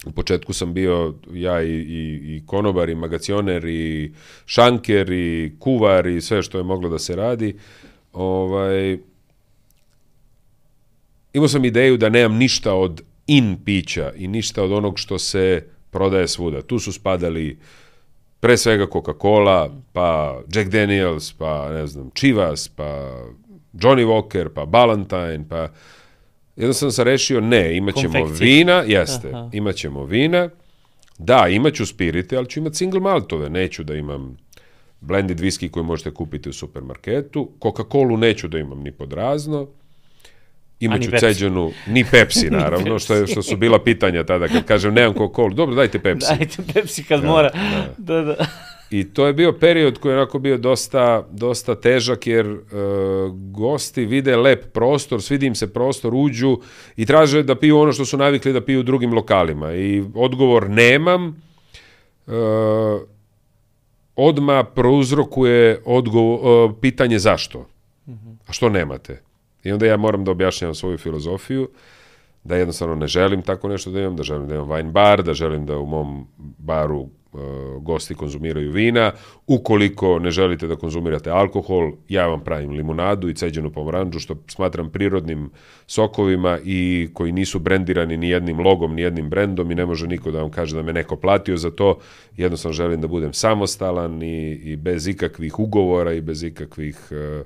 u 0.05 0.11
početku 0.11 0.53
sam 0.53 0.73
bio 0.73 1.13
ja 1.33 1.61
i, 1.63 1.67
i, 1.69 1.81
i 2.27 2.43
konobar, 2.45 2.89
i 2.89 2.95
magacioner, 2.95 3.65
i 3.65 4.11
šanker, 4.45 5.11
i 5.11 5.55
kuvar, 5.59 6.07
i 6.07 6.21
sve 6.21 6.41
što 6.43 6.57
je 6.57 6.63
moglo 6.63 6.89
da 6.89 6.99
se 6.99 7.15
radi. 7.15 7.55
Ovaj, 8.13 8.97
imao 11.35 11.47
sam 11.47 11.65
ideju 11.65 11.97
da 11.97 12.09
nemam 12.09 12.37
ništa 12.37 12.73
od 12.73 13.01
in 13.27 13.57
pića 13.65 14.13
i 14.15 14.27
ništa 14.27 14.63
od 14.63 14.71
onog 14.71 14.99
što 14.99 15.19
se 15.19 15.67
prodaje 15.89 16.27
svuda. 16.27 16.61
Tu 16.61 16.79
su 16.79 16.93
spadali 16.93 17.59
pre 18.39 18.57
svega 18.57 18.85
Coca-Cola, 18.87 19.81
pa 19.93 20.41
Jack 20.53 20.69
Daniels, 20.69 21.33
pa 21.33 21.69
ne 21.69 21.87
znam, 21.87 22.09
Chivas, 22.15 22.67
pa 22.67 22.83
Johnny 23.73 24.05
Walker, 24.05 24.49
pa 24.49 24.65
Ballantine, 24.65 25.45
pa 25.49 25.67
jednostavno 26.55 26.91
sam 26.91 27.05
rešio, 27.05 27.41
ne, 27.41 27.77
imat 27.77 27.95
ćemo 27.95 28.13
Konfekcije. 28.13 28.47
vina, 28.47 28.83
jeste, 28.87 29.29
Aha. 29.33 29.49
imat 29.53 29.75
ćemo 29.75 30.05
vina, 30.05 30.49
da, 31.17 31.47
imat 31.47 31.73
ću 31.73 31.85
spirite, 31.85 32.37
ali 32.37 32.49
ću 32.49 32.59
imat 32.59 32.75
single 32.75 32.99
maltove, 32.99 33.49
neću 33.49 33.83
da 33.83 33.95
imam 33.95 34.37
blended 35.01 35.39
whisky 35.39 35.69
koji 35.69 35.85
možete 35.85 36.13
kupiti 36.13 36.49
u 36.49 36.53
supermarketu, 36.53 37.49
Coca-Colu 37.59 38.17
neću 38.17 38.47
da 38.47 38.57
imam 38.59 38.79
ni 38.79 38.91
pod 38.91 39.13
razno, 39.13 39.61
ni 39.61 39.84
imaću 40.79 41.11
ceđenu, 41.19 41.71
ni 41.87 42.05
Pepsi 42.11 42.49
naravno, 42.61 42.99
što, 42.99 43.15
je, 43.15 43.27
što 43.27 43.43
su 43.43 43.57
bila 43.57 43.83
pitanja 43.83 44.23
tada 44.23 44.47
kad 44.47 44.65
kažem 44.65 44.93
nemam 44.93 45.13
Coca-Cola, 45.13 45.53
dobro 45.53 45.75
dajte 45.75 45.99
Pepsi. 45.99 46.33
Ajde, 46.33 46.73
Pepsi 46.73 47.03
kad 47.03 47.23
mora. 47.23 47.49
Da, 47.97 48.21
da. 48.21 48.35
I 48.89 49.03
to 49.03 49.27
je 49.27 49.33
bio 49.33 49.53
period 49.53 49.99
koji 49.99 50.13
je 50.13 50.17
onako 50.17 50.39
bio 50.39 50.57
dosta, 50.57 51.27
dosta 51.31 51.75
težak 51.75 52.27
jer 52.27 52.45
e, 52.45 52.57
gosti 53.51 54.05
vide 54.05 54.37
lep 54.37 54.73
prostor, 54.73 55.21
svidi 55.21 55.45
im 55.45 55.55
se 55.55 55.73
prostor, 55.73 56.15
uđu 56.15 56.57
i 56.95 57.05
traže 57.05 57.43
da 57.43 57.55
piju 57.55 57.79
ono 57.79 57.93
što 57.93 58.05
su 58.05 58.17
navikli 58.17 58.53
da 58.53 58.61
piju 58.61 58.79
u 58.79 58.83
drugim 58.83 59.13
lokalima. 59.13 59.73
I 59.73 60.03
odgovor 60.15 60.69
nemam 60.69 61.43
e, 62.27 62.31
odma 64.15 64.63
prouzrokuje 64.63 65.81
odgovor, 65.85 66.69
e, 66.69 66.73
pitanje 66.81 67.19
zašto. 67.19 67.67
A 68.47 68.53
što 68.53 68.69
nemate? 68.69 69.21
I 69.65 69.71
onda 69.71 69.85
ja 69.85 69.97
moram 69.97 70.23
da 70.23 70.31
objašnjavam 70.31 70.75
svoju 70.75 70.97
filozofiju, 70.97 71.69
da 72.43 72.55
jednostavno 72.55 72.95
ne 72.95 73.07
želim 73.07 73.41
tako 73.41 73.67
nešto 73.67 73.91
da 73.91 73.99
imam, 73.99 74.15
da 74.15 74.23
želim 74.23 74.47
da 74.47 74.55
imam 74.55 74.67
wine 74.67 74.91
bar, 74.91 75.23
da 75.23 75.33
želim 75.33 75.65
da 75.65 75.77
u 75.77 75.85
mom 75.85 76.27
baru 76.57 77.01
e, 77.01 77.37
gosti 77.79 78.15
konzumiraju 78.15 78.71
vina. 78.71 79.11
Ukoliko 79.47 80.19
ne 80.19 80.31
želite 80.31 80.67
da 80.67 80.75
konzumirate 80.75 81.29
alkohol, 81.29 81.91
ja 82.09 82.27
vam 82.27 82.43
pravim 82.43 82.71
limunadu 82.71 83.29
i 83.29 83.33
ceđenu 83.33 83.71
pomoranđu, 83.71 84.19
što 84.19 84.35
smatram 84.47 84.89
prirodnim 84.89 85.49
sokovima 85.87 86.59
i 86.63 87.09
koji 87.13 87.31
nisu 87.31 87.59
brendirani 87.59 88.17
ni 88.17 88.29
jednim 88.29 88.59
logom, 88.59 88.95
ni 88.95 89.01
jednim 89.01 89.29
brendom 89.29 89.71
i 89.71 89.75
ne 89.75 89.85
može 89.85 90.07
niko 90.07 90.31
da 90.31 90.41
vam 90.41 90.51
kaže 90.51 90.75
da 90.75 90.81
me 90.81 90.93
neko 90.93 91.15
platio 91.15 91.57
za 91.57 91.71
to. 91.71 91.97
Jednostavno 92.37 92.73
želim 92.73 93.01
da 93.01 93.07
budem 93.07 93.33
samostalan 93.33 94.23
i, 94.23 94.51
i 94.51 94.75
bez 94.75 95.07
ikakvih 95.07 95.59
ugovora 95.59 96.13
i 96.13 96.21
bez 96.21 96.43
ikakvih 96.43 96.97
e, 97.11 97.43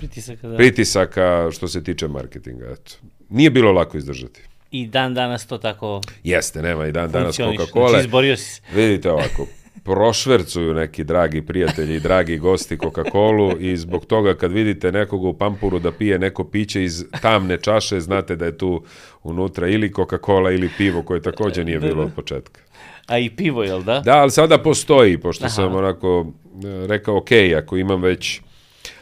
Pritisaka, 0.00 0.48
da. 0.48 0.56
pritisaka 0.56 1.48
što 1.52 1.68
se 1.68 1.84
tiče 1.84 2.08
marketinga. 2.08 2.66
Eto. 2.72 2.92
Nije 3.28 3.50
bilo 3.50 3.72
lako 3.72 3.96
izdržati. 3.96 4.40
I 4.70 4.86
dan 4.86 5.14
danas 5.14 5.46
to 5.46 5.58
tako 5.58 6.00
Jeste, 6.24 6.62
nema 6.62 6.86
i 6.86 6.92
dan 6.92 7.10
danas. 7.10 7.36
Coca-Cola. 7.36 7.88
Znači, 7.88 8.06
izborio 8.06 8.36
si 8.36 8.44
se. 8.44 8.62
Vidite 8.74 9.10
ovako, 9.10 9.46
prošvercuju 9.84 10.74
neki 10.74 11.04
dragi 11.04 11.42
prijatelji 11.42 11.96
i 11.96 12.00
dragi 12.00 12.38
gosti 12.38 12.76
Coca-Colu 12.76 13.56
i 13.60 13.76
zbog 13.76 14.06
toga 14.06 14.34
kad 14.34 14.52
vidite 14.52 14.92
nekoga 14.92 15.28
u 15.28 15.34
pampuru 15.38 15.78
da 15.78 15.92
pije 15.92 16.18
neko 16.18 16.44
piće 16.44 16.84
iz 16.84 17.04
tamne 17.22 17.56
čaše, 17.56 18.00
znate 18.00 18.36
da 18.36 18.44
je 18.44 18.58
tu 18.58 18.84
unutra 19.22 19.68
ili 19.68 19.92
Coca-Cola 19.92 20.54
ili 20.54 20.70
pivo 20.78 21.02
koje 21.02 21.22
takođe 21.22 21.64
nije 21.64 21.78
bilo 21.78 22.02
od 22.02 22.10
početka. 22.16 22.60
A 23.06 23.18
i 23.18 23.30
pivo, 23.30 23.62
jel 23.62 23.82
da? 23.82 24.00
Da, 24.00 24.16
ali 24.18 24.30
sada 24.30 24.58
postoji, 24.58 25.18
pošto 25.18 25.44
Aha. 25.44 25.54
sam 25.54 25.74
onako 25.76 26.26
e, 26.64 26.86
rekao, 26.86 27.16
ok, 27.16 27.28
ako 27.56 27.76
imam 27.76 28.02
već, 28.02 28.40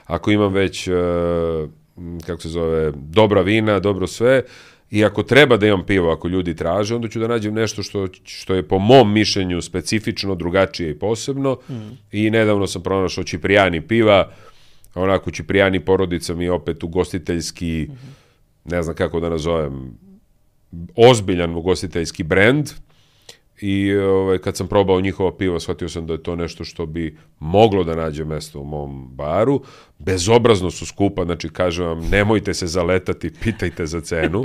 ako 0.08 0.30
imam 0.30 0.52
već, 0.52 0.88
e, 0.88 0.92
kako 2.26 2.42
se 2.42 2.48
zove, 2.48 2.92
dobra 2.96 3.42
vina, 3.42 3.80
dobro 3.80 4.06
sve, 4.06 4.42
i 4.90 5.04
ako 5.04 5.22
treba 5.22 5.56
da 5.56 5.66
imam 5.66 5.86
pivo, 5.86 6.10
ako 6.12 6.28
ljudi 6.28 6.56
traže, 6.56 6.94
onda 6.94 7.08
ću 7.08 7.20
da 7.20 7.28
nađem 7.28 7.54
nešto 7.54 7.82
što, 7.82 8.08
što 8.24 8.54
je 8.54 8.68
po 8.68 8.78
mom 8.78 9.12
mišljenju 9.12 9.62
specifično, 9.62 10.34
drugačije 10.34 10.90
i 10.90 10.98
posebno. 10.98 11.58
I 12.12 12.30
nedavno 12.30 12.66
sam 12.66 12.82
pronašao 12.82 13.24
Čiprijani 13.24 13.80
piva, 13.80 14.32
onako 14.94 15.30
Čiprijani 15.30 15.80
porodica 15.80 16.34
mi 16.34 16.48
opet 16.48 16.84
ugostiteljski, 16.84 17.88
ne 18.64 18.82
znam 18.82 18.96
kako 18.96 19.20
da 19.20 19.28
nazovem, 19.28 19.98
ozbiljan 20.96 21.54
ugostiteljski 21.56 22.22
brend 22.22 22.70
i 23.60 23.96
ovaj, 23.96 24.38
kad 24.38 24.56
sam 24.56 24.68
probao 24.68 25.00
njihovo 25.00 25.30
pivo, 25.30 25.60
shvatio 25.60 25.88
sam 25.88 26.06
da 26.06 26.12
je 26.12 26.22
to 26.22 26.36
nešto 26.36 26.64
što 26.64 26.86
bi 26.86 27.16
moglo 27.38 27.84
da 27.84 27.94
nađe 27.94 28.24
mesto 28.24 28.60
u 28.60 28.64
mom 28.64 29.08
baru. 29.08 29.62
Bezobrazno 29.98 30.70
su 30.70 30.86
skupa, 30.86 31.24
znači 31.24 31.48
kažem 31.48 31.86
vam, 31.86 32.08
nemojte 32.10 32.54
se 32.54 32.66
zaletati, 32.66 33.32
pitajte 33.42 33.86
za 33.86 34.00
cenu. 34.00 34.44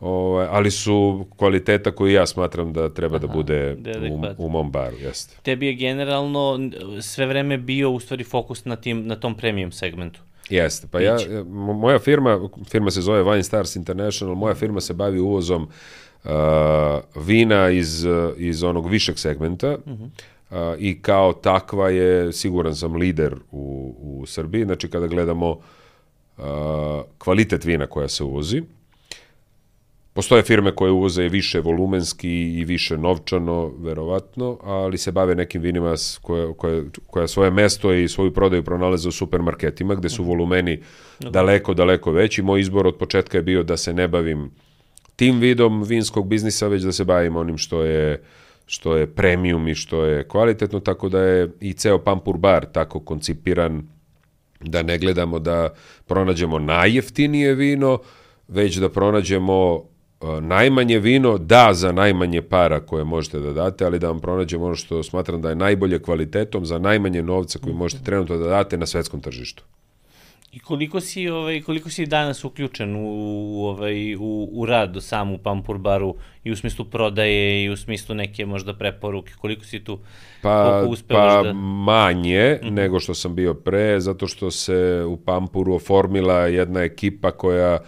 Ovaj, 0.00 0.46
ali 0.50 0.70
su 0.70 1.26
kvaliteta 1.36 1.90
koju 1.90 2.12
ja 2.12 2.26
smatram 2.26 2.72
da 2.72 2.88
treba 2.88 3.18
da 3.18 3.26
bude 3.26 3.74
da 3.74 3.90
je 3.90 4.12
u, 4.12 4.46
u 4.46 4.48
mom 4.48 4.70
baru, 4.70 4.96
jeste. 4.96 5.36
Tebi 5.42 5.66
je 5.66 5.74
generalno 5.74 6.58
sve 7.00 7.26
vreme 7.26 7.58
bio 7.58 7.90
u 7.90 8.00
stvari 8.00 8.24
fokus 8.24 8.64
na, 8.64 8.76
tim, 8.76 9.06
na 9.06 9.16
tom 9.16 9.34
premium 9.34 9.72
segmentu. 9.72 10.20
Jeste, 10.50 10.86
pa 10.90 11.00
ja, 11.00 11.16
mo- 11.44 11.78
moja 11.78 11.98
firma, 11.98 12.48
firma 12.70 12.90
se 12.90 13.00
zove 13.00 13.22
Wine 13.22 13.42
Stars 13.42 13.76
International, 13.76 14.34
moja 14.34 14.54
firma 14.54 14.80
se 14.80 14.94
bavi 14.94 15.18
uvozom 15.18 15.62
uh, 15.62 15.68
vina 17.14 17.70
iz, 17.70 18.04
uh, 18.04 18.32
iz 18.36 18.62
onog 18.62 18.88
višeg 18.88 19.18
segmenta 19.18 19.76
uh, 19.86 20.56
i 20.78 21.02
kao 21.02 21.32
takva 21.32 21.90
je, 21.90 22.32
siguran 22.32 22.76
sam, 22.76 22.96
lider 22.96 23.34
u, 23.50 23.94
u 23.98 24.26
Srbiji, 24.26 24.64
znači 24.64 24.88
kada 24.88 25.06
gledamo 25.06 25.50
uh, 25.50 26.44
kvalitet 27.18 27.64
vina 27.64 27.86
koja 27.86 28.08
se 28.08 28.24
uvozi, 28.24 28.62
Postoje 30.14 30.42
firme 30.42 30.74
koje 30.74 30.92
uvoze 30.92 31.28
više 31.28 31.60
volumenski 31.60 32.30
i 32.30 32.64
više 32.64 32.98
novčano, 32.98 33.72
verovatno, 33.78 34.58
ali 34.62 34.98
se 34.98 35.12
bave 35.12 35.34
nekim 35.34 35.62
vinima 35.62 35.94
koje, 36.22 36.54
koje, 36.54 36.84
koja 37.06 37.28
svoje 37.28 37.50
mesto 37.50 37.92
i 37.92 38.08
svoju 38.08 38.34
prodaju 38.34 38.62
pronalaze 38.62 39.08
u 39.08 39.12
supermarketima, 39.12 39.94
gde 39.94 40.08
su 40.08 40.24
volumeni 40.24 40.80
daleko, 41.20 41.74
daleko 41.74 42.12
veći. 42.12 42.42
Moj 42.42 42.60
izbor 42.60 42.86
od 42.86 42.96
početka 42.96 43.38
je 43.38 43.42
bio 43.42 43.62
da 43.62 43.76
se 43.76 43.92
ne 43.92 44.08
bavim 44.08 44.50
tim 45.22 45.38
vidom 45.40 45.82
vinskog 45.82 46.26
biznisa, 46.26 46.66
već 46.66 46.82
da 46.82 46.92
se 46.92 47.04
bavim 47.04 47.36
onim 47.36 47.58
što 47.58 47.82
je 47.84 48.22
što 48.66 48.96
je 48.96 49.06
premium 49.06 49.68
i 49.68 49.74
što 49.74 50.04
je 50.04 50.24
kvalitetno, 50.28 50.80
tako 50.80 51.08
da 51.08 51.20
je 51.20 51.50
i 51.60 51.72
ceo 51.72 51.98
Pampur 51.98 52.36
bar 52.36 52.66
tako 52.72 53.00
koncipiran 53.00 53.82
da 54.60 54.82
ne 54.82 54.98
gledamo 54.98 55.38
da 55.38 55.74
pronađemo 56.06 56.58
najjeftinije 56.58 57.54
vino, 57.54 57.98
već 58.48 58.76
da 58.76 58.88
pronađemo 58.88 59.76
e, 59.76 60.40
najmanje 60.40 60.98
vino, 60.98 61.38
da 61.38 61.74
za 61.74 61.92
najmanje 61.92 62.42
para 62.42 62.80
koje 62.80 63.04
možete 63.04 63.38
da 63.38 63.52
date, 63.52 63.84
ali 63.84 63.98
da 63.98 64.08
vam 64.08 64.20
pronađemo 64.20 64.64
ono 64.64 64.74
što 64.74 65.02
smatram 65.02 65.42
da 65.42 65.48
je 65.48 65.54
najbolje 65.54 66.02
kvalitetom 66.02 66.66
za 66.66 66.78
najmanje 66.78 67.22
novca 67.22 67.58
koji 67.58 67.74
možete 67.74 68.04
trenutno 68.04 68.36
da 68.38 68.48
date 68.48 68.76
na 68.76 68.86
svetskom 68.86 69.20
tržištu. 69.20 69.62
I 70.52 70.58
koliko 70.58 71.00
si, 71.00 71.28
ovaj, 71.28 71.62
koliko 71.62 71.90
si 71.90 72.06
danas 72.06 72.44
uključen 72.44 72.96
u, 72.96 73.00
u, 73.00 73.64
ovaj, 73.64 74.14
u, 74.16 74.48
u 74.52 74.66
rad 74.66 74.96
sam 75.00 75.32
u 75.32 75.38
Pampur 75.38 75.78
baru 75.78 76.14
i 76.44 76.52
u 76.52 76.56
smislu 76.56 76.84
prodaje 76.84 77.64
i 77.64 77.70
u 77.70 77.76
smislu 77.76 78.14
neke 78.14 78.46
možda 78.46 78.74
preporuke, 78.74 79.32
koliko 79.38 79.64
si 79.64 79.84
tu, 79.84 79.98
Pa, 80.42 80.86
pa 81.08 81.42
da... 81.42 81.52
manje 81.52 82.58
nego 82.62 83.00
što 83.00 83.14
sam 83.14 83.34
bio 83.34 83.54
pre, 83.54 84.00
zato 84.00 84.26
što 84.26 84.50
se 84.50 85.04
u 85.08 85.16
Pampuru 85.16 85.74
oformila 85.74 86.38
jedna 86.38 86.80
ekipa 86.80 87.30
koja 87.30 87.78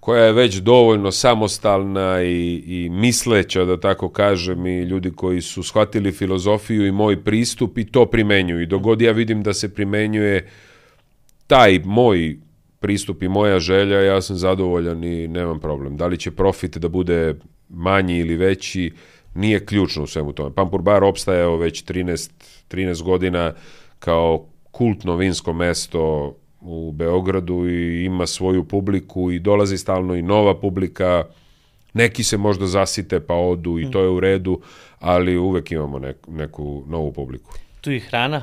koja 0.00 0.24
je 0.24 0.32
već 0.32 0.56
dovoljno 0.56 1.10
samostalna 1.10 2.22
i, 2.22 2.62
i 2.66 2.88
misleća, 2.90 3.64
da 3.64 3.80
tako 3.80 4.08
kažem, 4.08 4.66
i 4.66 4.82
ljudi 4.82 5.10
koji 5.10 5.40
su 5.40 5.62
shvatili 5.62 6.12
filozofiju 6.12 6.86
i 6.86 6.92
moj 6.92 7.24
pristup 7.24 7.78
i 7.78 7.84
to 7.84 8.06
primenjuju. 8.06 8.62
I 8.62 8.66
dogod 8.66 9.02
ja 9.02 9.12
vidim 9.12 9.42
da 9.42 9.54
se 9.54 9.74
primenjuje 9.74 10.48
taj 11.50 11.80
moj 11.84 12.36
pristup 12.80 13.22
i 13.22 13.28
moja 13.28 13.58
želja, 13.58 14.00
ja 14.00 14.22
sam 14.22 14.36
zadovoljan 14.36 15.04
i 15.04 15.28
nemam 15.28 15.60
problem. 15.60 15.96
Da 15.96 16.06
li 16.06 16.18
će 16.18 16.30
profit 16.30 16.78
da 16.78 16.88
bude 16.88 17.34
manji 17.68 18.18
ili 18.18 18.36
veći, 18.36 18.92
nije 19.34 19.66
ključno 19.66 20.02
u 20.02 20.06
svemu 20.06 20.32
tome. 20.32 20.54
Pampur 20.54 20.82
Bar 20.82 21.04
opstajao 21.04 21.56
već 21.56 21.84
13, 21.84 22.30
13 22.70 23.02
godina 23.02 23.52
kao 23.98 24.46
kultno 24.70 25.16
vinsko 25.16 25.52
mesto 25.52 26.34
u 26.60 26.92
Beogradu 26.92 27.68
i 27.68 28.04
ima 28.04 28.26
svoju 28.26 28.64
publiku 28.64 29.30
i 29.30 29.38
dolazi 29.38 29.78
stalno 29.78 30.14
i 30.14 30.22
nova 30.22 30.60
publika. 30.60 31.24
Neki 31.92 32.24
se 32.24 32.36
možda 32.36 32.66
zasite 32.66 33.20
pa 33.20 33.34
odu 33.34 33.78
i 33.78 33.90
to 33.90 34.00
je 34.00 34.08
u 34.08 34.20
redu, 34.20 34.60
ali 34.98 35.38
uvek 35.38 35.72
imamo 35.72 35.98
neku, 35.98 36.32
neku 36.32 36.82
novu 36.86 37.12
publiku. 37.12 37.52
Tu 37.80 37.92
i 37.92 38.00
hrana, 38.00 38.42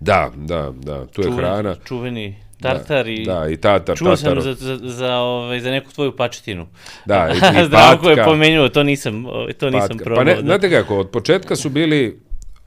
Da, 0.00 0.32
da, 0.36 0.72
da, 0.76 1.06
tu 1.06 1.20
je 1.20 1.24
čuveni, 1.24 1.42
hrana. 1.42 1.76
čuveni 1.84 2.47
tartar 2.60 3.08
i... 3.08 3.24
Da, 3.24 3.48
i 3.48 3.56
tatar, 3.56 3.96
Čuo 3.96 4.16
tatar. 4.16 4.42
sam 4.42 4.42
za, 4.42 4.54
za, 4.54 4.78
za, 4.82 5.16
ovaj, 5.16 5.60
za 5.60 5.70
neku 5.70 5.92
tvoju 5.92 6.16
pačetinu. 6.16 6.66
Da, 7.06 7.28
i, 7.34 7.36
i 7.62 7.64
Zdravko 7.66 8.10
je 8.10 8.24
pomenuo, 8.24 8.68
to 8.68 8.82
nisam, 8.82 9.26
ovaj, 9.26 9.52
to 9.52 9.70
nisam 9.70 9.88
Patka. 9.88 10.04
probao. 10.04 10.24
Pa 10.24 10.30
ne, 10.30 10.34
da. 10.34 10.40
znate 10.42 10.70
kako, 10.70 10.98
od 10.98 11.10
početka 11.10 11.56
su 11.56 11.70
bili 11.70 12.20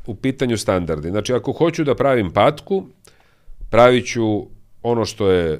u 0.05 0.15
pitanju 0.15 0.57
standardi. 0.57 1.09
Znači, 1.09 1.33
ako 1.33 1.51
hoću 1.51 1.83
da 1.83 1.95
pravim 1.95 2.31
patku, 2.31 2.85
pravit 3.69 4.07
ću 4.07 4.45
ono 4.83 5.05
što 5.05 5.29
je 5.29 5.53
e, 5.53 5.59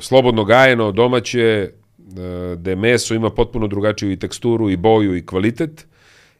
slobodno 0.00 0.44
gajeno, 0.44 0.92
domaće, 0.92 1.40
e, 1.40 1.70
gde 2.56 2.76
meso 2.76 3.14
ima 3.14 3.30
potpuno 3.30 3.66
drugačiju 3.66 4.12
i 4.12 4.18
teksturu 4.18 4.70
i 4.70 4.76
boju 4.76 5.16
i 5.16 5.26
kvalitet 5.26 5.86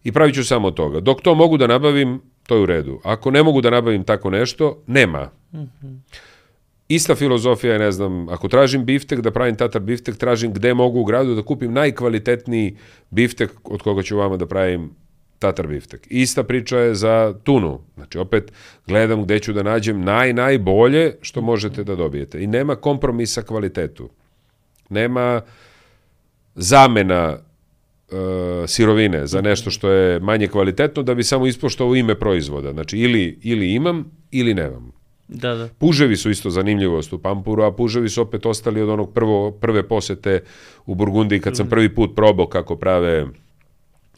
i 0.05 0.13
pravit 0.13 0.35
ću 0.35 0.45
samo 0.45 0.71
toga. 0.71 1.01
Dok 1.01 1.23
to 1.23 1.35
mogu 1.35 1.57
da 1.57 1.67
nabavim, 1.67 2.21
to 2.47 2.55
je 2.55 2.61
u 2.61 2.67
redu. 2.67 3.01
Ako 3.05 3.31
ne 3.31 3.43
mogu 3.43 3.61
da 3.61 3.71
nabavim 3.71 4.05
tako 4.05 4.31
nešto, 4.31 4.83
nema. 4.87 5.31
Ista 6.89 7.15
filozofija 7.15 7.73
je, 7.73 7.79
ne 7.79 7.93
znam, 7.93 8.29
ako 8.29 8.49
tražim 8.49 8.85
biftek, 8.85 9.21
da 9.21 9.31
pravim 9.31 9.57
tatar 9.57 9.83
biftek, 9.83 10.17
tražim 10.17 10.53
gde 10.53 10.75
mogu 10.75 11.01
u 11.01 11.05
gradu 11.05 11.35
da 11.35 11.43
kupim 11.43 11.73
najkvalitetniji 11.73 12.77
biftek 13.11 13.51
od 13.65 13.83
koga 13.83 14.03
ću 14.03 14.17
vama 14.17 14.37
da 14.37 14.47
pravim 14.47 14.91
tatar 15.39 15.67
biftek. 15.67 16.07
Ista 16.11 16.43
priča 16.43 16.79
je 16.79 16.95
za 16.95 17.35
tunu. 17.45 17.81
Znači, 17.95 18.19
opet 18.19 18.53
gledam 18.87 19.25
gde 19.25 19.39
ću 19.39 19.53
da 19.53 19.63
nađem 19.63 20.01
naj, 20.01 20.33
najbolje 20.33 21.17
što 21.21 21.41
možete 21.41 21.85
da 21.85 21.97
dobijete. 21.97 22.43
I 22.43 22.47
nema 22.47 22.77
kompromisa 22.77 23.43
kvalitetu. 23.43 24.11
Nema 24.89 25.41
zamena 26.55 27.37
e, 27.37 28.67
sirovine 28.67 29.27
za 29.27 29.41
nešto 29.41 29.71
što 29.71 29.91
je 29.91 30.21
manje 30.21 30.49
kvalitetno 30.49 31.03
da 31.03 31.15
bi 31.15 31.25
samo 31.25 31.47
ispoštovao 31.47 31.97
ime 31.97 32.15
proizvoda. 32.15 32.73
Znači, 32.73 32.99
ili, 32.99 33.39
ili 33.43 33.73
imam, 33.75 34.11
ili 34.31 34.55
nemam. 34.55 34.98
Da, 35.29 35.55
da. 35.55 35.69
Puževi 35.79 36.17
su 36.17 36.31
isto 36.31 36.51
zanimljivost 36.51 37.13
u 37.13 37.19
Pampuru, 37.19 37.63
a 37.63 37.73
puževi 37.73 38.09
su 38.09 38.23
opet 38.23 38.47
ostali 38.47 38.83
od 38.83 38.89
onog 38.89 39.13
prvo, 39.15 39.51
prve 39.51 39.89
posete 39.89 40.43
u 40.87 40.95
Burgundiji 40.95 41.41
kad 41.41 41.57
sam 41.57 41.69
prvi 41.69 41.95
put 41.95 42.17
probao 42.17 42.47
kako 42.47 42.77
prave, 42.77 43.27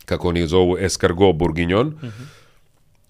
kako 0.05 0.29
oni 0.29 0.47
zovu, 0.47 0.77
escargot 0.79 1.37
bourguignon. 1.37 1.95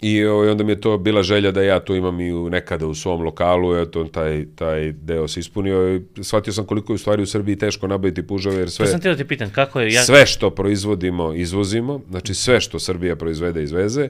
I 0.01 0.25
ovaj, 0.25 0.49
onda 0.49 0.63
mi 0.63 0.71
je 0.71 0.81
to 0.81 0.97
bila 0.97 1.23
želja 1.23 1.51
da 1.51 1.61
ja 1.61 1.79
to 1.79 1.95
imam 1.95 2.19
i 2.19 2.33
u, 2.33 2.49
nekada 2.49 2.87
u 2.87 2.93
svom 2.93 3.21
lokalu, 3.21 3.75
eto, 3.75 4.03
taj, 4.03 4.45
taj 4.55 4.91
deo 4.91 5.27
se 5.27 5.39
ispunio 5.39 5.95
i 5.95 6.23
shvatio 6.23 6.53
sam 6.53 6.65
koliko 6.65 6.93
je 6.93 6.95
u 6.95 6.97
stvari 6.97 7.23
u 7.23 7.25
Srbiji 7.25 7.55
teško 7.55 7.87
nabaviti 7.87 8.27
puževe, 8.27 8.55
jer 8.55 8.71
sve, 8.71 8.85
To 8.85 8.91
sam 8.91 9.01
ti 9.01 9.07
da 9.07 9.15
te 9.15 9.27
pitan, 9.27 9.49
kako 9.49 9.79
je... 9.79 9.93
Ja, 9.93 10.03
sve 10.03 10.25
što 10.25 10.49
proizvodimo, 10.49 11.33
izvozimo, 11.33 12.01
znači 12.09 12.33
sve 12.33 12.61
što 12.61 12.79
Srbija 12.79 13.15
proizvede, 13.15 13.63
izveze. 13.63 14.09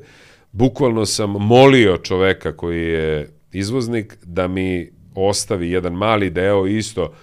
Bukvalno 0.52 1.06
sam 1.06 1.30
molio 1.30 1.98
čoveka 1.98 2.58
koji 2.58 2.82
je 2.82 3.41
izvoznik 3.54 4.18
da 4.24 4.48
mi 4.48 4.90
ostavi 5.16 5.72
jedan 5.72 5.94
mali 5.94 6.30
deo 6.30 6.68
isto 6.68 7.14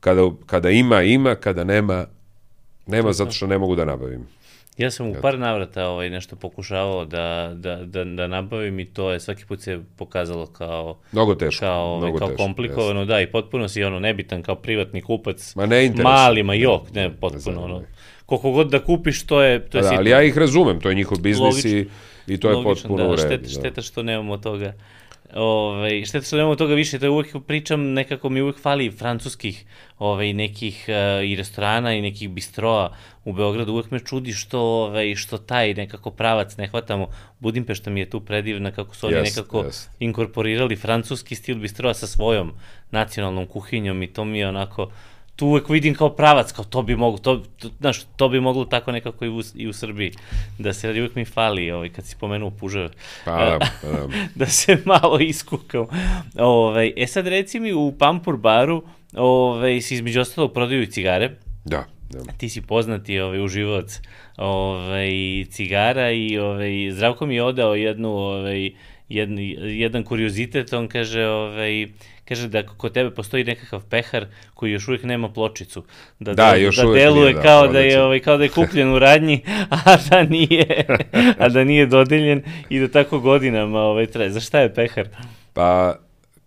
kada, 0.00 0.30
kada 0.46 0.70
ima, 0.70 1.02
ima, 1.02 1.34
kada 1.34 1.64
nema, 1.64 2.06
nema 2.86 3.12
zato 3.12 3.30
što 3.30 3.46
ne 3.46 3.58
mogu 3.58 3.76
da 3.76 3.84
nabavim. 3.84 4.26
Ja 4.78 4.90
sam 4.90 5.06
u 5.06 5.14
par 5.22 5.38
navrata 5.38 5.86
ovaj, 5.86 6.10
nešto 6.10 6.36
pokušavao 6.36 7.04
da, 7.04 7.52
da, 7.54 7.76
da, 7.76 8.04
da 8.04 8.26
nabavim 8.26 8.80
i 8.80 8.84
to 8.84 9.10
je 9.12 9.20
svaki 9.20 9.46
put 9.46 9.60
se 9.60 9.80
pokazalo 9.96 10.46
kao, 10.46 10.98
Mnogo 11.12 11.34
teško. 11.34 11.60
kao, 11.60 11.84
ovaj, 11.86 11.98
mnogo 12.00 12.18
kao 12.18 12.28
teško, 12.28 12.42
komplikovano, 12.42 13.04
da, 13.04 13.20
i 13.20 13.26
potpuno 13.26 13.68
si 13.68 13.84
ono 13.84 14.00
nebitan 14.00 14.42
kao 14.42 14.54
privatni 14.54 15.02
kupac. 15.02 15.54
Ma 15.54 15.66
ne 15.66 15.84
interesuje. 15.84 16.14
Mali, 16.14 16.42
ma 16.42 16.54
jok, 16.54 16.94
ne, 16.94 17.10
potpuno 17.10 17.40
zanima 17.40 17.64
ono. 17.64 17.82
Koliko 18.26 18.50
god 18.50 18.70
da 18.70 18.84
kupiš, 18.84 19.26
to 19.26 19.42
je, 19.42 19.68
to 19.68 19.78
je 19.78 19.82
Da, 19.82 19.88
sitno. 19.88 19.98
ali 19.98 20.10
ja 20.10 20.22
ih 20.22 20.38
razumem, 20.38 20.80
to 20.80 20.88
je 20.88 20.94
njihov 20.94 21.18
biznis 21.20 21.64
i, 21.64 21.68
Logično. 21.68 21.94
i 22.26 22.40
to 22.40 22.48
je 22.48 22.54
Logično, 22.54 22.74
potpuno 22.74 23.04
da, 23.04 23.10
u 23.10 23.16
redu. 23.16 23.48
Šteta, 23.48 23.60
šteta 23.60 23.82
što 23.82 24.02
nemamo 24.02 24.36
toga. 24.36 24.72
Ove, 25.34 26.04
šteta 26.04 26.26
što 26.26 26.36
nemamo 26.36 26.56
toga 26.56 26.74
više, 26.74 26.98
to 26.98 27.06
je 27.06 27.10
uvek 27.10 27.36
pričam, 27.46 27.92
nekako 27.92 28.28
mi 28.28 28.42
uvek 28.42 28.60
fali 28.60 28.90
francuskih 28.90 29.64
ove, 29.98 30.32
nekih 30.32 30.84
uh, 30.88 31.24
i 31.24 31.36
restorana 31.36 31.94
i 31.94 32.02
nekih 32.02 32.30
bistroa 32.30 32.96
u 33.24 33.32
Beogradu, 33.32 33.72
uvek 33.72 33.90
me 33.90 33.98
čudi 33.98 34.32
što, 34.32 34.60
ove, 34.60 35.16
što 35.16 35.38
taj 35.38 35.74
nekako 35.74 36.10
pravac 36.10 36.56
ne 36.56 36.66
hvatamo. 36.66 37.06
Budimpešta 37.38 37.90
mi 37.90 38.00
je 38.00 38.10
tu 38.10 38.20
predivna 38.20 38.70
kako 38.70 38.94
su 38.94 39.06
oni 39.06 39.16
Jest, 39.16 39.36
nekako 39.36 39.64
jest. 39.64 39.90
inkorporirali 40.00 40.76
francuski 40.76 41.34
stil 41.34 41.56
bistroa 41.56 41.94
sa 41.94 42.06
svojom 42.06 42.52
nacionalnom 42.90 43.46
kuhinjom 43.46 44.02
i 44.02 44.12
to 44.12 44.24
mi 44.24 44.38
je 44.38 44.48
onako 44.48 44.90
tu 45.40 45.46
uvek 45.46 45.68
vidim 45.68 45.94
kao 45.94 46.10
pravac, 46.10 46.52
kao 46.52 46.64
to 46.64 46.82
bi 46.82 46.96
moglo, 46.96 47.18
to, 47.18 47.42
to, 47.58 47.68
znaš, 47.80 48.02
to 48.16 48.28
bi 48.28 48.40
moglo 48.40 48.64
tako 48.64 48.92
nekako 48.92 49.24
i 49.24 49.28
u, 49.28 49.40
i 49.54 49.68
u 49.68 49.72
Srbiji, 49.72 50.12
da 50.58 50.72
se 50.72 50.86
radi, 50.86 51.00
uvek 51.00 51.14
mi 51.14 51.24
fali, 51.24 51.70
ovaj, 51.70 51.88
kad 51.88 52.04
si 52.06 52.16
pomenuo 52.20 52.50
puževe, 52.50 52.90
Pa 53.24 53.36
pa 53.60 53.88
da. 53.88 54.08
da 54.34 54.46
se 54.46 54.78
malo 54.84 55.18
iskukam. 55.18 55.86
Ovaj, 56.38 56.92
e 56.96 57.06
sad 57.06 57.26
reci 57.26 57.60
mi 57.60 57.72
u 57.72 57.92
Pampur 57.98 58.36
baru 58.36 58.82
ovaj, 59.16 59.80
si 59.80 59.94
između 59.94 60.20
ostalog 60.20 60.52
prodaju 60.52 60.82
i 60.82 60.90
cigare, 60.90 61.30
Da, 61.64 61.84
da. 62.10 62.32
ti 62.32 62.48
si 62.48 62.62
poznati 62.62 63.20
ovaj, 63.20 63.40
uživaoc 63.40 64.00
ovaj, 64.36 65.10
cigara 65.50 66.10
i 66.10 66.38
ovaj, 66.38 66.90
Zdravko 66.92 67.26
mi 67.26 67.34
je 67.34 67.42
odao 67.42 67.74
jednu, 67.74 68.08
ovaj, 68.08 68.70
jedan, 69.08 69.38
jedan 69.62 70.04
kuriozitet, 70.04 70.72
on 70.72 70.88
kaže, 70.88 71.26
ovaj, 71.26 71.88
kaže 72.24 72.48
da 72.48 72.66
kod 72.66 72.92
tebe 72.92 73.10
postoji 73.10 73.44
nekakav 73.44 73.82
pehar 73.90 74.26
koji 74.54 74.72
još 74.72 74.88
uvijek 74.88 75.02
nema 75.02 75.28
pločicu. 75.28 75.84
Da, 76.18 76.34
Da, 76.34 76.54
još 76.54 76.76
da 76.76 76.82
deluje 76.82 77.24
nije, 77.24 77.34
da, 77.34 77.42
kao, 77.42 77.68
da 77.68 77.80
je, 77.80 78.02
ovaj, 78.02 78.20
kao 78.20 78.36
da 78.36 78.44
je 78.44 78.50
kupljen 78.50 78.94
u 78.94 78.98
radnji, 78.98 79.42
a 79.84 79.96
da 80.10 80.22
nije, 80.22 80.86
a 81.38 81.48
da 81.48 81.64
nije 81.64 81.86
dodeljen 81.86 82.42
i 82.68 82.78
da 82.78 82.88
tako 82.88 83.20
godinama 83.20 83.80
ovaj, 83.80 84.06
traje. 84.06 84.30
Za 84.30 84.40
šta 84.40 84.60
je 84.60 84.74
pehar? 84.74 85.08
Pa 85.52 85.98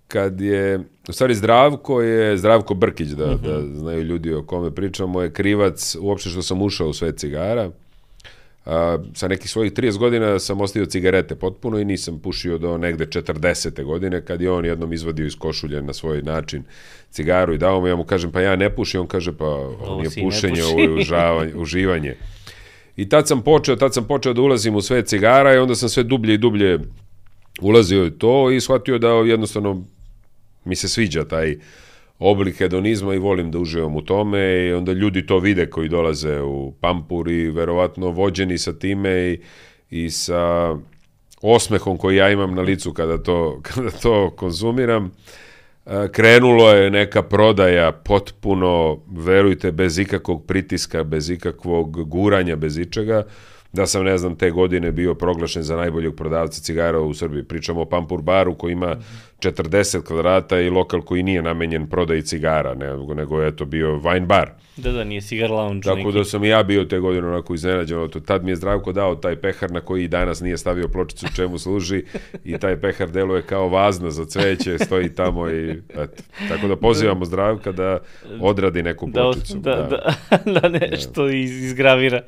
kad 0.07 0.41
je, 0.41 0.79
u 1.09 1.13
stvari 1.13 1.35
Zdravko 1.35 2.01
je, 2.01 2.37
Zdravko 2.37 2.73
Brkić, 2.73 3.07
da, 3.07 3.25
da 3.25 3.61
znaju 3.75 4.03
ljudi 4.03 4.33
o 4.33 4.43
kome 4.43 4.71
pričamo, 4.71 5.21
je 5.21 5.33
krivac 5.33 5.95
uopšte 5.99 6.29
što 6.29 6.41
sam 6.41 6.61
ušao 6.61 6.87
u 6.89 6.93
svet 6.93 7.17
cigara. 7.17 7.71
A, 8.65 8.97
sa 9.13 9.27
nekih 9.27 9.51
svojih 9.51 9.73
30 9.73 9.97
godina 9.97 10.39
sam 10.39 10.61
ostavio 10.61 10.85
cigarete 10.85 11.35
potpuno 11.35 11.79
i 11.79 11.85
nisam 11.85 12.19
pušio 12.19 12.57
do 12.57 12.77
negde 12.77 13.05
40. 13.05 13.83
godine 13.83 14.25
kad 14.25 14.41
je 14.41 14.51
on 14.51 14.65
jednom 14.65 14.93
izvadio 14.93 15.25
iz 15.25 15.35
košulje 15.35 15.81
na 15.81 15.93
svoj 15.93 16.21
način 16.21 16.63
cigaru 17.11 17.53
i 17.53 17.57
dao 17.57 17.81
mu, 17.81 17.87
ja 17.87 17.95
mu 17.95 18.03
kažem 18.03 18.31
pa 18.31 18.41
ja 18.41 18.55
ne 18.55 18.75
pušim, 18.75 19.01
on 19.01 19.07
kaže 19.07 19.37
pa 19.37 19.69
si 20.09 20.19
ne 20.19 20.25
pušenje, 20.25 20.61
puši. 20.61 20.73
ovo 20.73 20.79
je 20.79 20.93
užavanje, 20.93 21.55
uživanje. 21.63 22.15
I 22.95 23.09
tad 23.09 23.27
sam 23.27 23.41
počeo, 23.41 23.75
tad 23.75 23.93
sam 23.93 24.07
počeo 24.07 24.33
da 24.33 24.41
ulazim 24.41 24.75
u 24.75 24.81
svet 24.81 25.07
cigara 25.07 25.53
i 25.53 25.57
onda 25.57 25.75
sam 25.75 25.89
sve 25.89 26.03
dublje 26.03 26.33
i 26.33 26.37
dublje 26.37 26.79
ulazio 27.61 28.05
u 28.05 28.09
to 28.09 28.51
i 28.51 28.61
shvatio 28.61 28.97
da 28.97 29.07
jednostavno 29.07 29.83
mi 30.65 30.75
se 30.75 30.89
sviđa 30.89 31.23
taj 31.23 31.57
oblik 32.19 32.57
hedonizma 32.57 33.13
i 33.13 33.19
volim 33.19 33.51
da 33.51 33.59
uživam 33.59 33.95
u 33.95 34.01
tome 34.01 34.65
i 34.65 34.73
onda 34.73 34.91
ljudi 34.91 35.25
to 35.25 35.39
vide 35.39 35.69
koji 35.69 35.89
dolaze 35.89 36.41
u 36.41 36.73
Pampur 36.79 37.27
i 37.31 37.49
verovatno 37.49 38.09
vođeni 38.09 38.57
sa 38.57 38.73
time 38.73 39.09
i, 39.11 39.39
i 39.89 40.09
sa 40.09 40.75
osmehom 41.41 41.97
koji 41.97 42.15
ja 42.15 42.29
imam 42.29 42.55
na 42.55 42.61
licu 42.61 42.93
kada 42.93 43.17
to, 43.17 43.59
kada 43.73 43.89
to 43.89 44.31
konzumiram. 44.35 45.11
E, 45.85 46.07
Krenulo 46.11 46.69
je 46.69 46.91
neka 46.91 47.23
prodaja 47.23 47.91
potpuno, 47.91 48.99
verujte, 49.11 49.71
bez 49.71 49.99
ikakvog 49.99 50.45
pritiska, 50.45 51.03
bez 51.03 51.29
ikakvog 51.29 52.09
guranja, 52.09 52.55
bez 52.55 52.77
ičega 52.77 53.23
da 53.73 53.87
sam, 53.87 54.03
ne 54.03 54.17
znam, 54.17 54.35
te 54.35 54.51
godine 54.51 54.91
bio 54.91 55.15
proglašen 55.15 55.63
za 55.63 55.75
najboljeg 55.75 56.15
prodavca 56.15 56.61
cigara 56.61 56.99
u 56.99 57.13
Srbiji. 57.13 57.43
Pričamo 57.43 57.81
o 57.81 57.85
Pampur 57.85 58.21
baru 58.21 58.55
koji 58.55 58.71
ima 58.71 58.95
40 59.43 60.03
kvadrata 60.03 60.59
i 60.59 60.69
lokal 60.69 61.01
koji 61.01 61.23
nije 61.23 61.41
namenjen 61.41 61.87
prodaji 61.89 62.21
cigara, 62.21 62.73
nego, 62.73 63.13
nego 63.13 63.41
je 63.41 63.55
to 63.55 63.65
bio 63.65 63.87
wine 63.87 64.25
bar. 64.25 64.49
Da, 64.77 64.91
da, 64.91 65.03
nije 65.03 65.21
cigar 65.21 65.51
lounge 65.51 65.83
Tako 65.83 65.97
neki. 65.97 66.11
da 66.11 66.23
sam 66.23 66.43
i 66.43 66.47
ja 66.47 66.63
bio 66.63 66.85
te 66.85 66.99
godine 66.99 67.27
onako 67.27 67.53
iznenađen. 67.53 68.09
To- 68.09 68.19
Tad 68.19 68.43
mi 68.43 68.51
je 68.51 68.55
Zdravko 68.55 68.91
dao 68.91 69.15
taj 69.15 69.35
pehar 69.35 69.71
na 69.71 69.81
koji 69.81 70.03
i 70.03 70.07
danas 70.07 70.41
nije 70.41 70.57
stavio 70.57 70.87
pločicu 70.87 71.25
čemu 71.35 71.57
služi 71.57 72.03
i 72.43 72.57
taj 72.57 72.81
pehar 72.81 73.09
deluje 73.11 73.41
kao 73.41 73.69
vazna 73.69 74.11
za 74.11 74.25
cveće, 74.25 74.77
stoji 74.79 75.15
tamo 75.15 75.49
i 75.49 75.69
eto. 75.89 76.23
Tako 76.49 76.67
da 76.67 76.75
pozivamo 76.75 77.25
Zdravka 77.25 77.71
da 77.71 77.99
odradi 78.41 78.83
neku 78.83 79.07
da, 79.07 79.21
pločicu. 79.21 79.57
da, 79.57 79.75
da, 80.45 80.59
da 80.59 80.69
nešto 80.91 81.29
iz, 81.29 81.63
izgravira. 81.63 82.21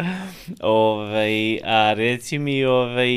Ovaj, 0.61 1.59
a 1.63 1.93
reci 1.93 2.37
mi, 2.39 2.65
ovaj, 2.65 3.09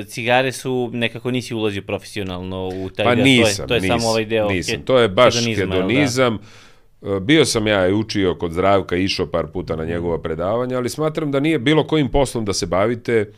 e, 0.00 0.04
cigare 0.04 0.52
su, 0.52 0.90
nekako 0.92 1.30
nisi 1.30 1.54
ulazio 1.54 1.82
profesionalno 1.82 2.68
u 2.68 2.90
taj 2.90 3.04
Pa 3.04 3.14
nisam, 3.30 3.56
to 3.56 3.62
je, 3.62 3.66
to 3.66 3.74
je 3.74 3.80
nisam, 3.80 4.00
samo 4.00 4.10
ovaj 4.10 4.24
deo 4.24 4.48
nisam. 4.48 4.82
To 4.84 4.98
je 4.98 5.08
baš 5.08 5.34
hedonizma, 5.34 5.62
jel 5.62 5.68
da? 5.68 5.76
hedonizam. 5.76 6.38
E, 7.02 7.20
Bio 7.20 7.44
sam 7.44 7.66
ja 7.66 7.88
i 7.88 7.92
učio 7.92 8.34
kod 8.34 8.52
Zdravka, 8.52 8.96
išao 8.96 9.26
par 9.26 9.46
puta 9.46 9.76
na 9.76 9.84
njegova 9.84 10.22
predavanja, 10.22 10.76
ali 10.76 10.88
smatram 10.88 11.30
da 11.30 11.40
nije 11.40 11.58
bilo 11.58 11.86
kojim 11.86 12.08
poslom 12.08 12.44
da 12.44 12.52
se 12.52 12.66
bavite, 12.66 13.32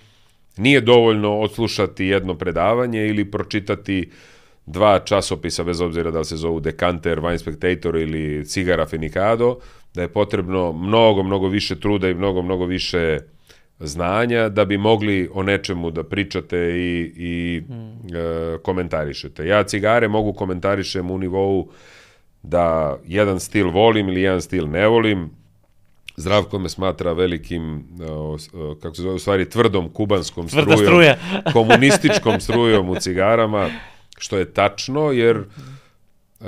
nije 0.57 0.80
dovoljno 0.80 1.39
odslušati 1.39 2.07
jedno 2.07 2.34
predavanje 2.34 3.07
ili 3.07 3.30
pročitati 3.30 4.11
dva 4.66 4.99
časopisa, 4.99 5.64
bez 5.64 5.80
obzira 5.80 6.11
da 6.11 6.24
se 6.24 6.36
zovu 6.36 6.61
Decanter, 6.61 7.20
Wine 7.20 7.39
Spectator 7.39 7.97
ili 7.97 8.45
Cigara 8.47 8.86
Finicado, 8.86 9.59
da 9.95 10.03
je 10.03 10.09
potrebno 10.09 10.72
mnogo, 10.72 11.22
mnogo 11.22 11.49
više 11.49 11.80
truda 11.80 12.09
i 12.09 12.14
mnogo, 12.14 12.43
mnogo 12.43 12.64
više 12.64 13.18
znanja 13.81 14.49
da 14.49 14.64
bi 14.64 14.79
mogli 14.79 15.31
o 15.33 15.43
nečemu 15.43 15.91
da 15.91 16.03
pričate 16.05 16.57
i, 16.59 17.12
i 17.16 17.62
e, 18.09 18.59
komentarišete. 18.59 19.47
Ja 19.47 19.62
cigare 19.62 20.09
mogu 20.09 20.33
komentarišem 20.33 21.11
u 21.11 21.18
nivou 21.18 21.70
da 22.43 22.99
jedan 23.05 23.41
stil 23.41 23.70
volim 23.70 24.09
ili 24.09 24.22
jedan 24.22 24.41
stil 24.41 24.68
ne 24.68 24.87
volim. 24.87 25.31
Zdravko 26.16 26.59
me 26.59 26.68
smatra 26.68 27.12
velikim, 27.12 27.85
o, 28.03 28.39
s- 28.39 28.51
o, 28.55 28.76
kako 28.83 28.95
se 28.95 29.03
zove, 29.03 29.14
u 29.14 29.18
stvari 29.18 29.51
tvrdom 29.51 29.89
kubanskom 29.89 30.49
Tvrda 30.49 30.76
strujom, 30.76 31.14
komunističkom 31.53 32.41
strujom 32.41 32.89
u 32.89 32.97
cigarama, 32.97 33.68
što 34.18 34.39
je 34.39 34.53
tačno, 34.53 35.12
jer 35.12 35.45
uh, 36.41 36.47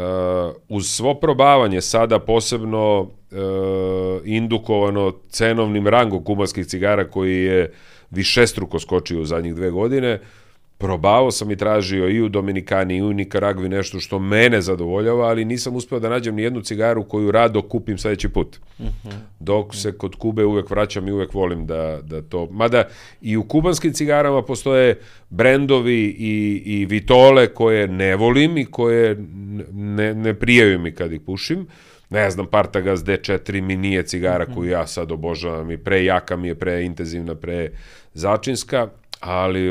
uz 0.69 0.87
svo 0.87 1.15
probavanje 1.15 1.81
sada 1.81 2.19
posebno 2.19 3.01
uh, 3.01 3.09
indukovano 4.25 5.13
cenovnim 5.29 5.87
rangom 5.89 6.25
kubanskih 6.25 6.67
cigara 6.67 7.09
koji 7.09 7.45
je 7.45 7.73
višestruko 8.11 8.79
skočio 8.79 9.21
u 9.21 9.25
zadnjih 9.25 9.55
dve 9.55 9.71
godine, 9.71 10.21
probavao 10.81 11.31
sam 11.31 11.51
i 11.51 11.57
tražio 11.57 12.09
i 12.09 12.23
u 12.23 12.29
Dominikani 12.29 12.97
i 12.97 13.03
u 13.03 13.13
Nikaragvi 13.13 13.69
nešto 13.69 14.01
što 14.01 14.19
mene 14.19 14.61
zadovoljava, 14.61 15.27
ali 15.27 15.45
nisam 15.45 15.77
uspeo 15.77 16.01
da 16.01 16.09
nađem 16.09 16.35
ni 16.35 16.43
jednu 16.43 16.61
cigaru 16.61 17.05
koju 17.05 17.31
rado 17.31 17.63
kupim 17.63 17.99
sledeći 17.99 18.29
put. 18.29 18.59
Dok 19.41 19.75
se 19.75 19.93
kod 19.93 20.15
Kube 20.15 20.45
uvek 20.45 20.71
vraćam 20.71 21.09
i 21.09 21.13
uvek 21.13 21.35
volim 21.35 21.67
da, 21.67 22.01
da 22.03 22.23
to... 22.23 22.49
Mada 22.51 22.85
i 23.21 23.37
u 23.37 23.45
kubanskim 23.45 23.93
cigarama 23.93 24.43
postoje 24.43 24.99
brendovi 25.31 26.17
i, 26.19 26.63
i 26.65 26.87
vitole 26.87 27.47
koje 27.47 27.89
ne 27.89 28.17
volim 28.17 28.59
i 28.59 28.65
koje 28.65 29.17
ne, 29.73 30.15
ne 30.15 30.35
prijaju 30.35 30.79
mi 30.79 30.93
kad 30.93 31.13
ih 31.13 31.21
pušim. 31.21 31.67
Ne 32.11 32.31
znam, 32.31 32.47
Partagaz 32.47 33.05
D4 33.05 33.61
mi 33.61 33.77
nije 33.77 34.03
cigara 34.03 34.47
koju 34.47 34.71
ja 34.71 34.87
sad 34.87 35.13
obožavam 35.13 35.71
i 35.71 35.79
pre 35.79 36.05
jaka 36.05 36.37
mi 36.37 36.49
je, 36.49 36.55
pre 36.55 36.85
intenzivna, 36.85 37.35
pre 37.35 37.71
začinska, 38.15 38.89
ali 39.21 39.71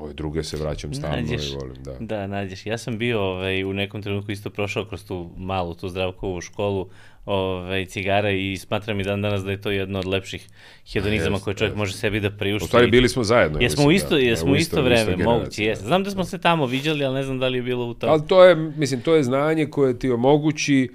ove, 0.00 0.12
druge 0.12 0.42
se 0.42 0.56
vraćam 0.56 0.94
stalno 0.94 1.16
Nađeš. 1.16 1.48
i 1.48 1.54
volim, 1.54 1.76
da. 1.76 1.96
Da, 2.00 2.26
nađeš. 2.26 2.66
Ja 2.66 2.78
sam 2.78 2.98
bio 2.98 3.20
ovaj, 3.22 3.64
u 3.64 3.72
nekom 3.72 4.02
trenutku 4.02 4.32
isto 4.32 4.50
prošao 4.50 4.84
kroz 4.84 5.04
tu 5.04 5.30
malu, 5.36 5.74
tu 5.74 5.88
zdravkovu 5.88 6.40
školu 6.40 6.88
ovaj, 7.26 7.86
cigara 7.86 8.30
i 8.30 8.56
smatram 8.56 9.00
i 9.00 9.04
dan 9.04 9.22
danas 9.22 9.44
da 9.44 9.50
je 9.50 9.60
to 9.60 9.70
jedno 9.70 9.98
od 9.98 10.06
lepših 10.06 10.48
hedonizama 10.86 11.38
koje 11.38 11.54
čovjek 11.54 11.70
jest. 11.70 11.78
može 11.78 11.92
sebi 11.92 12.20
da 12.20 12.30
priušti. 12.30 12.64
U 12.64 12.68
stvari 12.68 12.90
bili 12.90 13.08
smo 13.08 13.24
zajedno. 13.24 13.58
ja 13.58 13.62
Jesmo 13.62 13.84
u 13.84 13.92
isto, 13.92 14.10
da. 14.10 14.18
jesmo 14.18 14.46
Da, 14.46 14.52
u 14.52 14.56
isto 14.56 14.82
vreme, 14.82 15.00
istoj 15.10 15.16
moguće, 15.16 15.64
jeste. 15.64 15.82
da. 15.82 15.88
Znam 15.88 16.04
da 16.04 16.10
smo 16.10 16.24
se 16.24 16.38
tamo 16.38 16.66
viđali, 16.66 17.04
ali 17.04 17.14
ne 17.14 17.22
znam 17.22 17.38
da 17.38 17.48
li 17.48 17.58
je 17.58 17.62
bilo 17.62 17.86
u 17.86 17.94
tom. 17.94 18.10
Ali 18.10 18.26
to 18.26 18.44
je, 18.44 18.54
mislim, 18.54 19.00
to 19.00 19.14
je 19.14 19.22
znanje 19.22 19.66
koje 19.66 19.98
ti 19.98 20.10
omogući 20.10 20.88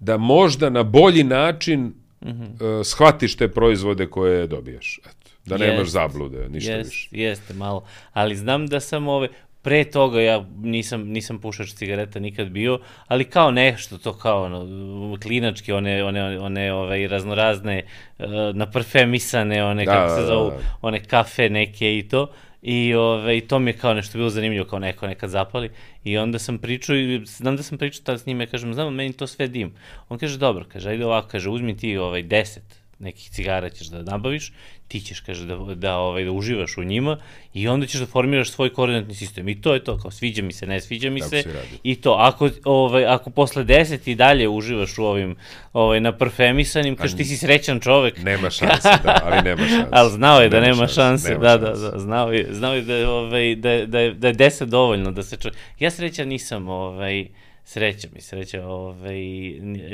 da 0.00 0.16
možda 0.16 0.70
na 0.70 0.82
bolji 0.82 1.24
način 1.24 1.92
Mhm. 2.22 2.42
uh, 2.42 2.48
shvatiš 2.84 3.36
te 3.36 3.48
proizvode 3.48 4.06
koje 4.06 4.46
dobijaš. 4.46 4.98
Eto, 5.00 5.25
da 5.46 5.56
nemaš 5.56 5.78
Jest. 5.78 5.92
zablude, 5.92 6.48
ništa 6.48 6.72
Jest, 6.72 6.90
više. 6.90 7.08
Jeste, 7.12 7.54
malo. 7.54 7.84
Ali 8.12 8.36
znam 8.36 8.66
da 8.66 8.80
sam 8.80 9.08
ove, 9.08 9.28
pre 9.66 9.84
toga 9.84 10.20
ja 10.20 10.44
nisam, 10.62 11.08
nisam 11.08 11.38
pušač 11.38 11.72
cigareta 11.74 12.20
nikad 12.20 12.48
bio, 12.48 12.78
ali 13.06 13.24
kao 13.24 13.50
nešto, 13.50 13.98
to 13.98 14.12
kao 14.12 14.44
ono, 14.44 15.16
klinački, 15.22 15.72
one, 15.72 16.04
one, 16.04 16.40
one 16.40 16.72
ovaj, 16.72 17.06
raznorazne, 17.06 17.82
uh, 18.18 18.26
naparfemisane, 18.54 19.64
one, 19.64 19.84
Da, 19.84 19.92
kako 19.92 20.08
da, 20.08 20.14
se 20.14 20.20
da, 20.20 20.26
zovu, 20.26 20.50
da. 20.50 20.56
one 20.82 21.04
kafe 21.04 21.50
neke 21.50 21.98
i 21.98 22.08
to. 22.08 22.30
I 22.62 22.94
ove, 22.94 23.38
i 23.38 23.40
to 23.40 23.58
mi 23.58 23.70
je 23.70 23.76
kao 23.76 23.94
nešto 23.94 24.18
bilo 24.18 24.30
zanimljivo, 24.30 24.66
kao 24.66 24.78
neko 24.78 25.06
nekad 25.06 25.30
zapali. 25.30 25.70
I 26.04 26.18
onda 26.18 26.38
sam 26.38 26.58
pričao, 26.58 26.96
i 26.96 27.22
znam 27.26 27.56
da 27.56 27.62
sam 27.62 27.78
pričao 27.78 28.04
tad 28.04 28.20
s 28.20 28.26
njime, 28.26 28.44
ja 28.44 28.50
kažem, 28.50 28.74
znam, 28.74 28.94
meni 28.94 29.12
to 29.12 29.26
sve 29.26 29.48
dim. 29.48 29.74
On 30.08 30.18
kaže, 30.18 30.38
dobro, 30.38 30.64
kaže, 30.72 30.90
ajde 30.90 31.06
ovako, 31.06 31.28
kaže, 31.28 31.50
uzmi 31.50 31.76
ti 31.76 31.96
ovaj, 31.96 32.22
deset 32.22 32.85
nekih 32.98 33.30
cigara 33.30 33.70
ćeš 33.70 33.86
da 33.86 34.02
nabaviš, 34.02 34.52
ti 34.88 35.00
ćeš, 35.00 35.20
kaže, 35.20 35.46
da, 35.46 35.56
da, 35.74 35.96
ovaj, 35.96 36.24
da 36.24 36.30
uživaš 36.30 36.76
u 36.76 36.84
njima 36.84 37.18
i 37.54 37.68
onda 37.68 37.86
ćeš 37.86 38.00
da 38.00 38.06
formiraš 38.06 38.50
svoj 38.50 38.72
koordinatni 38.72 39.14
sistem. 39.14 39.48
I 39.48 39.60
to 39.60 39.74
je 39.74 39.84
to, 39.84 39.98
kao 39.98 40.10
sviđa 40.10 40.42
mi 40.42 40.52
se, 40.52 40.66
ne 40.66 40.80
sviđa 40.80 41.10
mi 41.10 41.20
Tako 41.20 41.30
se. 41.30 41.44
I 41.82 41.94
to, 41.94 42.12
ako, 42.12 42.50
ovaj, 42.64 43.06
ako 43.06 43.30
posle 43.30 43.64
deset 43.64 44.08
i 44.08 44.14
dalje 44.14 44.48
uživaš 44.48 44.98
u 44.98 45.04
ovim 45.04 45.36
ovaj, 45.72 46.00
na 46.00 46.12
parfemisanim, 46.12 46.96
kaže, 46.96 47.16
ti 47.16 47.24
si 47.24 47.36
srećan 47.36 47.80
čovek. 47.80 48.22
Nema 48.22 48.50
šanse, 48.50 48.88
da, 49.04 49.20
ali 49.24 49.42
nema 49.42 49.68
šanse. 49.76 49.88
Ali 49.90 50.10
znao 50.10 50.40
je 50.40 50.48
da 50.48 50.60
nema, 50.60 50.86
šanse, 50.86 50.94
šanse, 50.94 51.28
nema 51.28 51.42
da, 51.42 51.58
da, 51.58 51.70
da, 51.70 51.98
znao 51.98 52.32
je, 52.32 52.48
znao 52.50 52.74
je 52.74 52.82
da 52.82 53.10
ovaj, 53.10 53.54
da, 53.54 53.86
da, 53.86 54.10
da 54.10 54.26
je 54.28 54.34
deset 54.34 54.68
dovoljno 54.68 55.10
da 55.10 55.22
se 55.22 55.36
čovjek... 55.36 55.58
Ja 55.78 55.90
sreća 55.90 56.24
nisam, 56.24 56.68
ovaj, 56.68 57.26
sreća 57.66 58.08
mi, 58.14 58.20
sreća, 58.20 58.66
ovaj, 58.66 59.18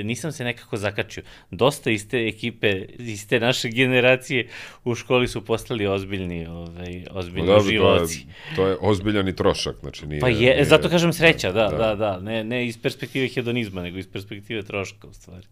nisam 0.04 0.32
se 0.32 0.44
nekako 0.44 0.76
zakačio. 0.76 1.22
Dosta 1.50 1.90
iz 1.90 2.08
te 2.08 2.26
ekipe, 2.28 2.84
iz 2.98 3.28
te 3.28 3.40
naše 3.40 3.68
generacije 3.68 4.48
u 4.84 4.94
školi 4.94 5.28
su 5.28 5.44
postali 5.44 5.86
ozbiljni, 5.86 6.46
ovaj, 6.46 7.04
No 7.10 7.18
ozbiljni 7.18 7.46
dobro, 7.46 7.62
to 7.62 7.68
je, 7.68 7.72
živoci. 7.72 8.26
to 8.56 8.66
je 8.66 8.76
ozbiljan 8.80 9.28
i 9.28 9.36
trošak, 9.36 9.76
znači 9.80 10.06
nije... 10.06 10.20
Pa 10.20 10.28
je, 10.28 10.34
nije- 10.36 10.64
zato 10.64 10.88
kažem 10.88 11.12
sreća, 11.12 11.52
da, 11.52 11.68
da, 11.68 11.94
da, 11.94 12.20
ne, 12.20 12.44
ne 12.44 12.66
iz 12.66 12.78
perspektive 12.82 13.28
hedonizma, 13.28 13.82
nego 13.82 13.98
iz 13.98 14.08
perspektive 14.12 14.62
troška, 14.62 15.06
u 15.08 15.12
stvari. 15.12 15.46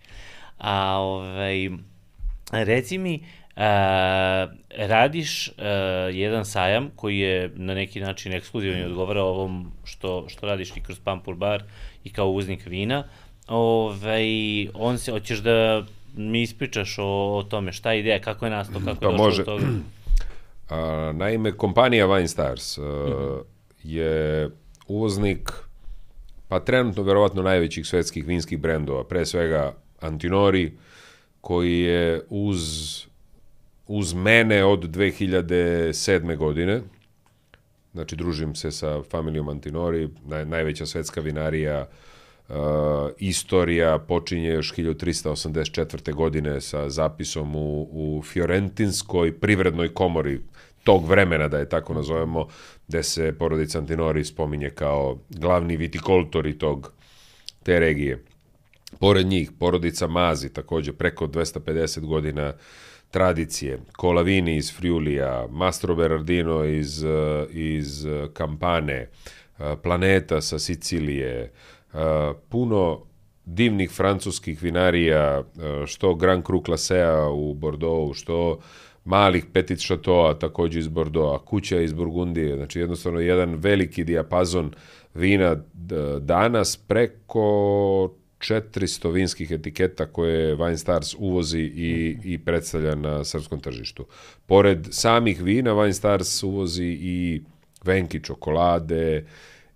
A, 0.58 0.96
ovaj, 0.98 1.70
reci 2.52 2.98
mi, 2.98 3.24
a, 3.56 4.46
radiš 4.76 5.48
a, 5.48 5.52
jedan 6.12 6.44
sajam 6.44 6.90
koji 6.96 7.18
je 7.18 7.50
na 7.54 7.74
neki 7.74 8.00
način 8.00 8.32
ekskluzivan 8.32 8.80
i 8.80 8.84
odgovara 8.84 9.22
ovom 9.22 9.72
što, 9.84 10.28
što 10.28 10.46
radiš 10.46 10.76
i 10.76 10.80
kroz 10.80 11.00
Pampur 11.04 11.34
bar 11.34 11.62
i 12.04 12.12
kao 12.12 12.30
uznik 12.30 12.66
vina. 12.66 13.04
Ovaj, 13.48 14.24
on 14.74 14.98
se, 14.98 15.12
hoćeš 15.12 15.38
da 15.38 15.84
mi 16.16 16.42
ispričaš 16.42 16.98
o, 16.98 17.36
o 17.36 17.42
tome 17.42 17.72
šta 17.72 17.92
je 17.92 18.00
ideja, 18.00 18.20
kako 18.20 18.44
je 18.44 18.50
nastao, 18.50 18.80
kako 18.84 19.00
Pa 19.00 19.06
je 19.06 19.12
došlo 19.12 19.24
može. 19.24 19.44
do 19.44 19.50
toga. 19.50 19.66
A, 20.70 21.12
naime, 21.14 21.52
kompanija 21.52 22.06
Wine 22.06 22.26
Stars 22.26 22.78
uh, 22.78 22.84
je 23.82 24.48
uvoznik 24.86 25.52
pa 26.48 26.60
trenutno 26.60 27.02
verovatno 27.02 27.42
najvećih 27.42 27.86
svetskih 27.86 28.26
vinskih 28.26 28.58
brendova, 28.58 29.04
pre 29.04 29.26
svega 29.26 29.74
Antinori, 30.00 30.72
koji 31.40 31.80
je 31.80 32.22
uz 32.28 32.60
uz 33.86 34.14
mene 34.14 34.64
od 34.64 34.90
2007. 34.90 36.36
godine. 36.36 36.80
Znači, 37.92 38.16
družim 38.16 38.54
se 38.54 38.70
sa 38.70 39.02
familijom 39.02 39.48
Antinori, 39.48 40.08
naj, 40.26 40.44
najveća 40.46 40.86
svetska 40.86 41.20
vinarija, 41.20 41.88
uh, 42.48 42.54
istorija 43.18 43.98
počinje 43.98 44.48
još 44.48 44.74
1384. 44.74 46.14
godine 46.14 46.60
sa 46.60 46.88
zapisom 46.88 47.56
u, 47.56 47.88
u 47.92 48.22
Fiorentinskoj 48.22 49.40
privrednoj 49.40 49.94
komori 49.94 50.40
tog 50.84 51.08
vremena, 51.08 51.48
da 51.48 51.58
je 51.58 51.68
tako 51.68 51.94
nazovemo, 51.94 52.46
gde 52.88 53.02
se 53.02 53.32
porodica 53.38 53.78
Antinori 53.78 54.24
spominje 54.24 54.70
kao 54.70 55.18
glavni 55.28 55.76
vitikoltori 55.76 56.58
tog, 56.58 56.92
te 57.62 57.80
regije. 57.80 58.24
Pored 58.98 59.26
njih, 59.26 59.50
porodica 59.58 60.06
Mazi, 60.06 60.48
takođe 60.48 60.92
preko 60.92 61.26
250 61.26 62.00
godina 62.00 62.52
tradicije, 63.10 63.78
Kolavini 63.96 64.56
iz 64.56 64.76
Friulija, 64.76 65.46
Mastro 65.50 65.94
Berardino 65.94 66.64
iz, 66.64 67.04
eh, 67.04 67.46
iz 67.50 68.06
Kampane, 68.32 69.08
eh, 69.58 69.76
Planeta 69.82 70.40
sa 70.40 70.58
Sicilije, 70.58 71.52
eh, 71.94 71.98
puno 72.48 73.00
divnih 73.44 73.90
francuskih 73.90 74.62
vinarija, 74.62 75.42
što 75.86 76.14
Grand 76.14 76.46
Cru 76.46 76.62
Clasea 76.64 77.28
u 77.28 77.54
Bordeaux, 77.54 78.18
što 78.18 78.58
malih 79.04 79.46
Petit 79.52 79.78
Chateau, 79.78 80.34
takođe 80.34 80.78
iz 80.78 80.88
Bordeaux, 80.88 81.44
kuća 81.44 81.80
iz 81.80 81.92
Burgundije, 81.92 82.56
znači 82.56 82.80
jednostavno 82.80 83.20
jedan 83.20 83.54
veliki 83.54 84.04
dijapazon 84.04 84.72
vina 85.14 85.56
danas 86.20 86.76
preko 86.76 88.10
400 88.40 89.12
vinskih 89.12 89.50
etiketa 89.50 90.06
koje 90.06 90.56
Wine 90.56 90.76
Stars 90.76 91.14
uvozi 91.18 91.60
i, 91.60 92.16
i 92.24 92.38
predstavlja 92.38 92.94
na 92.94 93.24
srpskom 93.24 93.60
tržištu. 93.60 94.06
Pored 94.46 94.88
samih 94.90 95.42
vina, 95.42 95.70
Wine 95.70 95.92
Stars 95.92 96.42
uvozi 96.42 96.98
i 97.00 97.42
venki 97.84 98.20
čokolade 98.22 99.24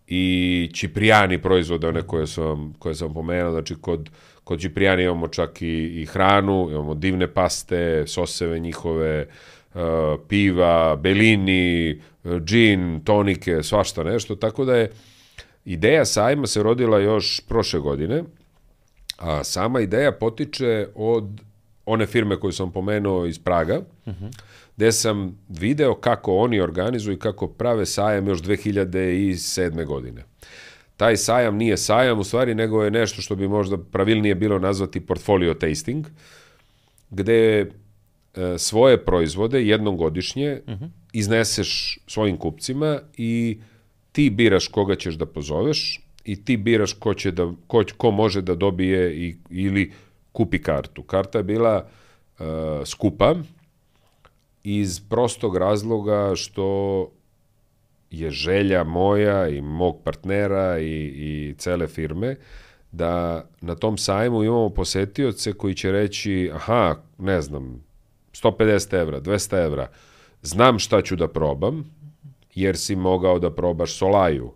i 0.07 0.71
Čiprijani 0.75 1.43
proizvode, 1.43 1.89
one 1.89 2.03
koje 2.03 2.27
sam, 2.27 2.75
koje 2.79 2.95
sam 2.95 3.15
pomenuo, 3.15 3.51
znači 3.51 3.75
kod, 3.75 4.11
kod 4.45 4.61
Čiprijani 4.61 5.03
imamo 5.03 5.29
čak 5.29 5.63
i, 5.63 6.03
i 6.03 6.07
hranu, 6.07 6.69
imamo 6.71 6.95
divne 6.95 7.27
paste, 7.35 8.05
soseve 8.07 8.59
njihove, 8.59 9.27
uh, 9.75 9.81
piva, 10.29 10.97
belini, 10.97 12.01
džin, 12.45 13.01
tonike, 13.05 13.63
svašta 13.63 14.05
nešto, 14.05 14.37
tako 14.37 14.65
da 14.65 14.77
je 14.77 14.91
ideja 15.65 16.05
sajma 16.05 16.47
se 16.47 16.63
rodila 16.63 16.99
još 16.99 17.41
prošle 17.49 17.81
godine, 17.81 18.23
A 19.17 19.45
sama 19.45 19.81
ideja 19.81 20.13
potiče 20.13 20.87
od 20.95 21.41
one 21.87 22.07
firme 22.07 22.41
koju 22.41 22.53
sam 22.53 22.73
pomenuo 22.73 23.27
iz 23.27 23.39
Praga, 23.39 23.79
uh 24.07 24.15
-huh. 24.15 24.31
gde 24.77 24.93
sam 24.93 25.39
video 25.49 25.95
kako 25.95 26.37
oni 26.37 26.61
organizuju 26.61 27.15
i 27.15 27.19
kako 27.19 27.49
prave 27.49 27.87
sajam 27.87 28.29
još 28.29 28.43
2007. 28.43 29.85
godine. 29.85 30.25
Taj 30.97 31.17
sajam 31.17 31.57
nije 31.57 31.77
sajam 31.77 32.19
u 32.19 32.25
stvari, 32.25 32.55
nego 32.55 32.85
je 32.85 32.91
nešto 32.91 33.23
što 33.23 33.37
bi 33.37 33.49
možda 33.49 33.79
pravilnije 33.79 34.35
bilo 34.35 34.59
nazvati 34.59 35.07
portfolio 35.07 35.55
tasting, 35.55 36.07
gde 37.11 37.61
e, 37.61 37.67
svoje 38.59 39.05
proizvode 39.05 39.67
jednom 39.67 39.97
godišnje 39.97 40.61
uh 40.67 40.75
-huh. 40.75 40.89
izneseš 41.13 41.99
svojim 42.07 42.37
kupcima 42.37 43.01
i 43.17 43.61
ti 44.13 44.31
biraš 44.31 44.69
koga 44.69 44.97
ćeš 44.97 45.15
da 45.15 45.27
pozoveš, 45.27 46.04
i 46.25 46.45
ti 46.45 46.57
biraš 46.57 46.93
ko, 46.93 47.15
će 47.15 47.31
da, 47.31 47.53
ko, 47.67 47.85
ko 47.97 48.11
može 48.11 48.43
da 48.43 48.55
dobije 48.55 49.15
i, 49.17 49.37
ili 49.51 49.93
kupi 50.33 50.63
kartu. 50.63 51.03
Karta 51.03 51.39
je 51.39 51.45
bila 51.45 51.87
uh, 52.39 52.47
skupa 52.85 53.35
iz 54.65 55.01
prostog 55.09 55.57
razloga 55.57 56.33
što 56.35 57.09
je 58.11 58.31
želja 58.31 58.85
moja 58.85 59.49
i 59.49 59.61
mog 59.61 60.01
partnera 60.05 60.79
i, 60.79 61.05
i 61.05 61.55
cele 61.59 61.87
firme 61.87 62.37
da 62.93 63.45
na 63.61 63.75
tom 63.75 63.99
sajmu 63.99 64.45
imamo 64.45 64.69
posetioce 64.71 65.53
koji 65.53 65.75
će 65.75 65.93
reći 65.93 66.51
aha, 66.55 66.97
ne 67.19 67.43
znam, 67.43 67.85
150 68.33 69.01
evra, 69.01 69.21
200 69.21 69.65
evra, 69.65 69.89
znam 70.43 70.79
šta 70.79 71.03
ću 71.03 71.17
da 71.17 71.29
probam, 71.29 71.85
jer 72.55 72.79
si 72.79 72.97
mogao 72.97 73.39
da 73.39 73.51
probaš 73.51 73.99
Solaju, 73.99 74.53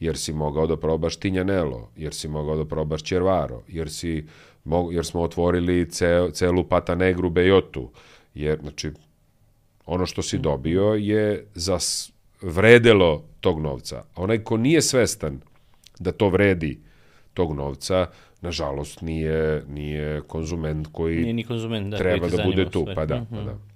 jer 0.00 0.18
si 0.18 0.32
mogao 0.32 0.66
da 0.66 0.76
probaš 0.76 1.16
Tinjanelo, 1.16 1.90
jer 1.96 2.14
si 2.14 2.28
mogao 2.28 2.56
da 2.56 2.64
probaš 2.64 3.02
Červaro, 3.02 3.62
jer, 3.68 3.90
si, 3.90 4.26
jer 4.92 5.06
smo 5.06 5.22
otvorili 5.22 5.90
ce, 5.90 6.30
celu 6.32 6.64
Pata 6.64 6.94
Negru 6.94 7.30
Bejotu, 7.30 7.90
jer, 8.34 8.58
znači, 8.60 8.90
ono 9.86 10.06
što 10.06 10.22
si 10.22 10.38
dobio 10.38 10.84
je 10.84 11.46
za 11.54 11.78
vredelo 12.42 13.24
tog 13.40 13.60
novca. 13.60 13.96
A 14.14 14.22
onaj 14.22 14.38
ko 14.38 14.56
nije 14.56 14.82
svestan 14.82 15.40
da 15.98 16.12
to 16.12 16.28
vredi 16.28 16.80
tog 17.34 17.56
novca, 17.56 18.06
nažalost 18.40 19.02
nije, 19.02 19.62
nije 19.68 20.20
konzument 20.20 20.88
koji 20.92 21.16
nije 21.16 21.32
ni 21.34 21.44
konzument, 21.44 21.90
da, 21.90 21.96
treba 21.96 22.28
da 22.28 22.44
bude 22.44 22.70
tu. 22.70 22.86
Pa 22.94 23.06
da, 23.06 23.16
mm 23.16 23.20
-hmm. 23.20 23.30
pa 23.30 23.36
mhm. 23.36 23.46
da. 23.46 23.67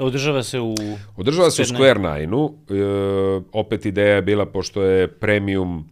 Održava 0.00 0.42
se 0.42 0.60
u... 0.60 0.74
Održava 1.16 1.50
se 1.50 1.62
u 1.62 1.64
Square 1.64 1.98
Nine-u. 1.98 2.54
E, 2.70 3.44
opet 3.52 3.86
ideja 3.86 4.14
je 4.14 4.22
bila, 4.22 4.46
pošto 4.46 4.82
je 4.82 5.08
premium 5.08 5.88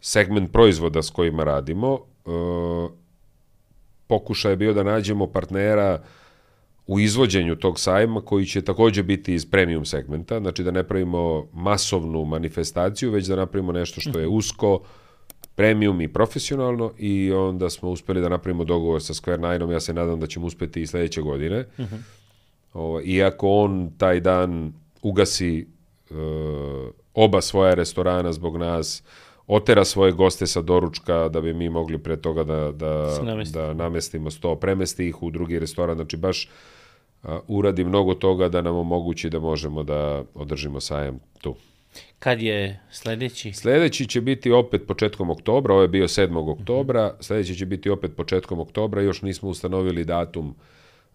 segment 0.00 0.52
proizvoda 0.52 1.02
s 1.02 1.10
kojima 1.10 1.44
radimo, 1.44 1.98
e, 2.26 2.30
pokušaj 4.06 4.52
je 4.52 4.56
bio 4.56 4.72
da 4.72 4.82
nađemo 4.82 5.26
partnera 5.26 6.02
u 6.86 7.00
izvođenju 7.00 7.56
tog 7.56 7.80
sajma 7.80 8.20
koji 8.20 8.46
će 8.46 8.62
takođe 8.62 9.02
biti 9.02 9.34
iz 9.34 9.46
premium 9.50 9.84
segmenta, 9.84 10.40
znači 10.40 10.62
da 10.62 10.70
ne 10.70 10.84
pravimo 10.84 11.46
masovnu 11.52 12.24
manifestaciju, 12.24 13.10
već 13.10 13.26
da 13.26 13.36
napravimo 13.36 13.72
nešto 13.72 14.00
što 14.00 14.18
je 14.18 14.28
usko, 14.28 14.80
premium 15.54 16.00
i 16.00 16.12
profesionalno 16.12 16.92
i 16.98 17.32
onda 17.32 17.70
smo 17.70 17.90
uspeli 17.90 18.20
da 18.20 18.28
napravimo 18.28 18.64
dogovor 18.64 19.02
sa 19.02 19.14
Square 19.14 19.50
Nine-om, 19.50 19.72
ja 19.72 19.80
se 19.80 19.94
nadam 19.94 20.20
da 20.20 20.26
ćemo 20.26 20.46
uspeti 20.46 20.82
i 20.82 20.86
sledeće 20.86 21.20
godine. 21.20 21.60
Uh 21.60 21.84
mhm. 21.84 21.94
-huh 21.94 22.23
Ovo, 22.74 23.00
iako 23.00 23.48
on 23.48 23.90
taj 23.98 24.20
dan 24.20 24.72
ugasi 25.02 25.66
uh, 26.10 26.16
oba 27.14 27.40
svoja 27.40 27.74
restorana 27.74 28.32
zbog 28.32 28.56
nas, 28.56 29.02
otera 29.46 29.84
svoje 29.84 30.12
goste 30.12 30.46
sa 30.46 30.60
doručka 30.60 31.28
da 31.28 31.40
bi 31.40 31.54
mi 31.54 31.68
mogli 31.68 31.98
pre 31.98 32.16
toga 32.16 32.44
da, 32.44 32.72
da, 32.72 33.18
da 33.52 33.74
namestimo 33.74 34.30
sto, 34.30 34.56
premesti 34.56 35.08
ih 35.08 35.22
u 35.22 35.30
drugi 35.30 35.58
restoran, 35.58 35.96
znači 35.96 36.16
baš 36.16 36.50
uh, 37.22 37.30
uradi 37.48 37.84
mnogo 37.84 38.14
toga 38.14 38.48
da 38.48 38.62
nam 38.62 38.76
omogući 38.76 39.30
da 39.30 39.38
možemo 39.38 39.82
da 39.82 40.24
održimo 40.34 40.80
sajam 40.80 41.20
tu. 41.40 41.54
Kad 42.18 42.42
je 42.42 42.80
sledeći? 42.90 43.52
Sledeći 43.52 44.06
će 44.06 44.20
biti 44.20 44.50
opet 44.50 44.86
početkom 44.86 45.30
oktobra, 45.30 45.74
ovo 45.74 45.82
je 45.82 45.88
bio 45.88 46.08
7. 46.08 46.52
oktobra, 46.52 47.00
-huh. 47.00 47.22
sledeći 47.22 47.56
će 47.56 47.66
biti 47.66 47.90
opet 47.90 48.16
početkom 48.16 48.60
oktobra, 48.60 49.02
još 49.02 49.22
nismo 49.22 49.48
ustanovili 49.48 50.04
datum 50.04 50.48
uh, 50.48 50.54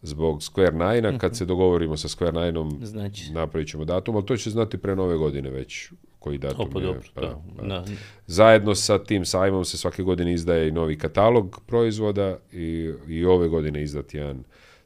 zbog 0.02 0.42
Square 0.42 0.74
Nine-a, 0.74 1.18
kad 1.18 1.38
se 1.38 1.46
dogovorimo 1.46 1.98
sa 1.98 2.08
Square 2.08 2.46
Nine-om, 2.46 2.80
znači. 2.82 3.32
napravit 3.32 3.70
ćemo 3.70 3.86
datum, 3.86 4.16
ali 4.16 4.26
to 4.26 4.38
će 4.38 4.50
znati 4.50 4.78
pre 4.78 4.96
nove 4.96 5.18
godine 5.18 5.50
već 5.50 5.92
koji 6.20 6.38
datum 6.38 6.66
Opa, 6.70 6.80
je. 6.80 6.86
Dobro, 6.86 7.02
pa, 7.14 7.22
da, 7.22 7.42
pa. 7.58 7.66
Da. 7.66 7.86
Zajedno 8.28 8.76
sa 8.76 9.04
tim 9.04 9.26
sajmom 9.26 9.66
se 9.66 9.78
svake 9.78 10.04
godine 10.04 10.34
izdaje 10.34 10.68
i 10.68 10.72
novi 10.72 10.98
katalog 10.98 11.62
proizvoda 11.66 12.38
i, 12.52 12.92
i 13.08 13.26
ove 13.26 13.48
godine 13.48 13.84
izdat 13.84 14.14
jedan 14.14 14.44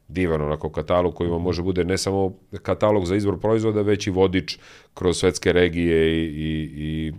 divan 0.08 0.40
onako 0.40 0.70
katalog 0.70 1.14
koji 1.14 1.30
vam 1.30 1.42
može 1.42 1.62
bude 1.62 1.84
ne 1.84 1.98
samo 1.98 2.34
katalog 2.62 3.06
za 3.06 3.16
izbor 3.16 3.40
proizvoda, 3.40 3.82
već 3.82 4.06
i 4.06 4.10
vodič 4.10 4.58
kroz 4.94 5.16
svetske 5.16 5.52
regije 5.52 6.18
i, 6.18 6.24
i, 6.24 6.70
i 6.76 7.12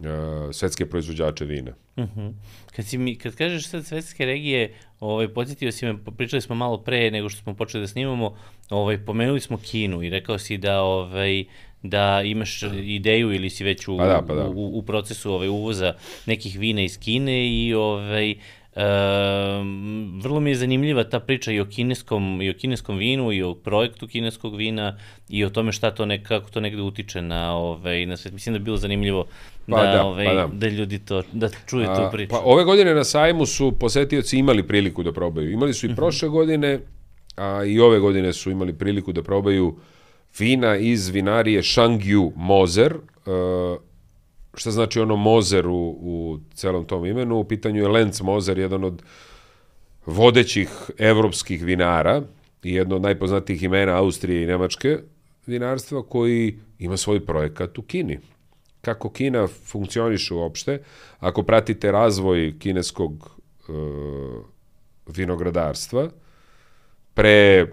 uh, 0.00 0.54
svetske 0.54 0.86
proizvođače 0.86 1.44
vina. 1.44 1.72
Uh 1.96 2.04
mhm. 2.04 2.20
-huh. 2.20 2.32
Kad, 2.76 2.86
si 2.86 2.98
mi, 2.98 3.16
kad 3.16 3.34
kažeš 3.34 3.68
sad 3.68 3.86
svetske 3.86 4.26
regije, 4.26 4.74
ovaj, 5.00 5.28
podsjetio 5.28 5.72
si 5.72 5.86
me, 5.86 5.98
pričali 6.16 6.42
smo 6.42 6.54
malo 6.54 6.78
pre 6.78 7.10
nego 7.10 7.28
što 7.28 7.42
smo 7.42 7.54
počeli 7.54 7.82
da 7.82 7.88
snimamo, 7.88 8.36
ovaj, 8.70 9.04
pomenuli 9.04 9.40
smo 9.40 9.56
Kinu 9.56 10.02
i 10.02 10.10
rekao 10.10 10.38
si 10.38 10.58
da 10.58 10.82
ovaj, 10.82 11.44
da 11.82 12.22
imaš 12.24 12.62
ideju 12.82 13.32
ili 13.32 13.50
si 13.50 13.64
već 13.64 13.88
u, 13.88 13.96
pa 13.98 14.06
da, 14.06 14.22
pa 14.28 14.34
da. 14.34 14.48
u, 14.48 14.78
u 14.78 14.82
procesu 14.82 15.32
ovaj, 15.32 15.48
uvoza 15.48 15.94
nekih 16.26 16.58
vina 16.58 16.82
iz 16.82 16.98
Kine 16.98 17.48
i 17.48 17.74
ovaj, 17.74 18.34
E, 18.76 18.82
vrlo 20.22 20.40
mi 20.40 20.50
je 20.50 20.56
zanimljiva 20.56 21.04
ta 21.04 21.20
priča 21.20 21.52
i 21.52 21.60
o 21.60 21.64
kineskom, 21.64 22.42
i 22.42 22.50
o 22.50 22.54
kineskom 22.54 22.98
vinu 22.98 23.32
i 23.32 23.42
o 23.42 23.54
projektu 23.54 24.08
kineskog 24.08 24.56
vina 24.56 24.98
i 25.28 25.44
o 25.44 25.50
tome 25.50 25.72
šta 25.72 25.90
to 25.90 26.06
nek, 26.06 26.28
kako 26.28 26.50
to 26.50 26.60
negde 26.60 26.82
utiče 26.82 27.22
na, 27.22 27.56
ovaj, 27.56 28.06
na 28.06 28.16
svet. 28.16 28.32
Mislim 28.32 28.52
da 28.52 28.56
je 28.56 28.64
bilo 28.64 28.76
zanimljivo 28.76 29.26
pa 29.70 29.82
da, 29.82 29.92
da, 29.92 30.04
ovaj, 30.04 30.26
pa 30.26 30.34
da. 30.34 30.48
da 30.52 30.68
ljudi 30.68 30.98
to, 30.98 31.22
da 31.32 31.48
čuje 31.66 31.86
tu 31.86 32.02
priču. 32.12 32.30
Pa 32.30 32.40
ove 32.44 32.64
godine 32.64 32.94
na 32.94 33.04
sajmu 33.04 33.46
su 33.46 33.72
posetioci 33.72 34.38
imali 34.38 34.66
priliku 34.66 35.02
da 35.02 35.12
probaju. 35.12 35.50
Imali 35.50 35.74
su 35.74 35.86
i 35.86 35.88
mhm. 35.88 35.96
prošle 35.96 36.28
godine, 36.28 36.80
a 37.36 37.64
i 37.64 37.80
ove 37.80 37.98
godine 37.98 38.32
su 38.32 38.50
imali 38.50 38.72
priliku 38.72 39.12
da 39.12 39.22
probaju 39.22 39.76
vina 40.38 40.76
iz 40.76 41.08
vinarije 41.08 41.62
Shangyu 41.62 42.32
Moser, 42.36 42.94
uh, 42.94 43.89
šta 44.60 44.70
znači 44.70 45.00
ono 45.00 45.16
Mozer 45.16 45.66
u, 45.66 45.96
u 46.00 46.38
celom 46.54 46.84
tom 46.84 47.06
imenu, 47.06 47.36
u 47.36 47.44
pitanju 47.44 47.82
je 47.82 47.88
Lenz 47.88 48.20
Mozer, 48.20 48.58
jedan 48.58 48.84
od 48.84 49.02
vodećih 50.06 50.68
evropskih 50.98 51.64
vinara, 51.64 52.22
i 52.62 52.74
jedno 52.74 52.96
od 52.96 53.02
najpoznatijih 53.02 53.62
imena 53.62 53.96
Austrije 53.96 54.42
i 54.42 54.46
Nemačke 54.46 54.98
vinarstva 55.46 56.02
koji 56.02 56.58
ima 56.78 56.96
svoj 56.96 57.26
projekat 57.26 57.78
u 57.78 57.82
Kini. 57.82 58.18
Kako 58.80 59.10
Kina 59.10 59.46
funkcioniše 59.46 60.34
uopšte, 60.34 60.82
ako 61.18 61.42
pratite 61.42 61.92
razvoj 61.92 62.54
kineskog 62.58 63.12
e, 63.68 63.72
vinogradarstva, 65.06 66.10
pre 67.14 67.66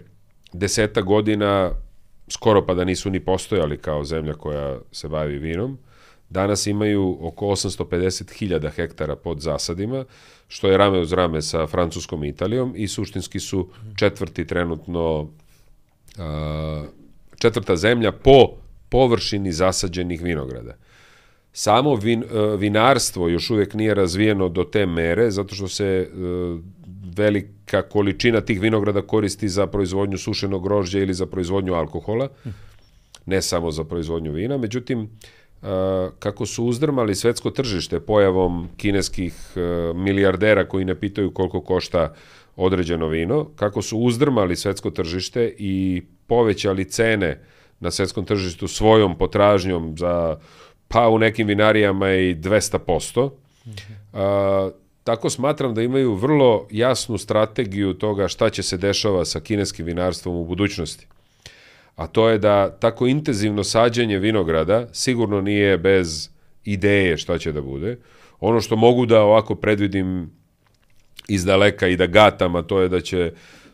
deseta 0.53 1.01
godina 1.01 1.71
skoro 2.29 2.65
pa 2.65 2.73
da 2.73 2.83
nisu 2.83 3.09
ni 3.09 3.19
postojali 3.19 3.77
kao 3.77 4.03
zemlja 4.03 4.33
koja 4.33 4.79
se 4.91 5.09
bavi 5.09 5.37
vinom, 5.37 5.77
danas 6.29 6.67
imaju 6.67 7.17
oko 7.21 7.45
850.000 7.45 8.71
hektara 8.71 9.15
pod 9.15 9.39
zasadima, 9.39 10.05
što 10.47 10.67
je 10.67 10.77
rame 10.77 10.99
uz 10.99 11.13
rame 11.13 11.41
sa 11.41 11.67
Francuskom 11.67 12.23
i 12.23 12.29
Italijom 12.29 12.73
i 12.75 12.87
suštinski 12.87 13.39
su 13.39 13.69
četvrti 13.95 14.47
trenutno 14.47 15.29
četvrta 17.39 17.75
zemlja 17.75 18.11
po 18.11 18.49
površini 18.89 19.51
zasađenih 19.51 20.21
vinograda. 20.21 20.75
Samo 21.53 21.95
vin, 21.95 22.23
vinarstvo 22.57 23.29
još 23.29 23.49
uvijek 23.49 23.73
nije 23.73 23.93
razvijeno 23.93 24.49
do 24.49 24.63
te 24.63 24.85
mere, 24.85 25.31
zato 25.31 25.55
što 25.55 25.67
se 25.67 26.09
velika 27.15 27.81
količina 27.81 28.41
tih 28.41 28.61
vinograda 28.61 29.01
koristi 29.01 29.49
za 29.49 29.67
proizvodnju 29.67 30.17
sušenog 30.17 30.63
grožđa 30.63 30.99
ili 30.99 31.13
za 31.13 31.25
proizvodnju 31.25 31.73
alkohola, 31.73 32.29
ne 33.25 33.41
samo 33.41 33.71
za 33.71 33.83
proizvodnju 33.83 34.31
vina. 34.31 34.57
Međutim, 34.57 35.09
kako 36.19 36.45
su 36.45 36.65
uzdrmali 36.65 37.15
svetsko 37.15 37.49
tržište 37.49 37.99
pojavom 37.99 38.69
kineskih 38.77 39.33
milijardera 39.95 40.67
koji 40.67 40.85
ne 40.85 40.95
pitaju 40.95 41.31
koliko 41.31 41.61
košta 41.61 42.13
određeno 42.55 43.07
vino, 43.07 43.47
kako 43.55 43.81
su 43.81 43.97
uzdrmali 43.97 44.55
svetsko 44.55 44.91
tržište 44.91 45.55
i 45.57 46.03
povećali 46.27 46.85
cene 46.85 47.43
na 47.79 47.91
svetskom 47.91 48.25
tržištu 48.25 48.67
svojom 48.67 49.17
potražnjom 49.17 49.97
za 49.97 50.37
pa 50.87 51.07
u 51.07 51.19
nekim 51.19 51.47
vinarijama 51.47 52.13
i 52.13 52.35
200%. 52.35 53.29
Mm 53.65 53.69
-hmm. 54.13 54.71
Tako 55.03 55.29
smatram 55.29 55.73
da 55.73 55.81
imaju 55.81 56.13
vrlo 56.13 56.67
jasnu 56.71 57.17
strategiju 57.17 57.93
toga 57.93 58.27
šta 58.27 58.49
će 58.49 58.63
se 58.63 58.77
dešava 58.77 59.25
sa 59.25 59.39
kineskim 59.39 59.85
vinarstvom 59.85 60.35
u 60.35 60.45
budućnosti. 60.45 61.07
A 61.97 62.07
to 62.07 62.29
je 62.29 62.37
da 62.37 62.77
tako 62.79 63.07
intenzivno 63.07 63.63
sađenje 63.63 64.19
vinograda 64.19 64.87
sigurno 64.93 65.41
nije 65.41 65.77
bez 65.77 66.29
ideje 66.63 67.17
šta 67.17 67.37
će 67.37 67.51
da 67.51 67.61
bude. 67.61 67.97
Ono 68.39 68.61
što 68.61 68.75
mogu 68.75 69.05
da 69.05 69.21
ovako 69.21 69.55
predvidim 69.55 70.31
iz 71.27 71.45
daleka 71.45 71.87
i 71.87 71.97
da 71.97 72.07
gatam, 72.07 72.55
a 72.55 72.61
to 72.61 72.81
je 72.81 72.89
da 72.89 73.01
će 73.01 73.31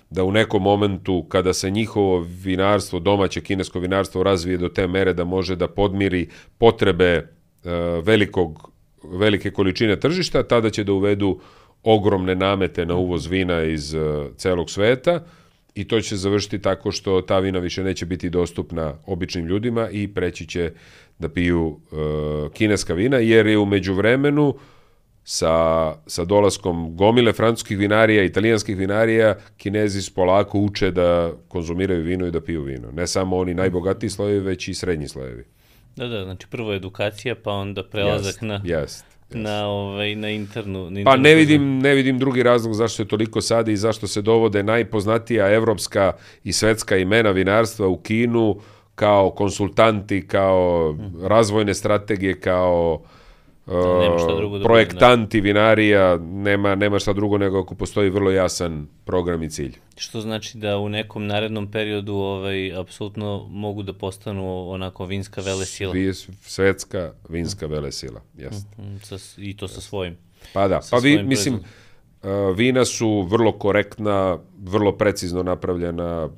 da 0.09 0.23
u 0.23 0.31
nekom 0.31 0.63
momentu 0.63 1.25
kada 1.29 1.53
se 1.53 1.71
njihovo 1.71 2.25
vinarstvo, 2.43 2.99
domaće 2.99 3.41
kinesko 3.41 3.79
vinarstvo 3.79 4.23
razvije 4.23 4.57
do 4.57 4.69
te 4.69 4.87
mere 4.87 5.13
da 5.13 5.23
može 5.23 5.55
da 5.55 5.67
podmiri 5.67 6.27
potrebe 6.57 7.05
e, 7.05 7.25
velikog 8.03 8.71
velike 9.03 9.51
količine 9.51 9.99
tržišta, 9.99 10.43
tada 10.43 10.69
će 10.69 10.83
da 10.83 10.93
uvedu 10.93 11.39
ogromne 11.83 12.35
namete 12.35 12.85
na 12.85 12.95
uvoz 12.95 13.27
vina 13.27 13.63
iz 13.63 13.93
uh, 13.93 14.01
celog 14.37 14.69
sveta 14.69 15.23
i 15.75 15.87
to 15.87 16.01
će 16.01 16.15
završiti 16.15 16.61
tako 16.61 16.91
što 16.91 17.21
ta 17.21 17.39
vina 17.39 17.59
više 17.59 17.83
neće 17.83 18.05
biti 18.05 18.29
dostupna 18.29 18.93
običnim 19.05 19.45
ljudima 19.45 19.89
i 19.89 20.07
preći 20.07 20.47
će 20.47 20.71
da 21.19 21.29
piju 21.29 21.67
uh, 21.67 22.51
kineska 22.51 22.93
vina, 22.93 23.17
jer 23.17 23.47
je 23.47 23.57
umeđu 23.57 23.93
vremenu 23.93 24.55
sa, 25.23 25.95
sa 26.07 26.25
dolaskom 26.25 26.95
gomile 26.95 27.33
francuskih 27.33 27.77
vinarija, 27.77 28.23
italijanskih 28.23 28.77
vinarija, 28.77 29.35
kinezi 29.57 30.11
polako 30.15 30.59
uče 30.59 30.91
da 30.91 31.31
konzumiraju 31.47 32.03
vino 32.03 32.27
i 32.27 32.31
da 32.31 32.41
piju 32.41 32.63
vino. 32.63 32.91
Ne 32.91 33.07
samo 33.07 33.37
oni 33.37 33.53
najbogatiji 33.53 34.09
slojevi, 34.09 34.39
već 34.39 34.67
i 34.67 34.73
srednji 34.73 35.07
slojevi. 35.07 35.43
Da, 35.95 36.07
da, 36.07 36.23
znači 36.23 36.47
prvo 36.49 36.73
edukacija, 36.73 37.35
pa 37.35 37.51
onda 37.51 37.83
prelazak 37.83 38.33
jest, 38.33 38.41
na, 38.41 38.61
jest. 38.63 39.05
Na, 39.29 39.67
ovaj, 39.67 40.15
na 40.15 40.29
internu. 40.29 40.79
Na 40.79 40.99
internu 40.99 41.05
pa 41.05 41.17
ne 41.17 41.35
vidim, 41.35 41.79
ne 41.79 41.93
vidim 41.93 42.19
drugi 42.19 42.43
razlog 42.43 42.73
zašto 42.73 42.95
se 42.95 43.07
toliko 43.07 43.41
sadi 43.41 43.71
i 43.71 43.77
zašto 43.77 44.07
se 44.07 44.21
dovode 44.21 44.63
najpoznatija 44.63 45.53
evropska 45.53 46.11
i 46.43 46.53
svetska 46.53 46.97
imena 46.97 47.31
vinarstva 47.31 47.87
u 47.87 47.97
Kinu 47.97 48.55
kao 48.95 49.31
konsultanti, 49.31 50.27
kao 50.27 50.95
razvojne 51.21 51.73
strategije, 51.73 52.39
kao 52.39 53.01
Da, 53.65 53.99
nema 53.99 54.19
šta 54.19 54.35
drugo 54.35 54.57
da 54.57 54.65
projektanti 54.65 55.41
bude, 55.41 55.47
vinarija, 55.49 56.17
nema, 56.17 56.75
nema 56.75 56.99
šta 56.99 57.13
drugo 57.13 57.37
nego 57.37 57.59
ako 57.59 57.75
postoji 57.75 58.09
vrlo 58.09 58.31
jasan 58.31 58.87
program 59.05 59.43
i 59.43 59.49
cilj. 59.49 59.75
Što 59.97 60.21
znači 60.21 60.57
da 60.57 60.77
u 60.77 60.89
nekom 60.89 61.27
narednom 61.27 61.71
periodu 61.71 62.13
ovaj, 62.13 62.75
apsolutno 62.75 63.47
mogu 63.49 63.83
da 63.83 63.93
postanu 63.93 64.69
onako 64.69 65.05
vinska 65.05 65.41
velesila. 65.41 65.93
Svetska 66.41 67.13
vinska 67.29 67.67
velesila, 67.67 68.21
jest. 68.37 68.67
Mm 68.77 68.83
-hmm, 68.83 69.03
sa, 69.03 69.41
I 69.41 69.57
to 69.57 69.67
sa 69.67 69.81
svojim. 69.81 70.17
Pa 70.53 70.67
da, 70.67 70.79
pa 70.91 70.97
vi, 70.97 71.23
mislim, 71.23 71.53
uh, 71.55 72.29
vina 72.55 72.85
su 72.85 73.21
vrlo 73.21 73.51
korektna, 73.51 74.37
vrlo 74.59 74.97
precizno 74.97 75.43
napravljena, 75.43 76.29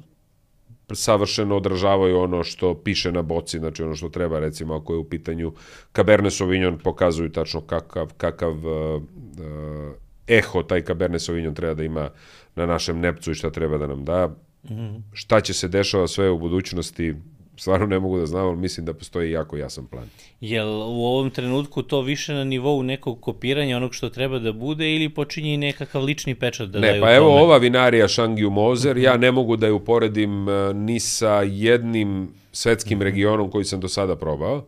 savršeno 0.94 1.58
odražavaju 1.58 2.20
ono 2.20 2.44
što 2.44 2.74
piše 2.74 3.12
na 3.12 3.22
boci, 3.22 3.60
znači 3.60 3.84
ono 3.84 3.96
što 3.96 4.10
treba, 4.10 4.40
recimo, 4.40 4.76
ako 4.76 4.94
je 4.94 5.00
u 5.00 5.10
pitanju 5.10 5.54
Cabernet 5.96 6.34
Sauvignon, 6.34 6.80
pokazuju 6.84 7.32
tačno 7.32 7.62
kakav, 7.62 8.14
kakav 8.18 8.52
uh, 8.52 9.02
uh, 9.02 9.94
eho 10.28 10.64
taj 10.64 10.82
Cabernet 10.82 11.22
Sauvignon 11.22 11.56
treba 11.56 11.74
da 11.74 11.84
ima 11.84 12.10
na 12.56 12.66
našem 12.66 13.00
nepcu 13.00 13.32
i 13.32 13.36
šta 13.36 13.50
treba 13.50 13.78
da 13.78 13.88
nam 13.88 14.06
da. 14.06 14.28
Mm 14.28 14.74
-hmm. 14.74 15.02
Šta 15.14 15.42
će 15.42 15.54
se 15.54 15.68
dešava 15.68 16.08
sve 16.08 16.30
u 16.30 16.40
budućnosti, 16.40 17.16
stvarno 17.58 17.86
ne 17.86 18.00
mogu 18.00 18.20
da 18.20 18.26
znam, 18.26 18.48
ali 18.48 18.58
mislim 18.58 18.86
da 18.86 18.94
postoji 18.94 19.32
jako 19.32 19.58
jasan 19.58 19.86
plan. 19.86 20.10
Jel 20.42 20.68
u 20.68 21.06
ovom 21.06 21.30
trenutku 21.30 21.82
to 21.82 22.02
više 22.02 22.34
na 22.34 22.44
nivou 22.44 22.84
nekog 22.84 23.22
kopiranja 23.22 23.78
onog 23.78 23.94
što 23.94 24.10
treba 24.10 24.40
da 24.40 24.52
bude 24.52 24.96
ili 24.96 25.10
počinje 25.10 25.54
i 25.54 25.58
nekakav 25.58 26.04
lični 26.04 26.36
pečat 26.36 26.70
da 26.70 26.80
ne, 26.80 26.88
daju 26.88 27.02
pa 27.02 27.08
tome? 27.08 27.18
evo 27.18 27.44
ova 27.44 27.58
vinarija 27.58 28.08
Shangyu 28.08 28.50
Moser, 28.50 28.98
ja 28.98 29.18
ne 29.18 29.32
mogu 29.32 29.56
da 29.56 29.66
je 29.66 29.74
uporedim 29.74 30.50
e, 30.50 30.74
ni 30.74 31.00
sa 31.00 31.42
jednim 31.42 32.30
svetskim 32.52 33.02
regionom 33.02 33.52
koji 33.52 33.66
sam 33.66 33.80
do 33.80 33.88
sada 33.88 34.16
probao. 34.16 34.66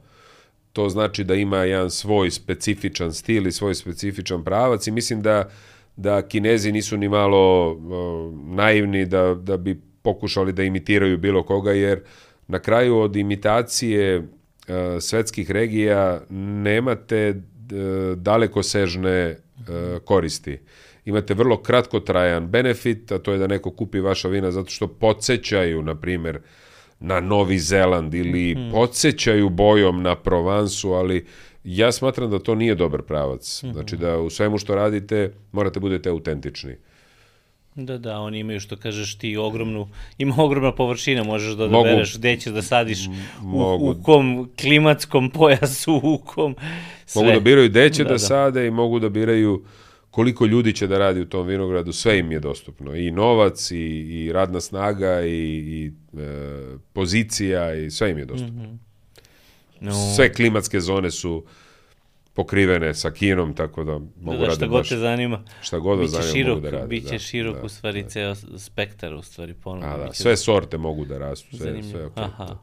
To 0.73 0.89
znači 0.89 1.23
da 1.23 1.35
ima 1.35 1.57
jedan 1.57 1.91
svoj 1.91 2.31
specifičan 2.31 3.13
stil 3.13 3.47
i 3.47 3.51
svoj 3.51 3.75
specifičan 3.75 4.43
pravac 4.43 4.87
i 4.87 4.91
mislim 4.91 5.21
da 5.21 5.49
da 5.97 6.21
Kinezi 6.21 6.71
nisu 6.71 6.97
ni 6.97 7.09
malo 7.09 7.71
uh, 7.71 8.33
naivni 8.55 9.05
da, 9.05 9.33
da 9.33 9.57
bi 9.57 9.81
pokušali 10.01 10.53
da 10.53 10.63
imitiraju 10.63 11.17
bilo 11.17 11.43
koga, 11.43 11.71
jer 11.71 12.01
na 12.47 12.59
kraju 12.59 12.97
od 12.97 13.15
imitacije 13.15 14.17
uh, 14.17 14.25
svetskih 14.99 15.51
regija 15.51 16.21
nemate 16.29 17.29
uh, 17.29 18.17
dalekosežne 18.17 19.37
uh, 19.59 19.65
koristi. 20.05 20.59
Imate 21.05 21.33
vrlo 21.33 21.61
kratkotrajan 21.61 22.47
benefit, 22.47 23.11
a 23.11 23.17
to 23.17 23.31
je 23.31 23.37
da 23.37 23.47
neko 23.47 23.71
kupi 23.71 23.99
vaša 23.99 24.27
vina 24.27 24.51
zato 24.51 24.69
što 24.69 24.87
podsjećaju, 24.87 25.81
na 25.81 25.95
primjer, 25.95 26.39
na 26.99 27.19
Novi 27.19 27.59
Zeland 27.59 28.13
ili 28.13 28.55
mm. 28.55 28.71
podsjećaju 28.71 29.49
bojom 29.49 30.01
na 30.01 30.15
Provansu, 30.15 30.91
ali 30.91 31.25
ja 31.63 31.91
smatram 31.91 32.31
da 32.31 32.39
to 32.39 32.55
nije 32.55 32.75
dobar 32.75 33.01
pravac. 33.01 33.63
-hmm. 33.63 33.73
Znači 33.73 33.97
da 33.97 34.19
u 34.19 34.29
svemu 34.29 34.57
što 34.57 34.75
radite 34.75 35.33
morate 35.51 35.79
budete 35.79 36.09
autentični. 36.09 36.75
Da, 37.77 37.97
da, 37.97 38.19
oni 38.19 38.39
imaju 38.39 38.59
što 38.59 38.75
kažeš 38.75 39.15
ti 39.17 39.37
ogromnu, 39.37 39.87
ima 40.17 40.35
ogromna 40.37 40.71
površina, 40.71 41.23
možeš 41.23 41.53
da 41.53 41.63
odabereš 41.63 42.17
gde 42.17 42.37
ćeš 42.37 42.53
da 42.53 42.61
sadiš, 42.61 43.07
u, 43.43 43.77
u 43.79 43.95
kom 44.03 44.49
klimatskom 44.61 45.29
pojasu, 45.29 46.01
u 46.03 46.17
kom 46.17 46.55
sve. 47.05 47.21
Mogu 47.21 47.33
da 47.33 47.39
biraju 47.39 47.69
gde 47.69 47.89
će 47.89 48.03
da, 48.03 48.07
da, 48.07 48.13
da 48.13 48.19
sade 48.19 48.67
i 48.67 48.71
mogu 48.71 48.99
da 48.99 49.09
biraju 49.09 49.65
koliko 50.11 50.45
ljudi 50.45 50.73
će 50.73 50.87
da 50.87 50.97
radi 50.97 51.21
u 51.21 51.25
tom 51.25 51.47
vinogradu, 51.47 51.93
sve 51.93 52.19
im 52.19 52.31
je 52.31 52.39
dostupno. 52.39 52.95
I 52.95 53.11
novac, 53.11 53.71
i, 53.71 53.77
i 53.77 54.31
radna 54.31 54.61
snaga, 54.61 55.21
i, 55.21 55.29
i 55.29 55.91
e, 56.19 56.77
pozicija, 56.93 57.75
i 57.75 57.91
sve 57.91 58.11
im 58.11 58.17
je 58.17 58.25
dostupno. 58.25 58.63
Mm 58.63 58.67
-hmm. 58.67 58.77
no. 59.79 60.15
Sve 60.15 60.33
klimatske 60.33 60.79
zone 60.79 61.11
su 61.11 61.43
pokrivene 62.37 62.93
sa 62.93 63.11
kinom, 63.11 63.53
tako 63.53 63.83
da 63.83 63.91
mogu 64.21 64.37
da, 64.37 64.45
da, 64.45 64.51
šta 64.51 64.67
god 64.67 64.89
te 64.89 64.97
zanima. 64.97 65.43
Šta 65.61 65.79
god 65.79 65.99
da 65.99 66.07
zanima 66.07 66.31
širok, 66.31 66.55
mogu 66.55 66.61
da 66.61 66.69
radi. 66.69 66.87
Biće 66.87 67.11
da, 67.11 67.19
širok 67.19 67.55
da, 67.55 67.61
u 67.65 67.69
stvari 67.69 68.03
da. 68.03 68.09
ceo 68.09 68.35
spektar 68.57 69.13
u 69.13 69.21
stvari 69.21 69.53
ponovno. 69.53 69.87
A 69.87 69.97
da, 69.97 70.13
sve 70.13 70.31
da... 70.31 70.37
sorte 70.37 70.77
mogu 70.77 71.05
da 71.05 71.17
rastu, 71.17 71.57
sve, 71.57 71.65
Zanimljivo. 71.65 71.91
sve 71.91 72.05
okay. 72.05 72.25
Aha. 72.25 72.57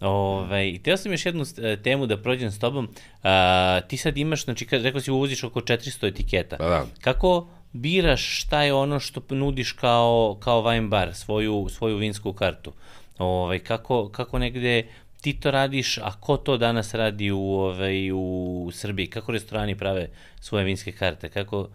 Ove, 0.00 0.70
I 0.70 0.82
teo 0.82 0.96
sam 0.96 1.12
još 1.12 1.26
jednu 1.26 1.44
e, 1.62 1.76
temu 1.82 2.06
da 2.06 2.16
prođem 2.16 2.50
s 2.50 2.58
tobom. 2.58 2.88
A, 3.22 3.80
ti 3.88 3.96
sad 3.96 4.18
imaš, 4.18 4.44
znači, 4.44 4.66
rekao 4.70 5.00
si 5.00 5.10
uvoziš 5.10 5.44
oko 5.44 5.60
400 5.60 6.08
etiketa. 6.08 6.56
Pa 6.56 6.68
da. 6.68 6.86
Kako 7.00 7.48
biraš 7.72 8.40
šta 8.42 8.62
je 8.62 8.74
ono 8.74 9.00
što 9.00 9.22
nudiš 9.30 9.72
kao, 9.72 10.38
kao 10.40 10.62
wine 10.62 10.88
bar, 10.88 11.14
svoju, 11.14 11.66
svoju 11.70 11.96
vinsku 11.96 12.32
kartu? 12.32 12.72
Ove, 13.18 13.58
kako, 13.58 14.08
kako 14.08 14.38
negde 14.38 14.86
ti 15.20 15.32
to 15.34 15.50
radiš, 15.50 15.98
a 15.98 16.12
ko 16.12 16.36
to 16.38 16.56
danas 16.56 16.94
radi 16.94 17.30
u, 17.30 17.40
ovaj, 17.40 18.10
u 18.12 18.26
Srbiji? 18.72 19.06
Kako 19.06 19.32
restorani 19.32 19.74
prave 19.74 20.08
svoje 20.40 20.64
vinske 20.64 20.92
karte? 20.92 21.28
Kako, 21.30 21.68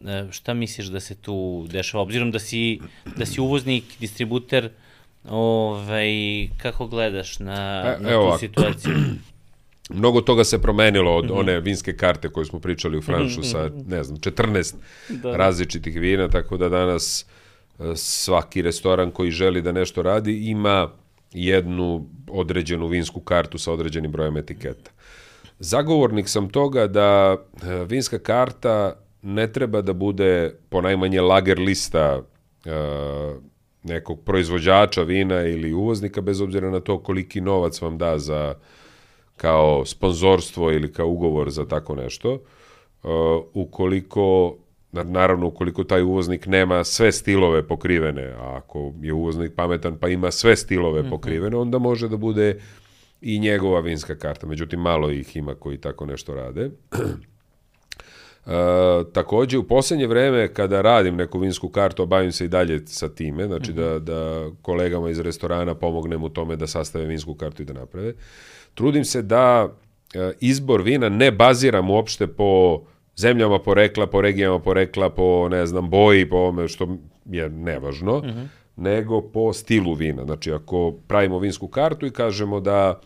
E, 0.00 0.26
šta 0.32 0.54
misliš 0.54 0.86
da 0.86 1.00
se 1.00 1.14
tu 1.16 1.36
dešava? 1.68 2.02
Obzirom 2.02 2.30
da 2.30 2.38
si, 2.38 2.80
da 3.16 3.26
si 3.26 3.40
uvoznik, 3.40 3.84
distributer, 4.00 4.70
ovaj, 5.24 6.08
kako 6.56 6.86
gledaš 6.86 7.38
na, 7.38 7.82
Pa, 7.84 8.02
na 8.02 8.08
tu 8.10 8.14
ovako. 8.16 8.38
situaciju? 8.38 8.94
Mnogo 9.90 10.20
toga 10.20 10.44
se 10.44 10.58
promenilo 10.60 11.18
Mhm. 11.18 11.30
od 11.30 11.38
one 11.38 11.60
vinske 11.60 11.92
karte 11.94 12.28
koje 12.28 12.46
smo 12.46 12.58
pričali 12.58 12.98
u 12.98 13.02
Franšu 13.02 13.42
sa, 13.42 13.70
ne 13.86 14.04
znam, 14.04 14.18
14 14.18 14.74
Da. 15.10 15.36
različitih 15.36 15.96
vina, 15.96 16.28
tako 16.28 16.56
da 16.56 16.68
danas 16.68 17.26
e, 17.78 17.82
svaki 17.96 18.62
restoran 18.62 19.10
koji 19.10 19.30
želi 19.30 19.62
da 19.62 19.72
nešto 19.72 20.02
radi 20.02 20.38
ima 20.40 20.88
jednu 21.32 22.08
određenu 22.30 22.86
vinsku 22.86 23.20
kartu 23.20 23.58
sa 23.58 23.72
određenim 23.72 24.12
brojem 24.12 24.36
etiketa. 24.36 24.90
Zagovornik 25.58 26.28
sam 26.28 26.48
toga 26.48 26.86
da 26.86 27.36
e, 27.36 27.84
vinska 27.84 28.18
karta 28.18 28.92
ne 29.22 29.52
treba 29.52 29.82
da 29.82 29.92
bude 29.92 30.54
ponajmanje 30.68 31.20
lager 31.20 31.58
lista 31.58 32.22
e, 32.64 32.70
nekog 33.82 34.24
proizvođača 34.24 35.02
vina 35.02 35.42
ili 35.42 35.72
uvoznika, 35.72 36.20
bez 36.20 36.40
obzira 36.40 36.70
na 36.70 36.80
to 36.80 36.98
koliki 37.02 37.40
novac 37.40 37.80
vam 37.80 37.98
da 37.98 38.18
za 38.18 38.54
kao 39.36 39.84
sponzorstvo 39.84 40.72
ili 40.72 40.92
kao 40.92 41.08
ugovor 41.08 41.50
za 41.50 41.66
tako 41.66 41.94
nešto, 41.94 42.32
uh, 42.32 43.10
ukoliko, 43.54 44.56
naravno 44.92 45.46
ukoliko 45.46 45.84
taj 45.84 46.02
uvoznik 46.02 46.46
nema 46.46 46.84
sve 46.84 47.12
stilove 47.12 47.66
pokrivene, 47.66 48.34
a 48.38 48.56
ako 48.56 48.92
je 49.02 49.12
uvoznik 49.12 49.52
pametan 49.56 49.98
pa 49.98 50.08
ima 50.08 50.30
sve 50.30 50.56
stilove 50.56 51.10
pokrivene, 51.10 51.56
onda 51.56 51.78
može 51.78 52.08
da 52.08 52.16
bude 52.16 52.60
i 53.20 53.38
njegova 53.38 53.80
vinska 53.80 54.14
karta. 54.14 54.46
Međutim, 54.46 54.80
malo 54.80 55.10
ih 55.10 55.36
ima 55.36 55.54
koji 55.54 55.78
tako 55.78 56.06
nešto 56.06 56.34
rade. 56.34 56.60
E, 56.64 56.70
takođe, 59.12 59.58
u 59.58 59.68
posljednje 59.68 60.06
vreme, 60.06 60.54
kada 60.54 60.80
radim 60.80 61.16
neku 61.16 61.38
vinsku 61.38 61.68
kartu, 61.68 62.06
bavim 62.06 62.32
se 62.32 62.44
i 62.44 62.48
dalje 62.48 62.86
sa 62.86 63.08
time, 63.08 63.46
znači 63.46 63.72
da, 63.72 63.98
da 63.98 64.50
kolegama 64.62 65.10
iz 65.10 65.20
restorana 65.20 65.74
pomognem 65.74 66.24
u 66.24 66.28
tome 66.28 66.56
da 66.56 66.66
sastave 66.66 67.06
vinsku 67.06 67.34
kartu 67.34 67.62
i 67.62 67.64
da 67.64 67.72
naprave, 67.72 68.14
trudim 68.74 69.04
se 69.04 69.22
da 69.22 69.68
e, 70.14 70.32
izbor 70.40 70.82
vina 70.82 71.08
ne 71.08 71.30
baziram 71.30 71.90
uopšte 71.90 72.26
po 72.26 72.82
zemljama 73.18 73.58
porekla, 73.58 74.06
po 74.06 74.20
regijama 74.20 74.58
porekla, 74.58 75.10
po, 75.10 75.48
ne 75.48 75.66
znam, 75.66 75.90
boji, 75.90 76.28
po 76.28 76.36
ovome 76.36 76.68
što 76.68 76.88
je 77.24 77.48
nevažno, 77.48 78.22
nego 78.76 79.20
po 79.20 79.52
stilu 79.52 79.94
vina. 79.94 80.24
Znači, 80.24 80.52
ako 80.52 80.94
pravimo 81.06 81.38
vinsku 81.38 81.68
kartu 81.68 82.06
i 82.06 82.10
kažemo 82.10 82.60
da 82.60 83.00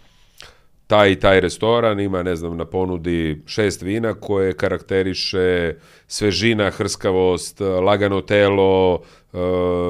taj 0.87 1.13
i 1.13 1.17
taj 1.17 1.41
restoran 1.41 2.01
ima, 2.01 2.23
ne 2.23 2.37
znam, 2.37 2.57
na 2.57 2.65
ponudi 2.65 3.43
šest 3.47 3.83
vina 3.83 4.15
koje 4.15 4.53
karakteriše 4.53 5.75
svežina, 6.07 6.71
hrskavost, 6.71 7.61
lagano 7.61 8.21
telo, 8.21 9.01
e, 9.33 9.39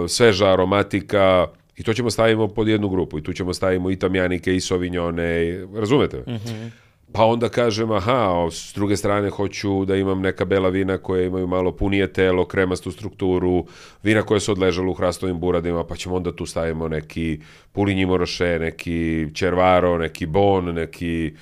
sveža 0.08 0.52
aromatika 0.52 1.46
i 1.76 1.82
to 1.82 1.94
ćemo 1.94 2.10
stavimo 2.10 2.48
pod 2.48 2.68
jednu 2.68 2.88
grupu 2.88 3.18
i 3.18 3.22
tu 3.22 3.32
ćemo 3.32 3.54
stavimo 3.54 3.90
i 3.90 3.96
tamjanike 3.96 4.56
i 4.56 4.60
sovinjone, 4.60 5.58
razumete? 5.74 6.22
me? 6.26 6.70
Pa 7.12 7.24
onda 7.24 7.48
kažem, 7.48 7.90
aha, 7.90 8.48
s 8.50 8.72
druge 8.74 8.96
strane 8.96 9.30
hoću 9.30 9.84
da 9.84 9.96
imam 9.96 10.20
neka 10.20 10.44
bela 10.44 10.68
vina 10.68 10.98
koje 10.98 11.26
imaju 11.26 11.46
malo 11.46 11.72
punije 11.72 12.12
telo, 12.12 12.44
kremastu 12.44 12.90
strukturu, 12.90 13.66
vina 14.02 14.22
koje 14.22 14.40
su 14.40 14.52
odležale 14.52 14.88
u 14.88 14.94
hrastovim 14.94 15.40
buradima, 15.40 15.84
pa 15.84 15.96
ćemo 15.96 16.16
onda 16.16 16.36
tu 16.36 16.46
stavimo 16.46 16.88
neki 16.88 17.40
pulinji 17.72 18.06
moroše, 18.06 18.58
neki 18.58 19.26
červaro, 19.34 19.98
neki 19.98 20.26
bon, 20.26 20.64
neki 20.74 21.32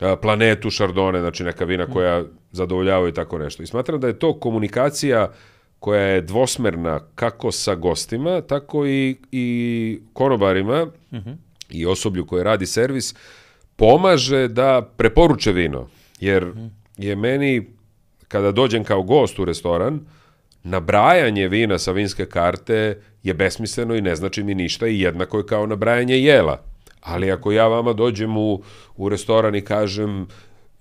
a, 0.00 0.16
planetu 0.16 0.70
šardone, 0.70 1.20
znači 1.20 1.44
neka 1.44 1.64
vina 1.64 1.86
koja 1.86 2.24
zadovoljavaju 2.52 3.12
tako 3.12 3.38
nešto. 3.38 3.62
I 3.62 3.66
smatram 3.66 4.00
da 4.00 4.06
je 4.06 4.18
to 4.18 4.40
komunikacija 4.40 5.32
koja 5.78 6.00
je 6.00 6.20
dvosmerna 6.20 7.00
kako 7.14 7.52
sa 7.52 7.74
gostima, 7.74 8.40
tako 8.40 8.86
i, 8.86 9.16
i 9.32 10.00
konobarima 10.12 10.86
i 11.70 11.86
osoblju 11.86 12.26
koje 12.26 12.44
radi 12.44 12.66
servis, 12.66 13.14
pomaže 13.76 14.48
da 14.48 14.92
preporuče 14.96 15.52
vino. 15.52 15.88
Jer 16.20 16.52
je 16.96 17.16
meni, 17.16 17.66
kada 18.28 18.52
dođem 18.52 18.84
kao 18.84 19.02
gost 19.02 19.38
u 19.38 19.44
restoran, 19.44 20.00
nabrajanje 20.62 21.48
vina 21.48 21.78
sa 21.78 21.92
vinske 21.92 22.26
karte 22.26 23.02
je 23.22 23.34
besmisleno 23.34 23.94
i 23.94 24.00
ne 24.00 24.16
znači 24.16 24.42
mi 24.42 24.54
ništa 24.54 24.86
i 24.86 25.00
jednako 25.00 25.38
je 25.38 25.46
kao 25.46 25.66
nabrajanje 25.66 26.18
jela. 26.18 26.62
Ali 27.00 27.32
ako 27.32 27.52
ja 27.52 27.68
vama 27.68 27.92
dođem 27.92 28.36
u, 28.36 28.62
u 28.96 29.08
restoran 29.08 29.54
i 29.54 29.60
kažem 29.60 30.26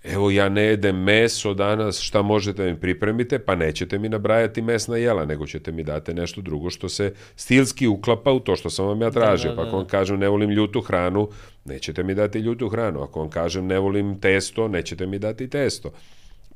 evo 0.08 0.32
ja 0.32 0.50
ne 0.50 0.64
jedem 0.64 1.04
meso 1.04 1.54
danas, 1.54 2.00
šta 2.00 2.22
možete 2.22 2.64
da 2.64 2.70
mi 2.70 2.80
pripremite? 2.80 3.40
Pa 3.40 3.56
nećete 3.56 4.00
mi 4.00 4.10
nabrajati 4.10 4.62
mesna 4.62 4.98
jela, 4.98 5.26
nego 5.26 5.46
ćete 5.46 5.72
mi 5.72 5.84
dati 5.84 6.14
nešto 6.14 6.42
drugo 6.42 6.70
što 6.70 6.90
se 6.90 7.14
stilski 7.36 7.88
uklapa 7.88 8.32
u 8.32 8.40
to 8.40 8.56
što 8.56 8.70
sam 8.70 8.86
vam 8.86 9.02
ja 9.02 9.12
tražio. 9.12 9.52
da, 9.52 9.56
pa 9.56 9.62
da, 9.62 9.68
ako 9.68 9.78
vam 9.78 9.88
kažem 9.88 10.20
ne 10.20 10.30
volim 10.30 10.50
ljutu 10.50 10.82
hranu, 10.82 11.30
nećete 11.66 12.04
mi 12.04 12.16
dati 12.16 12.40
ljutu 12.40 12.70
hranu. 12.70 13.02
Ako 13.02 13.20
vam 13.20 13.30
kažem 13.30 13.68
ne 13.68 13.80
volim 13.80 14.20
testo, 14.20 14.68
nećete 14.68 15.06
mi 15.06 15.20
dati 15.20 15.50
testo. 15.50 15.92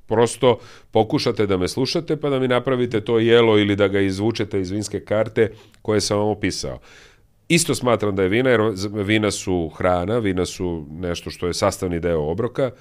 Prosto 0.07 0.59
pokušate 0.91 1.47
da 1.47 1.57
me 1.57 1.67
slušate 1.67 2.17
pa 2.17 2.29
da 2.29 2.39
mi 2.39 2.47
napravite 2.47 3.01
to 3.01 3.19
jelo 3.19 3.59
ili 3.59 3.75
da 3.75 3.87
ga 3.87 3.99
izvučete 3.99 4.61
iz 4.61 4.71
vinske 4.71 4.99
karte 4.99 5.51
koje 5.81 6.01
sam 6.01 6.17
vam 6.17 6.27
opisao. 6.27 6.79
Isto 7.47 7.75
smatram 7.75 8.15
da 8.15 8.23
je 8.23 8.29
vina, 8.29 8.49
jer 8.49 8.61
vina 8.93 9.31
su 9.31 9.71
hrana, 9.77 10.17
vina 10.19 10.45
su 10.45 10.85
nešto 10.91 11.29
što 11.29 11.47
je 11.47 11.53
sastavni 11.53 11.99
deo 11.99 12.21
obroka. 12.21 12.71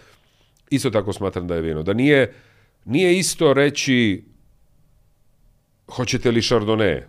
Isto 0.70 0.90
tako 0.90 1.12
smatram 1.12 1.46
da 1.46 1.54
je 1.54 1.60
vino. 1.60 1.82
Da 1.82 1.92
nije, 1.92 2.32
nije 2.84 3.18
isto 3.18 3.52
reći 3.52 4.24
hoćete 5.88 6.30
li 6.30 6.42
šardone? 6.42 7.06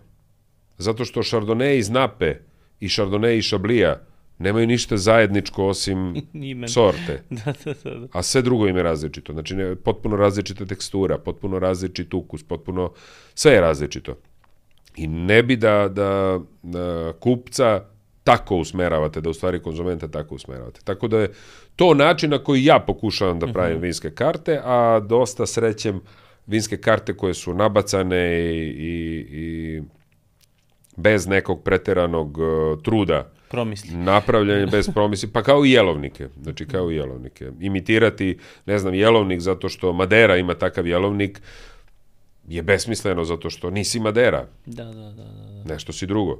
Zato 0.78 1.04
što 1.04 1.22
šardone 1.22 1.78
iz 1.78 1.90
Nape 1.90 2.34
i 2.80 2.88
šardone 2.88 3.38
iz 3.38 3.44
Šablija 3.44 4.00
nemaju 4.38 4.66
ništa 4.66 4.96
zajedničko 4.96 5.66
osim 5.66 6.14
Imen. 6.32 6.68
sorte. 6.68 7.22
da, 7.30 7.52
da, 7.64 7.74
da, 7.84 7.94
da. 7.98 8.06
A 8.12 8.22
sve 8.22 8.42
drugo 8.42 8.66
im 8.66 8.76
je 8.76 8.82
različito. 8.82 9.32
Znači, 9.32 9.54
ne, 9.54 9.76
potpuno 9.76 10.16
različita 10.16 10.66
tekstura, 10.66 11.18
potpuno 11.18 11.58
različit 11.58 12.14
ukus, 12.14 12.42
potpuno... 12.42 12.92
Sve 13.34 13.52
je 13.52 13.60
različito. 13.60 14.16
I 14.96 15.06
ne 15.06 15.42
bi 15.42 15.56
da, 15.56 15.88
da, 15.88 16.40
da 16.62 17.12
kupca 17.20 17.84
tako 18.24 18.56
usmeravate, 18.56 19.20
da 19.20 19.30
u 19.30 19.34
stvari 19.34 19.62
konzumenta 19.62 20.08
tako 20.08 20.34
usmeravate. 20.34 20.80
Tako 20.84 21.08
da 21.08 21.18
je 21.18 21.32
to 21.76 21.94
način 21.94 22.30
na 22.30 22.38
koji 22.38 22.64
ja 22.64 22.80
pokušavam 22.86 23.38
da 23.38 23.52
pravim 23.52 23.80
vinske 23.80 24.10
karte, 24.10 24.60
a 24.64 25.00
dosta 25.00 25.46
srećem 25.46 26.00
vinske 26.46 26.76
karte 26.76 27.16
koje 27.16 27.34
su 27.34 27.54
nabacane 27.54 28.40
i, 28.40 28.68
i, 28.68 29.26
i 29.30 29.82
bez 30.96 31.26
nekog 31.26 31.62
preteranog 31.62 32.38
uh, 32.38 32.82
truda 32.82 33.32
Promisli. 33.48 33.96
napravljanje 33.96 34.66
bez 34.66 34.88
promisli, 34.94 35.28
pa 35.32 35.42
kao 35.42 35.64
i 35.64 35.70
jelovnike, 35.70 36.28
znači 36.42 36.66
kao 36.66 36.90
i 36.90 36.96
jelovnike. 36.96 37.50
Imitirati, 37.60 38.38
ne 38.66 38.78
znam, 38.78 38.94
jelovnik 38.94 39.40
zato 39.40 39.68
što 39.68 39.92
Madera 39.92 40.36
ima 40.36 40.54
takav 40.54 40.86
jelovnik 40.86 41.40
je 42.48 42.62
besmisleno 42.62 43.24
zato 43.24 43.50
što 43.50 43.70
nisi 43.70 44.00
Madera, 44.00 44.46
Da, 44.66 44.84
da, 44.84 44.92
da, 44.92 45.10
da, 45.10 45.22
da. 45.64 45.74
nešto 45.74 45.92
si 45.92 46.06
drugo. 46.06 46.38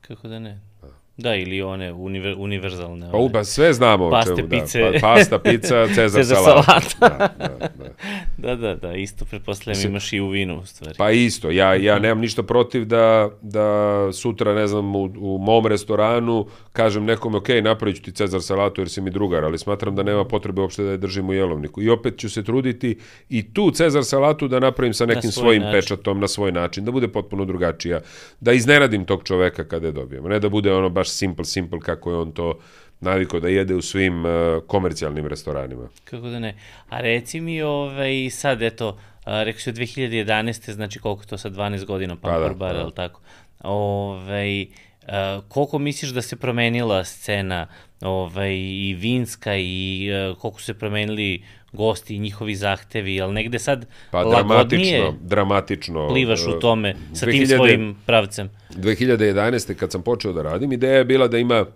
Kako 0.00 0.28
da 0.28 0.38
ne? 0.38 0.60
Da, 0.82 0.88
ili 1.16 1.62
one 1.62 1.92
univer, 1.92 2.34
univerzalne. 2.38 3.08
Pa 3.10 3.16
one. 3.16 3.26
uba, 3.26 3.44
sve 3.44 3.72
znamo 3.72 4.06
o 4.06 4.10
Paste, 4.10 4.36
čemu, 4.36 4.48
pice. 4.48 4.80
da. 4.80 4.90
Pa, 4.92 4.98
pasta, 5.00 5.38
pizza, 5.38 5.86
Cezar, 5.94 6.20
Cezar 6.20 6.36
salata. 6.36 6.80
salata. 6.80 7.28
Da, 7.28 7.48
da, 7.48 7.68
da. 7.78 7.92
Da, 8.38 8.56
da, 8.56 8.74
da, 8.74 8.94
isto 8.94 9.24
pretpostavljam 9.24 9.82
imaš 9.86 10.12
i 10.12 10.20
u 10.20 10.28
vinu, 10.28 10.58
u 10.58 10.66
stvari. 10.66 10.94
Pa 10.98 11.10
isto, 11.10 11.50
ja, 11.50 11.74
ja 11.74 11.98
nemam 11.98 12.20
ništa 12.20 12.42
protiv 12.42 12.84
da, 12.84 13.30
da 13.42 14.08
sutra, 14.12 14.54
ne 14.54 14.66
znam, 14.66 14.96
u, 14.96 15.02
u 15.02 15.38
mom 15.38 15.66
restoranu 15.66 16.46
kažem 16.72 17.04
nekome, 17.04 17.36
ok, 17.36 17.48
napravit 17.62 17.96
ću 17.96 18.02
ti 18.02 18.12
Cezar 18.12 18.42
salatu 18.42 18.80
jer 18.80 18.88
si 18.88 19.00
mi 19.00 19.10
drugar, 19.10 19.44
ali 19.44 19.58
smatram 19.58 19.96
da 19.96 20.02
nema 20.02 20.24
potrebe 20.24 20.60
uopšte 20.60 20.82
da 20.82 20.90
je 20.90 20.96
držim 20.96 21.28
u 21.28 21.32
jelovniku. 21.32 21.82
I 21.82 21.88
opet 21.88 22.18
ću 22.18 22.30
se 22.30 22.44
truditi 22.44 22.98
i 23.28 23.54
tu 23.54 23.70
Cezar 23.70 24.04
salatu 24.04 24.48
da 24.48 24.60
napravim 24.60 24.94
sa 24.94 25.06
nekim 25.06 25.30
svoj 25.30 25.42
svojim 25.42 25.62
način. 25.62 25.80
pečatom, 25.80 26.20
na 26.20 26.28
svoj 26.28 26.52
način, 26.52 26.84
da 26.84 26.90
bude 26.90 27.08
potpuno 27.08 27.44
drugačija, 27.44 28.00
da 28.40 28.52
iznenadim 28.52 29.04
tog 29.04 29.22
čoveka 29.24 29.64
kada 29.64 29.86
je 29.86 29.92
dobijemo. 29.92 30.28
Ne 30.28 30.38
da 30.38 30.48
bude 30.48 30.72
ono 30.72 30.88
baš 31.02 31.10
simple, 31.10 31.44
simple 31.44 31.80
kako 31.80 32.10
je 32.10 32.16
on 32.16 32.32
to 32.32 32.58
navikao 33.00 33.40
da 33.40 33.48
jede 33.48 33.74
u 33.74 33.82
svim 33.82 34.24
uh, 34.24 34.30
komercijalnim 34.66 35.26
restoranima. 35.26 35.88
Kako 36.04 36.28
da 36.28 36.38
ne. 36.38 36.54
A 36.88 37.00
reci 37.00 37.40
mi, 37.40 37.62
ovaj, 37.62 38.30
sad, 38.30 38.62
eto, 38.62 38.98
a, 39.24 39.42
rekao 39.42 39.70
od 39.70 39.76
2011. 39.76 40.70
znači 40.70 40.98
koliko 40.98 41.24
to 41.24 41.38
sad 41.38 41.52
12 41.52 41.84
godina, 41.84 42.16
pa, 42.16 42.28
Pa 42.28 42.38
da, 42.38 42.48
bar, 42.48 42.58
pa 42.58 42.72
da. 42.72 42.90
tako? 42.90 43.20
Ovaj, 43.64 44.66
a, 45.08 45.40
koliko 45.48 45.78
misliš 45.78 46.10
da 46.10 46.22
se 46.22 46.36
promenila 46.36 47.04
scena 47.04 47.66
ovaj, 48.00 48.54
i 48.54 48.96
vinska 48.98 49.56
i 49.56 50.10
a, 50.12 50.34
koliko 50.38 50.60
su 50.60 50.64
se 50.64 50.74
promenili 50.74 51.42
gosti 51.72 52.16
i 52.16 52.18
njihovi 52.18 52.54
zahtevi, 52.54 53.14
jel 53.14 53.32
negde 53.32 53.58
sad 53.58 53.86
Pa 54.10 54.22
lagodnije 54.22 55.00
dramatično, 55.00 55.18
dramatično. 55.20 56.08
plivaš 56.08 56.46
u 56.46 56.50
uh, 56.50 56.60
tome 56.60 56.94
sa 57.14 57.26
tim 57.26 57.44
2000 57.44 57.56
svojim 57.56 57.96
pravcem? 58.06 58.50
2011. 58.70 59.74
kad 59.74 59.92
sam 59.92 60.02
počeo 60.02 60.32
da 60.32 60.42
radim, 60.42 60.72
ideja 60.72 60.96
je 60.96 61.04
bila 61.04 61.28
da 61.28 61.38
ima 61.38 61.66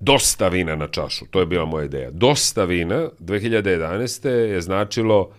dosta 0.00 0.48
vina 0.48 0.76
na 0.76 0.88
čašu. 0.88 1.26
To 1.30 1.40
je 1.40 1.46
bila 1.46 1.64
moja 1.64 1.84
ideja. 1.84 2.10
Dosta 2.10 2.64
vina 2.64 3.08
2011. 3.20 4.28
je 4.28 4.60
značilo 4.60 5.30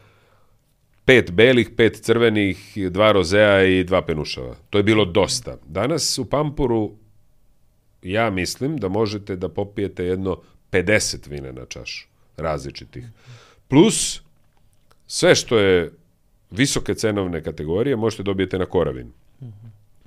pet 1.05 1.31
belih, 1.31 1.69
pet 1.77 1.95
crvenih, 1.95 2.77
dva 2.89 3.11
rozea 3.11 3.63
i 3.63 3.83
dva 3.83 4.01
penušava. 4.01 4.55
To 4.69 4.77
je 4.77 4.83
bilo 4.83 5.05
dosta. 5.05 5.57
Danas 5.65 6.17
u 6.17 6.25
Pampuru 6.25 6.91
ja 8.01 8.29
mislim 8.29 8.77
da 8.77 8.87
možete 8.87 9.35
da 9.35 9.49
popijete 9.49 10.05
jedno 10.05 10.37
50 10.71 11.29
vina 11.29 11.51
na 11.51 11.65
čašu 11.65 12.12
različitih. 12.37 13.05
Plus 13.67 14.21
sve 15.07 15.35
što 15.35 15.57
je 15.57 15.91
visoke 16.51 16.95
cenovne 16.95 17.43
kategorije 17.43 17.95
možete 17.95 18.23
dobijete 18.23 18.59
na 18.59 18.65
koravin. 18.65 19.11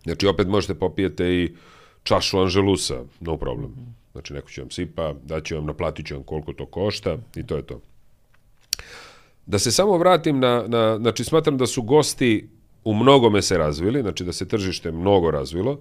Znači 0.05 0.27
opet 0.27 0.49
možete 0.49 0.75
popijete 0.75 1.35
i 1.35 1.55
čašu 2.03 2.39
Anželusa, 2.39 3.03
no 3.21 3.37
problem. 3.37 3.75
Znači 4.13 4.33
neko 4.33 4.51
će 4.51 4.61
vam 4.61 4.71
sipa, 4.71 5.15
daće 5.25 5.55
vam, 5.55 5.67
naplatit 5.67 6.07
će 6.07 6.15
vam 6.15 6.23
koliko 6.23 6.53
to 6.53 6.67
košta 6.67 7.19
i 7.37 7.47
to 7.47 7.57
je 7.57 7.63
to. 7.63 7.81
Da 9.47 9.59
se 9.59 9.73
samo 9.73 9.99
vratim 9.99 10.39
na, 10.41 10.65
na 10.69 10.99
znači 10.99 11.25
smatram 11.25 11.59
da 11.59 11.67
su 11.67 11.83
gosti 11.83 12.49
u 12.85 12.95
mnogome 12.95 13.43
se 13.43 13.59
razvili, 13.59 14.03
znači 14.03 14.25
da 14.25 14.33
se 14.33 14.49
tržište 14.49 14.93
mnogo 14.93 15.31
razvilo, 15.31 15.81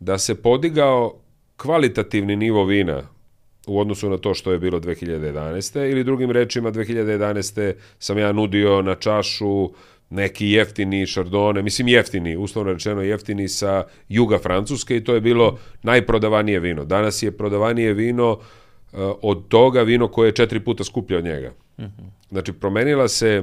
da 0.00 0.18
se 0.18 0.42
podigao 0.42 1.14
kvalitativni 1.56 2.36
nivo 2.36 2.64
vina 2.64 3.02
u 3.66 3.80
odnosu 3.80 4.10
na 4.10 4.18
to 4.18 4.34
što 4.34 4.52
je 4.52 4.58
bilo 4.58 4.80
2011. 4.80 5.90
ili 5.90 6.04
drugim 6.04 6.30
rečima 6.30 6.72
2011. 6.72 7.72
sam 7.98 8.18
ja 8.18 8.32
nudio 8.32 8.82
na 8.82 8.94
čašu 8.94 9.70
neki 10.10 10.50
jeftini 10.50 11.06
šardone, 11.06 11.62
mislim 11.62 11.88
jeftini, 11.88 12.36
uslovno 12.36 12.72
rečeno 12.72 13.02
jeftini 13.02 13.48
sa 13.48 13.84
juga 14.08 14.38
Francuske 14.38 14.96
i 14.96 15.04
to 15.04 15.14
je 15.14 15.20
bilo 15.20 15.58
najprodavanije 15.82 16.60
vino. 16.60 16.84
Danas 16.84 17.22
je 17.22 17.36
prodavanije 17.36 17.92
vino 17.92 18.30
uh, 18.32 18.38
od 19.22 19.48
toga 19.48 19.82
vino 19.82 20.08
koje 20.08 20.28
je 20.28 20.32
četiri 20.32 20.60
puta 20.60 20.84
skuplje 20.84 21.18
od 21.18 21.24
njega. 21.24 21.52
Znači, 22.30 22.52
promenila 22.52 23.08
se 23.08 23.42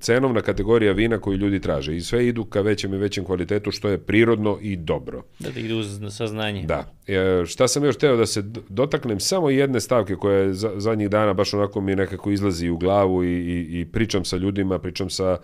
cenovna 0.00 0.40
kategorija 0.40 0.92
vina 0.92 1.18
koju 1.18 1.36
ljudi 1.36 1.60
traže 1.60 1.96
i 1.96 2.00
sve 2.00 2.26
idu 2.26 2.44
ka 2.44 2.60
većem 2.60 2.94
i 2.94 2.98
većem 2.98 3.24
kvalitetu 3.24 3.70
što 3.70 3.88
je 3.88 3.98
prirodno 3.98 4.58
i 4.60 4.76
dobro. 4.76 5.22
Da 5.38 5.50
ti 5.50 5.60
ide 5.60 5.74
uz 5.74 6.00
saznanje. 6.10 6.62
Da. 6.62 6.92
E, 7.06 7.46
šta 7.46 7.68
sam 7.68 7.84
još 7.84 7.98
teo 7.98 8.16
da 8.16 8.26
se 8.26 8.42
dotaknem 8.68 9.20
samo 9.20 9.50
jedne 9.50 9.80
stavke 9.80 10.16
koja 10.16 10.38
je 10.38 10.54
za, 10.54 10.72
zadnjih 10.76 11.10
dana 11.10 11.32
baš 11.32 11.54
onako 11.54 11.80
mi 11.80 11.96
nekako 11.96 12.30
izlazi 12.30 12.68
u 12.68 12.76
glavu 12.76 13.24
i, 13.24 13.28
i, 13.28 13.80
i 13.80 13.84
pričam 13.84 14.24
sa 14.24 14.36
ljudima, 14.36 14.78
pričam 14.78 15.10
sa, 15.10 15.38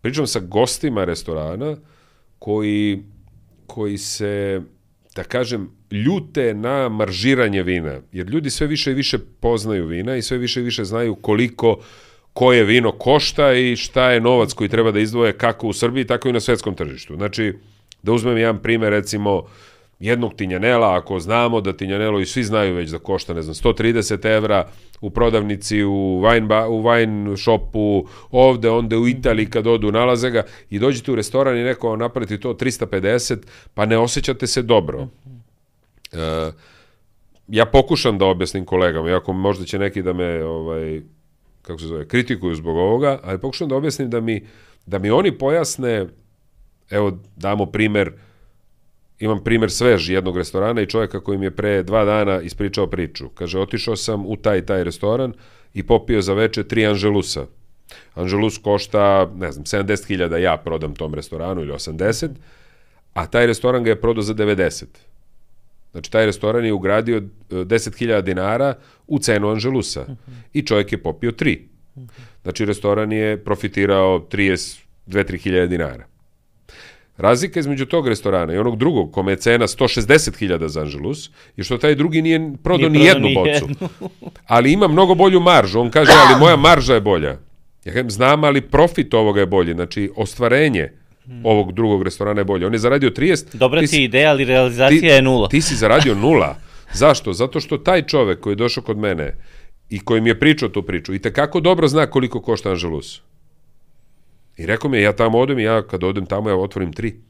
pričam 0.00 0.26
sa 0.26 0.40
gostima 0.40 1.04
restorana 1.04 1.76
koji, 2.38 3.02
koji 3.66 3.98
se, 3.98 4.60
da 5.16 5.24
kažem, 5.24 5.70
ljute 5.90 6.54
na 6.54 6.88
maržiranje 6.88 7.62
vina. 7.62 8.00
Jer 8.12 8.26
ljudi 8.28 8.50
sve 8.50 8.66
više 8.66 8.90
i 8.90 8.94
više 8.94 9.18
poznaju 9.40 9.86
vina 9.86 10.16
i 10.16 10.22
sve 10.22 10.38
više 10.38 10.60
i 10.60 10.64
više 10.64 10.84
znaju 10.84 11.14
koliko 11.14 11.78
koje 12.32 12.64
vino 12.64 12.92
košta 12.92 13.52
i 13.52 13.76
šta 13.76 14.10
je 14.10 14.20
novac 14.20 14.52
koji 14.52 14.68
treba 14.68 14.90
da 14.90 15.00
izdvoje 15.00 15.32
kako 15.32 15.68
u 15.68 15.72
Srbiji, 15.72 16.06
tako 16.06 16.28
i 16.28 16.32
na 16.32 16.40
svetskom 16.40 16.74
tržištu. 16.74 17.16
Znači, 17.16 17.54
da 18.02 18.12
uzmem 18.12 18.38
jedan 18.38 18.58
primer, 18.58 18.90
recimo, 18.90 19.42
jednog 20.02 20.34
tinjanela, 20.34 20.96
ako 20.96 21.20
znamo 21.20 21.60
da 21.60 21.72
tinjanelo 21.72 22.20
i 22.20 22.26
svi 22.26 22.44
znaju 22.44 22.74
već 22.74 22.90
da 22.90 22.98
košta, 22.98 23.34
ne 23.34 23.42
znam, 23.42 23.54
130 23.54 24.26
evra 24.36 24.68
u 25.00 25.10
prodavnici, 25.10 25.84
u 25.84 26.20
wine, 26.22 26.46
ba, 26.46 26.68
u 26.68 26.82
wine 26.82 27.36
shopu, 27.36 28.06
ovde, 28.30 28.70
onda 28.70 28.98
u 28.98 29.08
Italiji 29.08 29.46
kad 29.46 29.66
odu, 29.66 29.92
nalaze 29.92 30.30
ga 30.30 30.42
i 30.70 30.78
dođete 30.78 31.12
u 31.12 31.14
restoran 31.14 31.58
i 31.58 31.62
neko 31.62 31.88
vam 31.88 32.10
to 32.40 32.54
350, 32.54 33.36
pa 33.74 33.86
ne 33.86 33.98
osjećate 33.98 34.46
se 34.46 34.62
dobro. 34.62 35.08
E, 36.12 36.52
ja 37.48 37.66
pokušam 37.66 38.18
da 38.18 38.26
objasnim 38.26 38.64
kolegama, 38.64 39.10
iako 39.10 39.32
možda 39.32 39.64
će 39.64 39.78
neki 39.78 40.02
da 40.02 40.12
me 40.12 40.44
ovaj 40.44 41.00
kako 41.62 41.78
se 41.78 41.86
zove, 41.86 42.08
kritikuju 42.08 42.54
zbog 42.54 42.76
ovoga, 42.76 43.20
ali 43.22 43.38
pokušam 43.38 43.68
da 43.68 43.76
objasnim 43.76 44.10
da 44.10 44.20
mi 44.20 44.46
da 44.86 44.98
mi 44.98 45.10
oni 45.10 45.38
pojasne 45.38 46.06
evo 46.90 47.18
damo 47.36 47.66
primer 47.66 48.12
imam 49.18 49.44
primer 49.44 49.70
svež 49.70 50.10
jednog 50.10 50.36
restorana 50.36 50.82
i 50.82 50.86
čovjeka 50.86 51.20
koji 51.20 51.38
mi 51.38 51.46
je 51.46 51.56
pre 51.56 51.82
dva 51.82 52.04
dana 52.04 52.40
ispričao 52.40 52.86
priču. 52.86 53.28
Kaže, 53.28 53.58
otišao 53.58 53.96
sam 53.96 54.26
u 54.26 54.36
taj 54.36 54.66
taj 54.66 54.84
restoran 54.84 55.32
i 55.74 55.82
popio 55.82 56.22
za 56.22 56.34
veče 56.34 56.64
tri 56.64 56.86
Anželusa. 56.86 57.46
Anželus 58.14 58.58
košta, 58.58 59.30
ne 59.36 59.52
znam, 59.52 59.64
70.000 59.64 60.36
ja 60.36 60.56
prodam 60.56 60.94
tom 60.94 61.14
restoranu 61.14 61.60
ili 61.60 61.72
80, 61.72 62.28
a 63.12 63.26
taj 63.26 63.46
restoran 63.46 63.84
ga 63.84 63.90
je 63.90 64.00
prodao 64.00 64.22
za 64.22 64.34
90. 64.34 64.84
Znači, 65.92 66.10
taj 66.10 66.26
restoran 66.26 66.64
je 66.64 66.72
ugradio 66.72 67.16
e, 67.16 67.22
10.000 67.50 68.20
dinara 68.22 68.74
u 69.06 69.18
cenu 69.18 69.48
Anželusa. 69.48 70.06
I 70.52 70.62
čovjek 70.62 70.92
je 70.92 71.02
popio 71.02 71.32
tri. 71.32 71.68
Znači, 72.42 72.64
restoran 72.64 73.12
je 73.12 73.44
profitirao 73.44 74.26
32-3 74.30 75.38
hiljade 75.38 75.66
dinara. 75.66 76.04
Razlika 77.16 77.60
između 77.60 77.86
tog 77.86 78.08
restorana 78.08 78.54
i 78.54 78.58
onog 78.58 78.76
drugog, 78.76 79.12
kome 79.12 79.32
je 79.32 79.36
cena 79.36 79.66
160.000 79.66 80.66
za 80.66 80.80
Angelus, 80.80 81.30
je 81.56 81.64
što 81.64 81.78
taj 81.78 81.94
drugi 81.94 82.22
nije 82.22 82.52
prodao 82.62 82.88
ni 82.88 82.98
prodao 82.98 83.08
jednu 83.08 83.28
ni 83.28 83.34
bocu. 83.34 83.48
jednu. 83.50 83.88
ali 84.54 84.72
ima 84.72 84.88
mnogo 84.88 85.14
bolju 85.14 85.40
maržu. 85.40 85.80
On 85.80 85.90
kaže, 85.90 86.12
ali 86.26 86.40
moja 86.40 86.56
marža 86.56 86.94
je 86.94 87.00
bolja. 87.00 87.38
Ja 87.84 87.92
kažem, 87.92 88.10
znam, 88.10 88.44
ali 88.44 88.60
profit 88.60 89.14
ovoga 89.14 89.40
je 89.40 89.46
bolji. 89.46 89.72
Znači, 89.72 90.10
ostvarenje 90.16 90.92
ovog 91.44 91.72
drugog 91.72 92.02
restorana 92.02 92.40
je 92.40 92.44
bolje. 92.44 92.66
On 92.66 92.72
je 92.72 92.78
zaradio 92.78 93.10
30... 93.10 93.56
Dobra 93.56 93.80
ti 93.80 93.86
ti 93.86 93.96
si- 93.96 94.02
ideja, 94.02 94.30
ali 94.30 94.44
realizacija 94.44 95.14
je 95.14 95.22
nula. 95.22 95.48
Ti 95.48 95.60
si 95.60 95.76
zaradio 95.76 96.14
nula. 96.24 96.56
Zašto? 96.94 97.32
Zato 97.32 97.60
što 97.60 97.78
taj 97.78 98.02
čovek 98.02 98.40
koji 98.40 98.52
je 98.52 98.56
došao 98.56 98.82
kod 98.84 98.98
mene 98.98 99.36
i 99.90 100.00
koji 100.00 100.20
mi 100.20 100.30
je 100.30 100.40
pričao 100.40 100.68
tu 100.68 100.82
priču 100.82 101.14
i 101.14 101.18
tekako 101.18 101.60
dobro 101.60 101.88
zna 101.88 102.06
koliko 102.06 102.40
košta 102.42 102.70
Anželus. 102.70 103.20
I 104.56 104.66
rekao 104.66 104.90
mi 104.90 104.96
je, 104.96 105.02
ja 105.02 105.12
tamo 105.12 105.38
odem 105.38 105.58
i 105.58 105.62
ja 105.62 105.86
kad 105.86 106.04
odem 106.04 106.26
tamo 106.26 106.48
ja 106.48 106.56
otvorim 106.56 106.92
tri. 106.92 107.20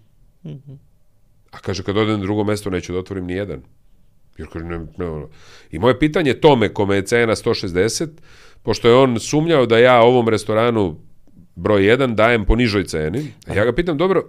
A 1.50 1.58
kaže, 1.58 1.82
kad 1.82 1.96
odem 1.96 2.18
na 2.18 2.22
drugo 2.22 2.44
mesto 2.44 2.70
neću 2.70 2.92
da 2.92 2.98
otvorim 2.98 3.26
ni 3.26 3.32
jedan. 3.32 3.62
Jer 4.38 4.48
kaže, 4.48 4.64
ne, 4.64 4.86
ne, 4.98 5.06
ono. 5.06 5.28
I 5.70 5.78
moje 5.78 5.98
pitanje 5.98 6.34
tome, 6.34 6.68
kome 6.68 6.96
je 6.96 7.02
cena 7.02 7.34
160, 7.34 8.08
pošto 8.62 8.88
je 8.88 8.94
on 8.94 9.20
sumnjao 9.20 9.66
da 9.66 9.78
ja 9.78 10.00
ovom 10.00 10.28
restoranu 10.28 10.96
broj 11.54 11.82
1 11.82 12.14
dajem 12.14 12.44
po 12.44 12.56
nižoj 12.56 12.84
ceni, 12.84 13.32
a 13.46 13.54
ja 13.54 13.64
ga 13.64 13.72
pitam, 13.72 13.98
dobro, 13.98 14.24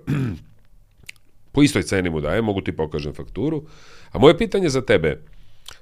po 1.53 1.63
istoj 1.63 1.83
ceni 1.83 2.09
mu 2.09 2.21
dajem, 2.21 2.45
mogu 2.45 2.61
ti 2.61 2.75
pokažem 2.75 3.13
fakturu, 3.13 3.63
a 4.11 4.19
moje 4.19 4.37
pitanje 4.37 4.69
za 4.69 4.81
tebe, 4.81 5.21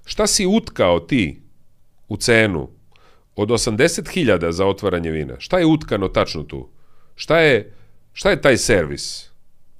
šta 0.06 0.28
si 0.28 0.46
utkao 0.46 1.00
ti 1.00 1.42
u 2.08 2.18
cenu 2.18 2.70
od 3.36 3.50
80.000 3.50 4.52
za 4.52 4.66
otvaranje 4.66 5.12
vina? 5.12 5.36
Šta 5.40 5.60
je 5.60 5.66
utkano 5.66 6.08
tačno 6.08 6.44
tu? 6.44 6.70
Šta 7.16 7.40
je, 7.40 7.74
šta 8.14 8.30
je 8.30 8.42
taj 8.42 8.58
servis? 8.58 9.30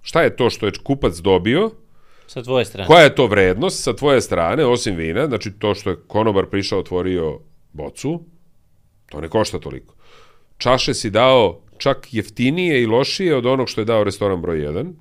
Šta 0.02 0.22
je 0.22 0.36
to 0.36 0.50
što 0.50 0.66
je 0.66 0.72
kupac 0.84 1.18
dobio? 1.18 1.72
Sa 2.28 2.44
tvoje 2.44 2.66
strane. 2.66 2.88
Koja 2.88 3.04
je 3.04 3.16
to 3.16 3.28
vrednost 3.28 3.84
sa 3.84 3.94
tvoje 3.94 4.22
strane, 4.22 4.66
osim 4.66 4.96
vina? 4.96 5.28
Znači 5.28 5.52
to 5.52 5.76
što 5.76 5.90
je 5.90 5.98
konobar 6.08 6.46
prišao, 6.46 6.80
otvorio 6.80 7.40
bocu, 7.74 8.24
to 9.10 9.22
ne 9.22 9.30
košta 9.30 9.60
toliko. 9.60 9.96
Čaše 10.62 10.94
si 10.94 11.10
dao 11.10 11.60
čak 11.78 12.08
jeftinije 12.14 12.82
i 12.82 12.86
lošije 12.86 13.36
od 13.36 13.46
onog 13.46 13.70
što 13.70 13.82
je 13.82 13.86
dao 13.86 14.04
restoran 14.04 14.42
broj 14.42 14.58
1. 14.58 14.94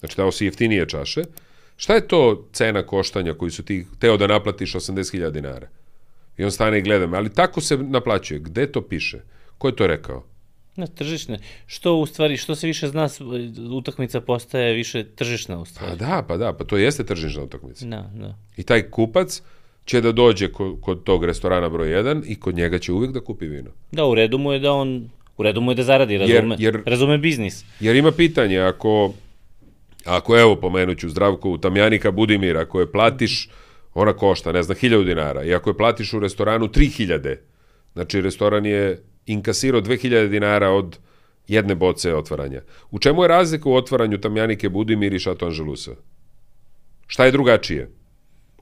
Znači 0.00 0.16
dao 0.16 0.32
si 0.32 0.44
jeftinije 0.44 0.88
čaše. 0.88 1.22
Šta 1.76 1.94
je 1.94 2.08
to 2.08 2.48
cena 2.52 2.82
koštanja 2.82 3.34
koju 3.34 3.50
su 3.50 3.62
ti 3.62 3.86
teo 3.98 4.16
da 4.16 4.26
naplatiš 4.26 4.74
80.000 4.74 5.30
dinara? 5.30 5.68
I 6.38 6.44
on 6.44 6.50
stane 6.50 6.78
i 6.78 6.82
gleda 6.82 7.06
me, 7.06 7.16
ali 7.16 7.34
tako 7.34 7.60
se 7.60 7.76
naplaćuje. 7.76 8.40
Gde 8.40 8.72
to 8.72 8.82
piše? 8.82 9.20
Ko 9.58 9.68
je 9.68 9.76
to 9.76 9.86
rekao? 9.86 10.24
Na 10.76 10.86
tržišne. 10.86 11.38
Što 11.66 11.94
u 11.94 12.06
stvari, 12.06 12.36
što 12.36 12.54
se 12.54 12.66
više 12.66 12.88
zna, 12.88 13.08
utakmica 13.76 14.20
postaje 14.20 14.74
više 14.74 15.04
tržišna 15.04 15.58
u 15.58 15.64
Pa 15.64 15.70
stvari. 15.70 15.96
da, 15.96 16.24
pa 16.28 16.36
da, 16.36 16.52
pa 16.52 16.64
to 16.64 16.76
jeste 16.76 17.04
tržišna 17.04 17.42
utakmica. 17.42 17.86
Da, 17.86 18.10
da. 18.14 18.38
I 18.56 18.62
taj 18.62 18.90
kupac 18.90 19.42
će 19.84 20.00
da 20.00 20.12
dođe 20.12 20.48
kod, 20.52 20.76
kod 20.80 21.04
tog 21.04 21.24
restorana 21.24 21.68
broj 21.68 21.88
1 21.88 22.22
i 22.26 22.40
kod 22.40 22.54
njega 22.54 22.78
će 22.78 22.92
uvijek 22.92 23.12
da 23.12 23.20
kupi 23.20 23.46
vino. 23.46 23.70
Da, 23.92 24.04
u 24.06 24.14
redu 24.14 24.38
mu 24.38 24.52
je 24.52 24.58
da 24.58 24.72
on, 24.72 25.10
u 25.36 25.42
redu 25.42 25.60
mu 25.60 25.70
je 25.70 25.74
da 25.74 25.82
zaradi, 25.82 26.18
razume, 26.18 26.56
jer- 26.58 26.82
razume 26.86 27.18
biznis. 27.18 27.64
Jer 27.80 27.96
ima 27.96 28.12
pitanje, 28.12 28.58
ako, 28.58 29.12
ako 30.04 30.38
evo 30.38 30.56
pomenuću 30.56 31.08
Zdravku 31.08 31.58
Tamjanika 31.58 32.10
Budimira, 32.10 32.60
ako 32.60 32.80
je 32.80 32.92
platiš, 32.92 33.48
ona 33.94 34.12
košta, 34.12 34.52
ne 34.52 34.62
znam, 34.62 34.76
1000 34.76 35.04
dinara, 35.04 35.44
i 35.44 35.54
ako 35.54 35.70
je 35.70 35.76
platiš 35.76 36.12
u 36.12 36.20
restoranu 36.20 36.68
3000, 36.68 37.36
znači 37.92 38.20
restoran 38.20 38.66
je 38.66 39.02
inkasirao 39.26 39.80
2000 39.80 40.28
dinara 40.28 40.70
od 40.70 40.98
jedne 41.48 41.74
boce 41.74 42.14
otvaranja. 42.14 42.62
U 42.90 42.98
čemu 42.98 43.22
je 43.22 43.28
razlika 43.28 43.68
u 43.68 43.74
otvaranju 43.74 44.18
Tamjanike 44.18 44.68
Budimir 44.68 45.12
i 45.14 45.18
Šato 45.18 45.46
Anželusa? 45.46 45.90
Šta 47.06 47.24
je 47.24 47.30
drugačije? 47.30 47.90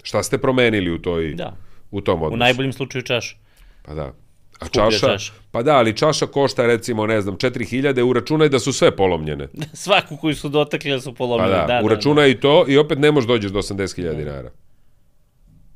Šta 0.03 0.23
ste 0.23 0.39
promenili 0.39 0.91
u 0.91 0.99
toj 0.99 1.35
Da. 1.35 1.57
u 1.91 2.01
tom 2.01 2.17
odnosu? 2.17 2.35
U 2.35 2.39
najboljem 2.39 2.73
slučaju 2.73 3.03
čaš. 3.03 3.39
Pa 3.83 3.95
da. 3.95 4.13
A 4.61 4.67
Skuplja 4.67 4.85
čaša, 4.85 5.07
čaša. 5.09 5.33
Pa 5.51 5.63
da, 5.63 5.73
ali 5.73 5.97
čaša 5.97 6.27
košta 6.27 6.67
recimo, 6.67 7.07
ne 7.07 7.21
znam, 7.21 7.37
4000, 7.37 8.03
uračunaj 8.03 8.49
da 8.49 8.59
su 8.59 8.73
sve 8.73 8.91
polomljene. 8.93 9.49
Svaku 9.75 10.17
koju 10.17 10.35
su 10.35 10.49
dotakli 10.49 10.91
da 10.91 11.01
su 11.01 11.13
Pa 11.13 11.17
polomili. 11.17 11.51
da, 11.51 11.57
da, 11.57 11.67
da, 11.67 11.75
da. 11.75 11.85
uračunaj 11.85 12.31
i 12.31 12.35
to 12.37 12.65
i 12.69 12.79
opet 12.79 12.99
ne 12.99 13.11
možeš 13.11 13.29
dođeš 13.29 13.51
do 13.51 13.59
80.000 13.59 14.17
dinara. 14.17 14.51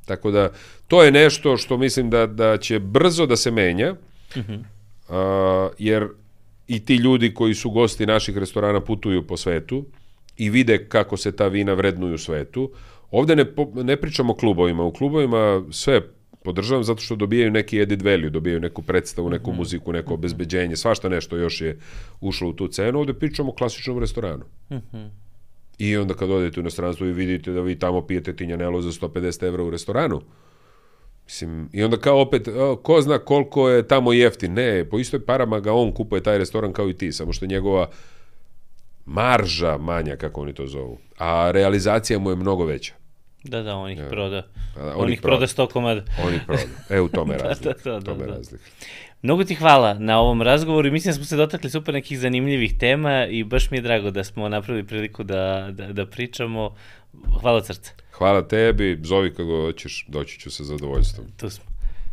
Tako 0.04 0.30
da, 0.30 0.50
to 0.88 1.02
je 1.02 1.12
nešto 1.12 1.56
što 1.56 1.76
mislim 1.76 2.10
da, 2.10 2.26
da 2.26 2.56
će 2.56 2.78
brzo 2.78 3.26
da 3.26 3.36
se 3.36 3.50
menja, 3.50 3.94
Mhm. 4.36 4.54
a, 5.08 5.68
jer 5.78 6.08
i 6.68 6.84
ti 6.84 6.94
ljudi 6.94 7.34
koji 7.34 7.54
su 7.54 7.70
gosti 7.70 8.06
naših 8.06 8.36
restorana 8.38 8.80
putuju 8.80 9.26
po 9.26 9.36
svetu 9.36 9.84
i 10.36 10.50
vide 10.50 10.86
kako 10.86 11.16
se 11.16 11.32
ta 11.32 11.48
vina 11.48 11.72
vrednuju 11.72 12.14
u 12.14 12.18
svetu. 12.18 12.70
Ovde 13.10 13.36
ne, 13.36 13.44
ne 13.74 13.96
pričamo 13.96 14.32
o 14.32 14.36
klubovima. 14.36 14.84
U 14.84 14.92
klubovima 14.92 15.64
sve 15.70 16.00
podržavam 16.44 16.84
zato 16.84 17.00
što 17.00 17.16
dobijaju 17.16 17.50
neki 17.50 17.82
added 17.82 18.02
value, 18.02 18.30
dobijaju 18.30 18.60
neku 18.60 18.82
predstavu, 18.82 19.30
neku 19.30 19.52
muziku, 19.52 19.92
neko 19.92 20.14
obezbeđenje, 20.14 20.76
svašta 20.76 21.08
nešto 21.08 21.36
još 21.36 21.60
je 21.60 21.78
ušlo 22.20 22.48
u 22.48 22.52
tu 22.52 22.68
cenu. 22.68 22.98
Ovde 22.98 23.14
pričamo 23.14 23.50
o 23.50 23.54
klasičnom 23.54 23.98
restoranu. 23.98 24.44
I 25.78 25.96
onda 25.96 26.14
kad 26.14 26.30
odete 26.30 26.60
u 26.60 26.62
inostranstvo 26.62 27.06
i 27.06 27.12
vidite 27.12 27.52
da 27.52 27.60
vi 27.60 27.78
tamo 27.78 28.06
pijete 28.06 28.36
tinjanelo 28.36 28.82
za 28.82 28.90
150 28.90 29.46
evra 29.46 29.64
u 29.64 29.70
restoranu, 29.70 30.22
Mislim, 31.26 31.68
i 31.72 31.82
onda 31.82 31.96
kao 31.96 32.20
opet, 32.20 32.48
ko 32.82 33.00
zna 33.00 33.18
koliko 33.18 33.68
je 33.68 33.88
tamo 33.88 34.12
jeftin. 34.12 34.52
Ne, 34.52 34.84
po 34.84 34.98
istoj 34.98 35.24
parama 35.24 35.60
ga 35.60 35.72
on 35.72 35.92
kupuje 35.92 36.22
taj 36.22 36.38
restoran 36.38 36.72
kao 36.72 36.90
i 36.90 36.94
ti, 36.94 37.12
samo 37.12 37.32
što 37.32 37.44
je 37.44 37.48
njegova 37.48 37.90
marža 39.06 39.78
manja, 39.78 40.16
kako 40.16 40.40
oni 40.40 40.52
to 40.52 40.66
zovu. 40.66 40.98
A 41.18 41.50
realizacija 41.50 42.18
mu 42.18 42.30
je 42.30 42.36
mnogo 42.36 42.64
veća. 42.64 42.94
Da, 43.44 43.62
da, 43.62 43.76
on 43.76 43.90
ih 43.90 44.00
proda. 44.10 44.46
A 44.76 44.84
da, 44.84 44.96
on, 44.96 45.12
ih 45.12 45.20
proda 45.20 45.46
sto 45.46 45.66
komada. 45.66 46.02
On 46.24 46.34
ih 46.34 46.40
proda. 46.46 46.62
E, 46.90 47.00
u 47.00 47.08
tome 47.08 47.34
je 47.34 47.38
razlika. 47.48 47.74
da, 47.84 47.90
da, 47.90 47.98
u 47.98 48.00
tome 48.00 48.22
je 48.24 48.26
da. 48.26 48.36
razlika. 48.36 48.64
Mnogo 49.22 49.44
ti 49.44 49.54
hvala 49.54 49.94
na 49.94 50.20
ovom 50.20 50.42
razgovoru 50.42 50.88
i 50.88 50.90
mislim 50.90 51.10
da 51.10 51.16
smo 51.16 51.24
se 51.24 51.36
dotakli 51.36 51.70
super 51.70 51.94
nekih 51.94 52.18
zanimljivih 52.18 52.78
tema 52.78 53.26
i 53.26 53.44
baš 53.44 53.70
mi 53.70 53.76
je 53.76 53.82
drago 53.82 54.10
da 54.10 54.24
smo 54.24 54.48
napravili 54.48 54.86
priliku 54.86 55.22
da, 55.22 55.68
da, 55.72 55.92
da 55.92 56.06
pričamo. 56.06 56.74
Hvala 57.40 57.56
od 57.56 57.66
srca. 57.66 57.92
Hvala 58.12 58.48
tebi, 58.48 59.00
zovi 59.02 59.30
kako 59.30 59.62
hoćeš, 59.66 60.06
doći 60.08 60.40
ću 60.40 60.50
sa 60.50 60.64
zadovoljstvom. 60.64 61.26
Tu 61.36 61.50
smo. 61.50 61.64